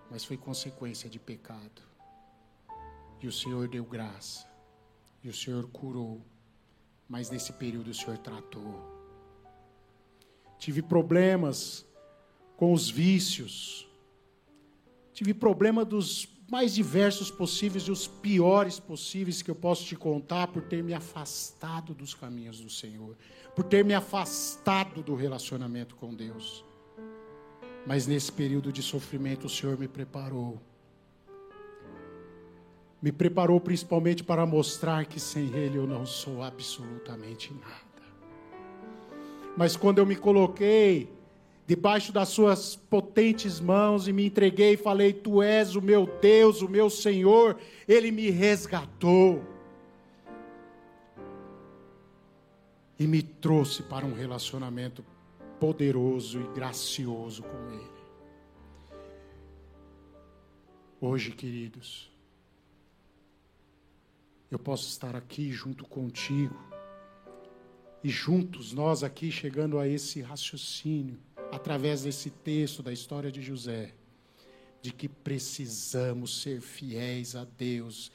Mas 0.10 0.26
foi 0.26 0.36
consequência 0.36 1.10
de 1.10 1.18
pecado. 1.18 1.82
E 3.22 3.28
o 3.28 3.32
Senhor 3.32 3.68
deu 3.70 3.86
graça. 3.86 4.46
E 5.24 5.30
o 5.30 5.34
Senhor 5.34 5.68
curou 5.70 6.22
mas 7.12 7.30
nesse 7.30 7.52
período 7.52 7.92
o 7.92 7.94
Senhor 7.94 8.18
tratou. 8.18 8.90
Tive 10.58 10.82
problemas 10.82 11.86
com 12.56 12.72
os 12.72 12.90
vícios, 12.90 13.86
tive 15.12 15.34
problema 15.34 15.84
dos 15.84 16.26
mais 16.50 16.74
diversos 16.74 17.30
possíveis 17.30 17.84
e 17.84 17.92
os 17.92 18.08
piores 18.08 18.80
possíveis 18.80 19.42
que 19.42 19.52
eu 19.52 19.56
posso 19.56 19.84
te 19.86 19.96
contar 19.96 20.48
por 20.48 20.62
ter 20.64 20.82
me 20.82 20.94
afastado 20.94 21.94
dos 21.94 22.14
caminhos 22.14 22.62
do 22.62 22.70
Senhor, 22.70 23.18
por 23.56 23.66
ter 23.66 23.84
me 23.84 23.94
afastado 23.94 25.04
do 25.04 25.14
relacionamento 25.14 25.96
com 25.96 26.16
Deus. 26.16 26.64
Mas 27.86 28.08
nesse 28.08 28.32
período 28.32 28.72
de 28.72 28.82
sofrimento 28.82 29.48
o 29.48 29.50
Senhor 29.50 29.78
me 29.78 29.88
preparou 29.88 30.62
me 33.02 33.12
preparou 33.12 33.60
principalmente 33.60 34.24
para 34.24 34.46
mostrar 34.46 35.06
que 35.06 35.20
sem 35.20 35.48
Ele 35.56 35.78
eu 35.78 35.88
não 35.88 36.06
sou 36.06 36.44
absolutamente 36.44 37.52
nada. 37.54 37.92
Mas 39.58 39.76
quando 39.76 39.98
eu 39.98 40.06
me 40.06 40.16
coloquei 40.16 41.10
debaixo 41.66 42.12
das 42.12 42.30
Suas 42.30 42.76
potentes 42.76 43.60
mãos 43.60 44.08
e 44.08 44.14
me 44.14 44.26
entreguei 44.26 44.74
e 44.74 44.78
falei: 44.78 45.14
Tu 45.14 45.42
és 45.42 45.76
o 45.76 45.82
meu 45.82 46.06
Deus, 46.22 46.62
o 46.62 46.70
meu 46.70 46.90
Senhor, 46.90 47.58
Ele 47.88 48.12
me 48.12 48.30
resgatou. 48.30 49.42
E 53.00 53.08
me 53.08 53.24
trouxe 53.24 53.82
para 53.82 54.06
um 54.06 54.14
relacionamento 54.14 55.04
poderoso 55.60 56.40
e 56.40 56.48
gracioso 56.54 57.42
com 57.42 57.72
Ele. 57.72 57.92
Hoje, 61.00 61.32
queridos, 61.32 62.11
eu 64.52 64.60
posso 64.60 64.90
estar 64.90 65.16
aqui 65.16 65.50
junto 65.50 65.86
contigo. 65.86 66.62
E 68.04 68.10
juntos, 68.10 68.74
nós 68.74 69.02
aqui 69.02 69.32
chegando 69.32 69.80
a 69.80 69.88
esse 69.88 70.22
raciocínio, 70.22 71.18
através 71.52 72.04
desse 72.04 72.30
texto 72.30 72.84
da 72.84 72.92
história 72.92 73.32
de 73.32 73.42
José, 73.42 73.94
de 74.82 74.92
que 74.92 75.08
precisamos 75.08 76.42
ser 76.42 76.60
fiéis 76.60 77.34
a 77.36 77.46
Deus 77.46 78.12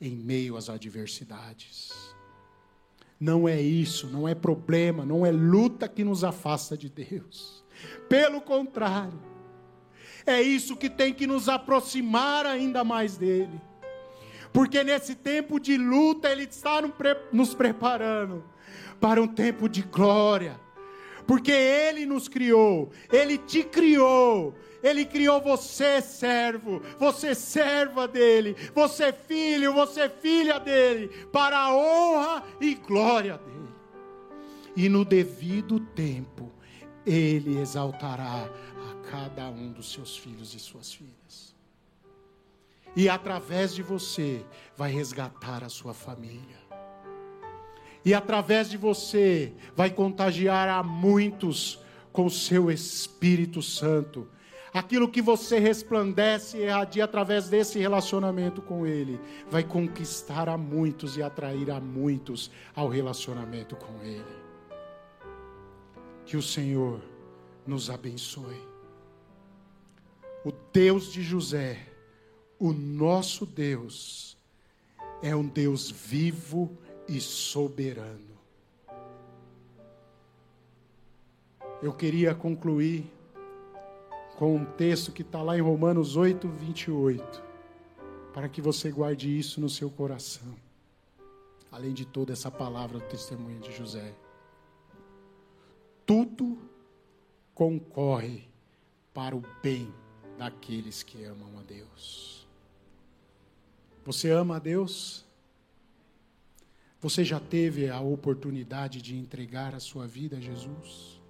em 0.00 0.14
meio 0.14 0.56
às 0.56 0.68
adversidades. 0.68 2.14
Não 3.18 3.48
é 3.48 3.60
isso, 3.60 4.06
não 4.06 4.28
é 4.28 4.34
problema, 4.34 5.04
não 5.04 5.26
é 5.26 5.32
luta 5.32 5.88
que 5.88 6.04
nos 6.04 6.22
afasta 6.22 6.76
de 6.76 6.88
Deus. 6.88 7.64
Pelo 8.08 8.40
contrário, 8.40 9.20
é 10.24 10.40
isso 10.40 10.76
que 10.76 10.88
tem 10.88 11.12
que 11.12 11.26
nos 11.26 11.48
aproximar 11.48 12.46
ainda 12.46 12.84
mais 12.84 13.16
dele 13.16 13.60
porque 14.52 14.82
nesse 14.82 15.14
tempo 15.14 15.60
de 15.60 15.76
luta 15.76 16.28
Ele 16.30 16.44
está 16.44 16.82
nos 17.32 17.54
preparando 17.54 18.44
para 19.00 19.22
um 19.22 19.28
tempo 19.28 19.68
de 19.68 19.82
glória, 19.82 20.60
porque 21.26 21.52
Ele 21.52 22.04
nos 22.04 22.28
criou, 22.28 22.90
Ele 23.12 23.38
te 23.38 23.62
criou, 23.62 24.54
Ele 24.82 25.04
criou 25.04 25.40
você 25.40 26.00
servo, 26.00 26.82
você 26.98 27.34
serva 27.34 28.06
dele, 28.08 28.56
você 28.74 29.12
filho, 29.12 29.72
você 29.72 30.08
filha 30.08 30.58
dele, 30.58 31.08
para 31.32 31.56
a 31.56 31.74
honra 31.74 32.44
e 32.60 32.74
glória 32.74 33.38
dele. 33.38 33.60
E 34.76 34.88
no 34.88 35.04
devido 35.04 35.80
tempo, 35.80 36.50
Ele 37.06 37.58
exaltará 37.58 38.48
a 38.90 39.10
cada 39.10 39.48
um 39.48 39.72
dos 39.72 39.92
seus 39.92 40.16
filhos 40.16 40.54
e 40.54 40.58
suas 40.58 40.92
filhas 40.92 41.49
e 42.96 43.08
através 43.08 43.74
de 43.74 43.82
você 43.82 44.44
vai 44.76 44.90
resgatar 44.90 45.62
a 45.62 45.68
sua 45.68 45.94
família. 45.94 46.58
E 48.04 48.14
através 48.14 48.70
de 48.70 48.76
você 48.76 49.52
vai 49.76 49.90
contagiar 49.90 50.68
a 50.68 50.82
muitos 50.82 51.82
com 52.12 52.26
o 52.26 52.30
seu 52.30 52.70
Espírito 52.70 53.62
Santo. 53.62 54.26
Aquilo 54.72 55.08
que 55.08 55.20
você 55.20 55.58
resplandece 55.58 56.56
e 56.56 56.62
irradia 56.62 57.04
através 57.04 57.48
desse 57.48 57.78
relacionamento 57.78 58.62
com 58.62 58.86
Ele, 58.86 59.20
vai 59.50 59.64
conquistar 59.64 60.48
a 60.48 60.56
muitos 60.56 61.16
e 61.16 61.22
atrair 61.22 61.70
a 61.70 61.80
muitos 61.80 62.50
ao 62.74 62.88
relacionamento 62.88 63.76
com 63.76 64.02
Ele. 64.02 64.40
Que 66.24 66.36
o 66.36 66.42
Senhor 66.42 67.00
nos 67.66 67.90
abençoe. 67.90 68.60
O 70.44 70.52
Deus 70.72 71.12
de 71.12 71.22
José 71.22 71.89
o 72.60 72.74
nosso 72.74 73.46
Deus 73.46 74.36
é 75.22 75.34
um 75.34 75.46
Deus 75.46 75.90
vivo 75.90 76.70
e 77.08 77.18
soberano. 77.18 78.38
Eu 81.82 81.94
queria 81.94 82.34
concluir 82.34 83.10
com 84.36 84.56
um 84.56 84.64
texto 84.66 85.10
que 85.10 85.22
está 85.22 85.42
lá 85.42 85.56
em 85.56 85.62
Romanos 85.62 86.16
8, 86.16 86.46
28, 86.46 87.42
para 88.34 88.46
que 88.46 88.60
você 88.60 88.90
guarde 88.90 89.38
isso 89.38 89.58
no 89.58 89.70
seu 89.70 89.90
coração, 89.90 90.54
além 91.72 91.94
de 91.94 92.04
toda 92.04 92.34
essa 92.34 92.50
palavra 92.50 92.98
do 92.98 93.06
testemunho 93.06 93.60
de 93.60 93.72
José. 93.72 94.14
Tudo 96.04 96.58
concorre 97.54 98.44
para 99.14 99.34
o 99.34 99.42
bem 99.62 99.90
daqueles 100.36 101.02
que 101.02 101.24
amam 101.24 101.58
a 101.58 101.62
Deus. 101.62 102.40
Você 104.04 104.30
ama 104.30 104.56
a 104.56 104.58
Deus? 104.58 105.24
Você 107.00 107.24
já 107.24 107.40
teve 107.40 107.88
a 107.88 108.00
oportunidade 108.00 109.00
de 109.00 109.16
entregar 109.16 109.74
a 109.74 109.80
sua 109.80 110.06
vida 110.06 110.36
a 110.36 110.40
Jesus? 110.40 111.20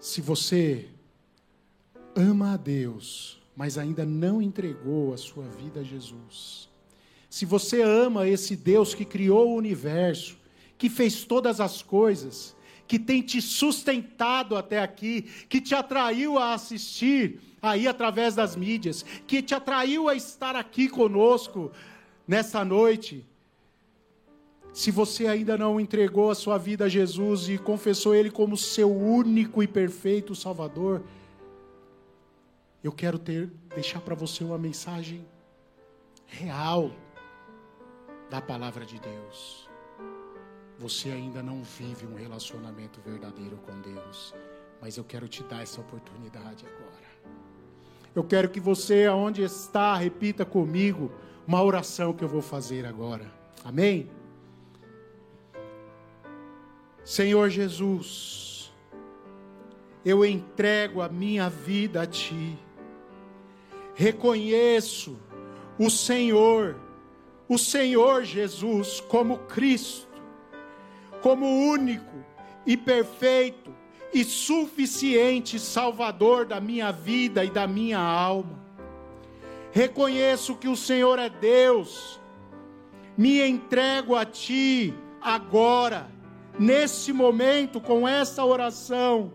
Se 0.00 0.20
você 0.20 0.88
ama 2.14 2.54
a 2.54 2.56
Deus, 2.56 3.40
mas 3.54 3.76
ainda 3.76 4.06
não 4.06 4.40
entregou 4.40 5.12
a 5.12 5.16
sua 5.16 5.44
vida 5.48 5.80
a 5.80 5.84
Jesus, 5.84 6.68
se 7.28 7.44
você 7.44 7.82
ama 7.82 8.26
esse 8.26 8.56
Deus 8.56 8.94
que 8.94 9.04
criou 9.04 9.50
o 9.50 9.56
universo, 9.56 10.38
que 10.78 10.88
fez 10.88 11.24
todas 11.24 11.60
as 11.60 11.82
coisas, 11.82 12.56
que 12.88 12.98
tem 12.98 13.20
te 13.20 13.40
sustentado 13.42 14.56
até 14.56 14.80
aqui, 14.80 15.22
que 15.48 15.60
te 15.60 15.74
atraiu 15.74 16.38
a 16.38 16.54
assistir 16.54 17.38
aí 17.60 17.86
através 17.86 18.34
das 18.34 18.56
mídias, 18.56 19.04
que 19.26 19.42
te 19.42 19.54
atraiu 19.54 20.08
a 20.08 20.14
estar 20.14 20.56
aqui 20.56 20.88
conosco 20.88 21.70
nessa 22.26 22.64
noite. 22.64 23.24
Se 24.72 24.90
você 24.90 25.26
ainda 25.26 25.58
não 25.58 25.78
entregou 25.78 26.30
a 26.30 26.34
sua 26.34 26.56
vida 26.56 26.86
a 26.86 26.88
Jesus 26.88 27.48
e 27.48 27.58
confessou 27.58 28.14
Ele 28.14 28.30
como 28.30 28.56
seu 28.56 28.90
único 28.90 29.62
e 29.62 29.66
perfeito 29.66 30.34
Salvador, 30.34 31.02
eu 32.82 32.92
quero 32.92 33.18
ter, 33.18 33.50
deixar 33.74 34.00
para 34.00 34.14
você 34.14 34.42
uma 34.42 34.56
mensagem 34.56 35.26
real 36.26 36.90
da 38.30 38.40
palavra 38.40 38.86
de 38.86 38.98
Deus 39.00 39.67
você 40.78 41.10
ainda 41.10 41.42
não 41.42 41.62
vive 41.62 42.06
um 42.06 42.14
relacionamento 42.14 43.00
verdadeiro 43.04 43.56
com 43.66 43.80
Deus, 43.80 44.32
mas 44.80 44.96
eu 44.96 45.02
quero 45.02 45.26
te 45.26 45.42
dar 45.42 45.62
essa 45.62 45.80
oportunidade 45.80 46.64
agora. 46.66 47.08
Eu 48.14 48.22
quero 48.22 48.48
que 48.48 48.60
você, 48.60 49.06
aonde 49.06 49.42
está, 49.42 49.96
repita 49.96 50.44
comigo 50.44 51.10
uma 51.46 51.62
oração 51.62 52.12
que 52.12 52.22
eu 52.22 52.28
vou 52.28 52.40
fazer 52.40 52.86
agora. 52.86 53.30
Amém? 53.64 54.08
Senhor 57.04 57.50
Jesus, 57.50 58.72
eu 60.04 60.24
entrego 60.24 61.02
a 61.02 61.08
minha 61.08 61.48
vida 61.48 62.02
a 62.02 62.06
Ti. 62.06 62.56
Reconheço 63.94 65.18
o 65.76 65.90
Senhor, 65.90 66.76
o 67.48 67.58
Senhor 67.58 68.24
Jesus 68.24 69.00
como 69.00 69.38
Cristo 69.38 70.07
como 71.20 71.46
único 71.46 72.24
e 72.66 72.76
perfeito 72.76 73.74
e 74.12 74.24
suficiente 74.24 75.58
Salvador 75.58 76.46
da 76.46 76.60
minha 76.60 76.90
vida 76.90 77.44
e 77.44 77.50
da 77.50 77.66
minha 77.66 77.98
alma. 77.98 78.58
Reconheço 79.72 80.56
que 80.56 80.68
o 80.68 80.76
Senhor 80.76 81.18
é 81.18 81.28
Deus, 81.28 82.20
me 83.16 83.46
entrego 83.46 84.14
a 84.16 84.24
Ti 84.24 84.94
agora, 85.20 86.08
nesse 86.58 87.12
momento, 87.12 87.80
com 87.80 88.08
essa 88.08 88.44
oração. 88.44 89.32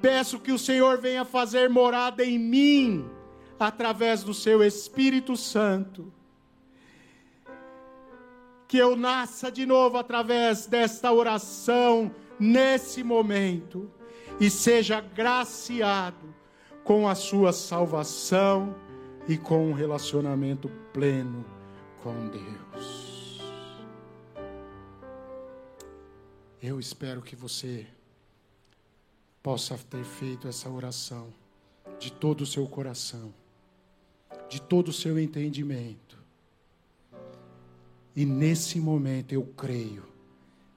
Peço 0.00 0.38
que 0.38 0.52
o 0.52 0.58
Senhor 0.58 0.98
venha 0.98 1.24
fazer 1.24 1.68
morada 1.68 2.24
em 2.24 2.38
mim, 2.38 3.04
através 3.58 4.22
do 4.22 4.32
Seu 4.32 4.62
Espírito 4.62 5.36
Santo 5.36 6.12
que 8.68 8.76
eu 8.76 8.94
nasça 8.94 9.50
de 9.50 9.64
novo 9.64 9.96
através 9.96 10.66
desta 10.66 11.10
oração, 11.10 12.14
nesse 12.38 13.02
momento, 13.02 13.90
e 14.38 14.50
seja 14.50 15.00
graciado 15.00 16.34
com 16.84 17.08
a 17.08 17.14
sua 17.14 17.50
salvação 17.50 18.76
e 19.26 19.38
com 19.38 19.70
um 19.70 19.72
relacionamento 19.72 20.68
pleno 20.92 21.44
com 22.02 22.28
Deus. 22.28 23.40
Eu 26.62 26.78
espero 26.78 27.22
que 27.22 27.34
você 27.34 27.86
possa 29.42 29.78
ter 29.78 30.04
feito 30.04 30.46
essa 30.46 30.68
oração 30.68 31.32
de 31.98 32.12
todo 32.12 32.42
o 32.42 32.46
seu 32.46 32.66
coração, 32.66 33.32
de 34.48 34.60
todo 34.60 34.88
o 34.88 34.92
seu 34.92 35.18
entendimento 35.18 36.07
e 38.14 38.24
nesse 38.24 38.80
momento 38.80 39.32
eu 39.32 39.44
creio 39.56 40.04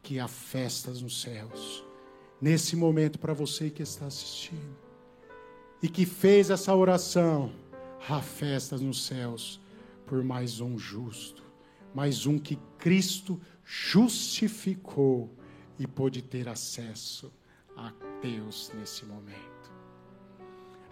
que 0.02 0.20
há 0.20 0.28
festas 0.28 1.02
nos 1.02 1.22
céus. 1.22 1.84
Nesse 2.40 2.76
momento, 2.76 3.20
para 3.20 3.34
você 3.34 3.70
que 3.70 3.84
está 3.84 4.08
assistindo 4.08 4.76
e 5.82 5.88
que 5.88 6.06
fez 6.06 6.50
essa 6.50 6.76
oração, 6.76 7.52
há 8.10 8.22
festas 8.22 8.82
nos 8.82 9.06
céus 9.06 9.60
por 10.06 10.24
mais 10.24 10.60
um 10.60 10.78
justo, 10.78 11.44
mais 11.94 12.26
um 12.26 12.38
que 12.38 12.58
Cristo 12.78 13.40
justificou 13.64 15.30
e 15.80 15.88
pôde 15.88 16.22
ter 16.22 16.48
acesso 16.50 17.32
a 17.78 17.94
Deus 18.22 18.72
nesse 18.78 19.06
momento. 19.06 19.72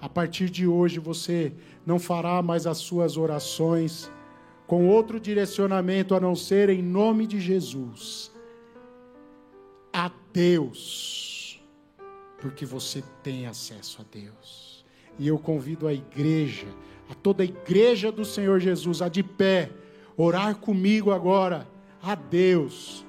A 0.01 0.07
partir 0.07 0.49
de 0.49 0.65
hoje 0.65 0.99
você 0.99 1.53
não 1.85 1.99
fará 1.99 2.41
mais 2.41 2.65
as 2.65 2.77
suas 2.77 3.17
orações 3.17 4.09
com 4.69 4.87
outro 4.87 5.19
direcionamento 5.19 6.13
a 6.13 6.19
não 6.19 6.35
ser 6.35 6.69
em 6.69 6.79
nome 6.79 7.25
de 7.25 7.39
Jesus. 7.39 8.31
A 9.91 10.11
Deus, 10.31 11.59
porque 12.39 12.67
você 12.67 13.03
tem 13.23 13.47
acesso 13.47 13.99
a 13.99 14.05
Deus. 14.11 14.85
E 15.17 15.27
eu 15.27 15.39
convido 15.39 15.87
a 15.87 15.93
igreja, 15.93 16.67
a 17.09 17.15
toda 17.15 17.41
a 17.41 17.47
igreja 17.47 18.11
do 18.11 18.23
Senhor 18.23 18.59
Jesus, 18.59 19.01
a 19.01 19.09
de 19.09 19.23
pé, 19.23 19.71
orar 20.15 20.55
comigo 20.57 21.09
agora 21.09 21.67
a 21.99 22.13
Deus. 22.13 23.03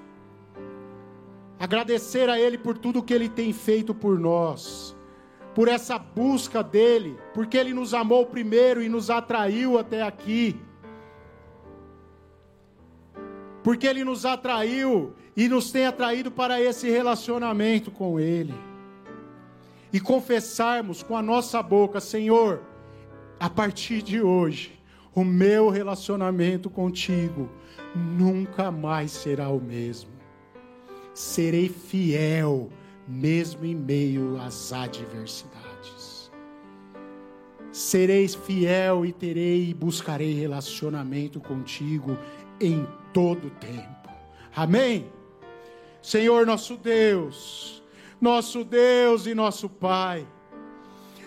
Agradecer 1.58 2.30
a 2.30 2.40
Ele 2.40 2.56
por 2.56 2.78
tudo 2.78 3.02
que 3.02 3.12
Ele 3.12 3.28
tem 3.28 3.52
feito 3.52 3.94
por 3.94 4.18
nós, 4.18 4.96
por 5.54 5.68
essa 5.68 5.98
busca 5.98 6.62
dEle, 6.62 7.18
porque 7.34 7.58
Ele 7.58 7.74
nos 7.74 7.92
amou 7.92 8.24
primeiro 8.24 8.82
e 8.82 8.88
nos 8.88 9.10
atraiu 9.10 9.78
até 9.78 10.00
aqui 10.00 10.58
porque 13.62 13.86
Ele 13.86 14.04
nos 14.04 14.24
atraiu 14.24 15.14
e 15.36 15.48
nos 15.48 15.70
tem 15.70 15.86
atraído 15.86 16.30
para 16.30 16.60
esse 16.60 16.88
relacionamento 16.88 17.90
com 17.90 18.18
Ele. 18.18 18.54
E 19.92 20.00
confessarmos 20.00 21.02
com 21.02 21.16
a 21.16 21.22
nossa 21.22 21.62
boca, 21.62 22.00
Senhor, 22.00 22.62
a 23.38 23.50
partir 23.50 24.02
de 24.02 24.20
hoje, 24.20 24.78
o 25.14 25.24
meu 25.24 25.68
relacionamento 25.68 26.70
contigo 26.70 27.48
nunca 27.94 28.70
mais 28.70 29.10
será 29.10 29.48
o 29.48 29.60
mesmo. 29.60 30.10
Serei 31.12 31.68
fiel, 31.68 32.70
mesmo 33.06 33.64
em 33.64 33.74
meio 33.74 34.40
às 34.40 34.72
adversidades. 34.72 36.30
Serei 37.72 38.26
fiel 38.28 39.06
e 39.06 39.12
terei 39.12 39.70
e 39.70 39.74
buscarei 39.74 40.34
relacionamento 40.34 41.40
contigo 41.40 42.16
em 42.60 42.86
todo 43.12 43.50
tempo. 43.50 44.10
Amém? 44.54 45.10
Senhor 46.02 46.46
nosso 46.46 46.76
Deus, 46.76 47.82
nosso 48.20 48.64
Deus 48.64 49.26
e 49.26 49.34
nosso 49.34 49.68
Pai, 49.68 50.26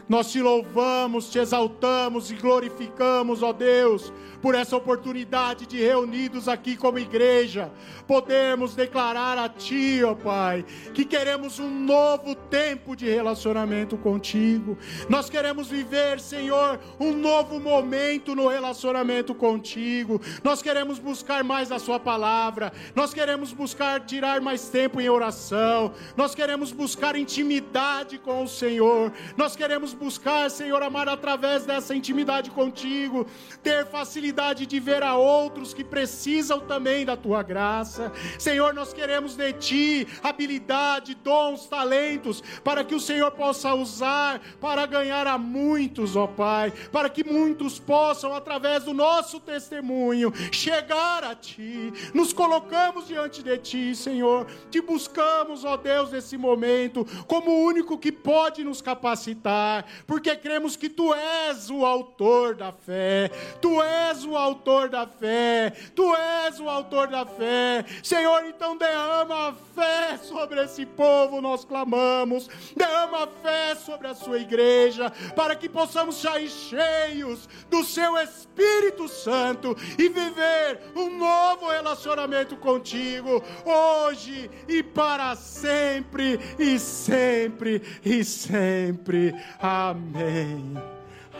Nós 0.07 0.31
te 0.31 0.41
louvamos, 0.41 1.29
te 1.29 1.39
exaltamos 1.39 2.29
e 2.29 2.35
glorificamos, 2.35 3.41
ó 3.41 3.53
Deus, 3.53 4.11
por 4.41 4.55
essa 4.55 4.75
oportunidade 4.75 5.65
de 5.65 5.81
reunidos 5.81 6.49
aqui 6.49 6.75
como 6.75 6.99
igreja, 6.99 7.71
podermos 8.05 8.75
declarar 8.75 9.37
a 9.37 9.47
Ti, 9.47 10.03
ó 10.03 10.13
Pai, 10.13 10.65
que 10.93 11.05
queremos 11.05 11.59
um 11.59 11.69
novo 11.69 12.35
tempo 12.35 12.93
de 12.93 13.09
relacionamento 13.09 13.97
contigo. 13.97 14.77
Nós 15.07 15.29
queremos 15.29 15.69
viver, 15.69 16.19
Senhor, 16.19 16.77
um 16.99 17.13
novo 17.13 17.57
momento 17.57 18.35
no 18.35 18.49
relacionamento 18.49 19.33
contigo. 19.33 20.19
Nós 20.43 20.61
queremos 20.61 20.99
buscar 20.99 21.41
mais 21.41 21.71
a 21.71 21.79
Sua 21.79 21.97
palavra, 21.97 22.73
nós 22.93 23.13
queremos 23.13 23.53
buscar 23.53 24.01
tirar 24.01 24.41
mais 24.41 24.67
tempo 24.67 24.99
em 24.99 25.07
oração, 25.07 25.93
nós 26.17 26.35
queremos 26.35 26.73
buscar 26.73 27.15
intimidade 27.15 28.17
com 28.17 28.43
o 28.43 28.47
Senhor, 28.49 29.13
nós 29.37 29.55
queremos 29.55 29.92
buscar, 29.93 30.49
Senhor 30.49 30.81
amado, 30.81 31.09
através 31.09 31.65
dessa 31.65 31.95
intimidade 31.95 32.49
contigo, 32.51 33.25
ter 33.61 33.85
facilidade 33.85 34.65
de 34.65 34.79
ver 34.79 35.03
a 35.03 35.15
outros 35.15 35.73
que 35.73 35.83
precisam 35.83 36.59
também 36.59 37.05
da 37.05 37.15
tua 37.15 37.43
graça. 37.43 38.11
Senhor, 38.37 38.73
nós 38.73 38.93
queremos 38.93 39.35
de 39.35 39.53
ti 39.53 40.07
habilidade, 40.21 41.15
dons, 41.15 41.65
talentos, 41.65 42.43
para 42.63 42.83
que 42.83 42.95
o 42.95 42.99
Senhor 42.99 43.31
possa 43.31 43.73
usar 43.73 44.41
para 44.59 44.85
ganhar 44.85 45.27
a 45.27 45.37
muitos, 45.37 46.15
ó 46.15 46.27
Pai, 46.27 46.71
para 46.91 47.09
que 47.09 47.23
muitos 47.23 47.79
possam, 47.79 48.33
através 48.33 48.83
do 48.83 48.93
nosso 48.93 49.39
testemunho, 49.39 50.33
chegar 50.51 51.23
a 51.23 51.35
ti. 51.35 51.91
Nos 52.13 52.33
colocamos 52.33 53.07
diante 53.07 53.43
de 53.43 53.57
ti, 53.57 53.95
Senhor, 53.95 54.47
te 54.69 54.81
buscamos, 54.81 55.63
ó 55.63 55.77
Deus, 55.77 56.11
nesse 56.11 56.37
momento, 56.37 57.05
como 57.27 57.51
o 57.51 57.65
único 57.65 57.97
que 57.97 58.11
pode 58.11 58.63
nos 58.63 58.81
capacitar, 58.81 59.82
porque 60.05 60.35
cremos 60.35 60.75
que 60.75 60.89
Tu 60.89 61.13
és 61.13 61.69
o 61.69 61.85
autor 61.85 62.55
da 62.55 62.71
fé, 62.71 63.29
Tu 63.61 63.81
és 63.81 64.25
o 64.25 64.35
autor 64.35 64.89
da 64.89 65.07
fé, 65.07 65.71
Tu 65.95 66.15
és 66.15 66.59
o 66.59 66.69
autor 66.69 67.07
da 67.07 67.25
fé. 67.25 67.85
Senhor, 68.03 68.45
então 68.45 68.77
derrama 68.77 69.55
fé 69.75 70.17
sobre 70.17 70.63
esse 70.63 70.85
povo, 70.85 71.41
nós 71.41 71.65
clamamos, 71.65 72.49
derrama 72.75 73.27
fé 73.41 73.75
sobre 73.75 74.07
a 74.07 74.15
Sua 74.15 74.39
igreja, 74.39 75.11
para 75.35 75.55
que 75.55 75.67
possamos 75.67 76.15
sair 76.21 76.49
cheios 76.49 77.47
do 77.69 77.83
Seu 77.83 78.17
Espírito 78.17 79.07
Santo 79.07 79.75
e 79.97 80.09
viver 80.09 80.79
um 80.95 81.17
novo 81.17 81.69
relacionamento 81.69 82.55
contigo, 82.57 83.43
hoje 83.65 84.49
e 84.67 84.83
para 84.83 85.35
sempre, 85.35 86.39
e 86.57 86.79
sempre, 86.79 87.81
e 88.03 88.23
sempre. 88.23 89.33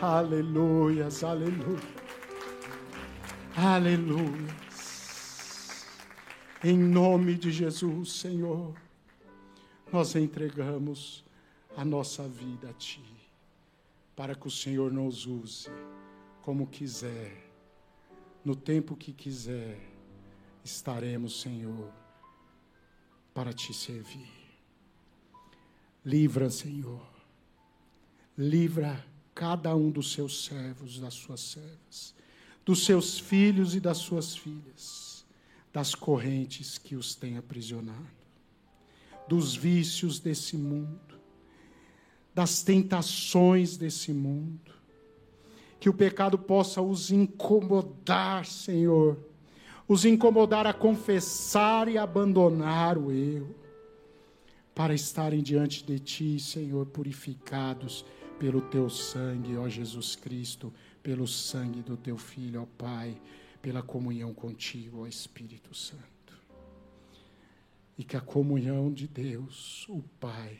Aleluias, 0.02 1.22
aleluia. 1.22 1.80
Aleluia. 3.56 4.56
Em 6.64 6.76
nome 6.76 7.34
de 7.36 7.52
Jesus, 7.52 8.12
Senhor, 8.12 8.74
nós 9.92 10.16
entregamos 10.16 11.24
a 11.76 11.84
nossa 11.84 12.26
vida 12.26 12.70
a 12.70 12.72
Ti, 12.72 13.04
para 14.16 14.34
que 14.34 14.48
o 14.48 14.50
Senhor 14.50 14.92
nos 14.92 15.26
use 15.26 15.70
como 16.42 16.66
quiser, 16.66 17.50
no 18.44 18.56
tempo 18.56 18.96
que 18.96 19.12
quiser, 19.12 19.78
estaremos, 20.64 21.40
Senhor, 21.40 21.92
para 23.32 23.52
Te 23.52 23.72
servir. 23.72 24.32
Livra, 26.04 26.50
Senhor, 26.50 27.13
livra 28.36 29.04
cada 29.34 29.74
um 29.74 29.90
dos 29.90 30.12
seus 30.12 30.44
servos, 30.44 30.98
das 30.98 31.14
suas 31.14 31.40
servas, 31.40 32.14
dos 32.64 32.84
seus 32.84 33.18
filhos 33.18 33.74
e 33.74 33.80
das 33.80 33.98
suas 33.98 34.36
filhas, 34.36 35.24
das 35.72 35.94
correntes 35.94 36.78
que 36.78 36.94
os 36.96 37.14
têm 37.14 37.36
aprisionado, 37.36 37.98
dos 39.28 39.54
vícios 39.54 40.20
desse 40.20 40.56
mundo, 40.56 41.14
das 42.34 42.62
tentações 42.62 43.76
desse 43.76 44.12
mundo, 44.12 44.72
que 45.80 45.88
o 45.88 45.94
pecado 45.94 46.38
possa 46.38 46.80
os 46.80 47.10
incomodar, 47.10 48.46
Senhor, 48.46 49.18
os 49.86 50.04
incomodar 50.04 50.66
a 50.66 50.72
confessar 50.72 51.88
e 51.88 51.98
abandonar 51.98 52.96
o 52.96 53.12
erro, 53.12 53.54
para 54.74 54.92
estarem 54.92 55.40
diante 55.40 55.84
de 55.84 56.00
Ti, 56.00 56.40
Senhor, 56.40 56.86
purificados 56.86 58.04
pelo 58.38 58.60
Teu 58.60 58.88
sangue, 58.90 59.56
ó 59.56 59.68
Jesus 59.68 60.16
Cristo, 60.16 60.72
pelo 61.02 61.26
sangue 61.26 61.82
do 61.82 61.96
Teu 61.96 62.16
Filho, 62.16 62.62
ó 62.62 62.66
Pai, 62.78 63.20
pela 63.60 63.82
comunhão 63.82 64.34
contigo, 64.34 65.02
ó 65.02 65.06
Espírito 65.06 65.74
Santo. 65.74 66.04
E 67.96 68.04
que 68.04 68.16
a 68.16 68.20
comunhão 68.20 68.92
de 68.92 69.06
Deus, 69.06 69.86
o 69.88 70.02
Pai, 70.20 70.58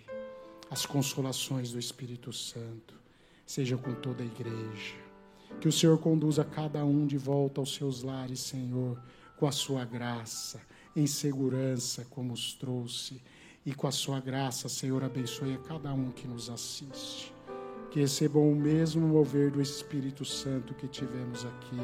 as 0.71 0.87
consolações 0.87 1.73
do 1.73 1.79
Espírito 1.79 2.33
Santo, 2.33 2.95
sejam 3.47 3.79
com 3.79 3.95
toda 3.95 4.23
a 4.23 4.27
igreja. 4.27 4.95
Que 5.61 5.69
o 5.69 5.73
Senhor 5.73 5.99
conduza 5.99 6.45
cada 6.45 6.85
um 6.85 7.07
de 7.07 7.19
volta 7.19 7.61
aos 7.61 7.75
seus 7.75 8.03
lares, 8.03 8.41
Senhor, 8.41 9.01
com 9.37 9.47
a 9.47 9.53
sua 9.53 9.85
graça, 9.85 10.61
em 10.97 11.07
segurança, 11.07 12.07
como 12.11 12.33
os 12.33 12.55
trouxe. 12.55 13.21
E 13.67 13.73
com 13.75 13.87
a 13.87 13.93
sua 13.93 14.21
graça, 14.21 14.69
Senhor, 14.69 15.03
abençoe 15.03 15.55
a 15.55 15.59
cada 15.59 15.93
um 15.93 16.11
que 16.11 16.27
nos 16.27 16.51
assiste. 16.51 17.33
Que 17.95 18.01
recebam 18.01 18.51
o 18.51 18.57
mesmo 18.57 19.07
mover 19.07 19.53
do 19.53 19.63
Espírito 19.63 20.25
Santo 20.25 20.75
que 20.75 20.89
tivemos 20.89 21.45
aqui, 21.45 21.79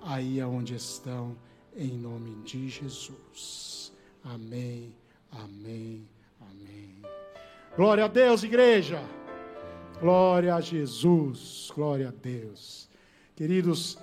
aí 0.00 0.40
aonde 0.40 0.74
estão, 0.74 1.36
em 1.76 1.90
nome 1.90 2.42
de 2.42 2.70
Jesus. 2.70 3.92
Amém, 4.24 4.96
amém, 5.30 6.08
amém. 6.40 7.02
Glória 7.76 8.06
a 8.06 8.08
Deus, 8.08 8.42
igreja. 8.42 8.98
Glória 10.00 10.54
a 10.54 10.60
Jesus, 10.62 11.70
glória 11.74 12.08
a 12.08 12.12
Deus. 12.12 12.88
Queridos, 13.36 13.98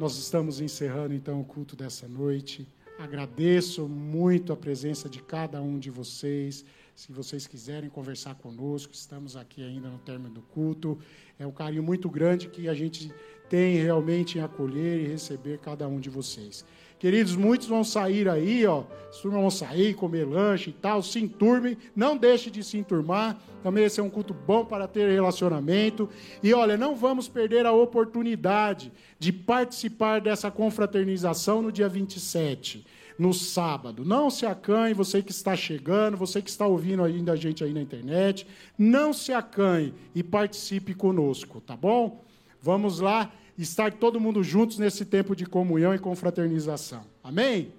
nós 0.00 0.18
estamos 0.18 0.60
encerrando 0.60 1.14
então 1.14 1.40
o 1.40 1.44
culto 1.44 1.76
dessa 1.76 2.08
noite. 2.08 2.66
Agradeço 2.98 3.88
muito 3.88 4.52
a 4.52 4.56
presença 4.56 5.08
de 5.08 5.22
cada 5.22 5.62
um 5.62 5.78
de 5.78 5.90
vocês. 5.90 6.64
Se 6.98 7.12
vocês 7.12 7.46
quiserem 7.46 7.88
conversar 7.88 8.34
conosco, 8.34 8.92
estamos 8.92 9.36
aqui 9.36 9.62
ainda 9.62 9.88
no 9.88 9.98
término 9.98 10.30
do 10.30 10.42
culto. 10.42 10.98
É 11.38 11.46
um 11.46 11.52
carinho 11.52 11.80
muito 11.80 12.10
grande 12.10 12.48
que 12.48 12.68
a 12.68 12.74
gente 12.74 13.14
tem 13.48 13.76
realmente 13.76 14.36
em 14.36 14.40
acolher 14.40 15.04
e 15.04 15.06
receber 15.06 15.58
cada 15.58 15.86
um 15.86 16.00
de 16.00 16.10
vocês. 16.10 16.64
Queridos, 16.98 17.36
muitos 17.36 17.68
vão 17.68 17.84
sair 17.84 18.28
aí, 18.28 18.66
ó. 18.66 18.82
As 19.08 19.20
turmas 19.20 19.40
vão 19.40 19.48
sair, 19.48 19.94
comer 19.94 20.26
lanche 20.26 20.70
e 20.70 20.72
tal. 20.72 21.00
Se 21.00 21.20
enturme, 21.20 21.78
não 21.94 22.16
deixe 22.16 22.50
de 22.50 22.64
se 22.64 22.76
enturmar. 22.76 23.40
Também 23.62 23.84
esse 23.84 24.00
é 24.00 24.02
um 24.02 24.10
culto 24.10 24.34
bom 24.34 24.64
para 24.64 24.88
ter 24.88 25.08
relacionamento. 25.08 26.10
E 26.42 26.52
olha, 26.52 26.76
não 26.76 26.96
vamos 26.96 27.28
perder 27.28 27.64
a 27.64 27.70
oportunidade 27.70 28.90
de 29.20 29.32
participar 29.32 30.20
dessa 30.20 30.50
confraternização 30.50 31.62
no 31.62 31.70
dia 31.70 31.88
27 31.88 32.84
no 33.18 33.34
sábado. 33.34 34.04
Não 34.04 34.30
se 34.30 34.46
acanhe, 34.46 34.94
você 34.94 35.22
que 35.22 35.32
está 35.32 35.56
chegando, 35.56 36.16
você 36.16 36.40
que 36.40 36.48
está 36.48 36.66
ouvindo 36.66 37.02
ainda 37.02 37.32
a 37.32 37.36
gente 37.36 37.64
aí 37.64 37.72
na 37.72 37.82
internet, 37.82 38.46
não 38.78 39.12
se 39.12 39.32
acanhe 39.32 39.92
e 40.14 40.22
participe 40.22 40.94
conosco, 40.94 41.60
tá 41.60 41.76
bom? 41.76 42.24
Vamos 42.62 43.00
lá 43.00 43.32
estar 43.58 43.92
todo 43.92 44.20
mundo 44.20 44.42
juntos 44.42 44.78
nesse 44.78 45.04
tempo 45.04 45.34
de 45.34 45.44
comunhão 45.44 45.94
e 45.94 45.98
confraternização. 45.98 47.02
Amém? 47.22 47.72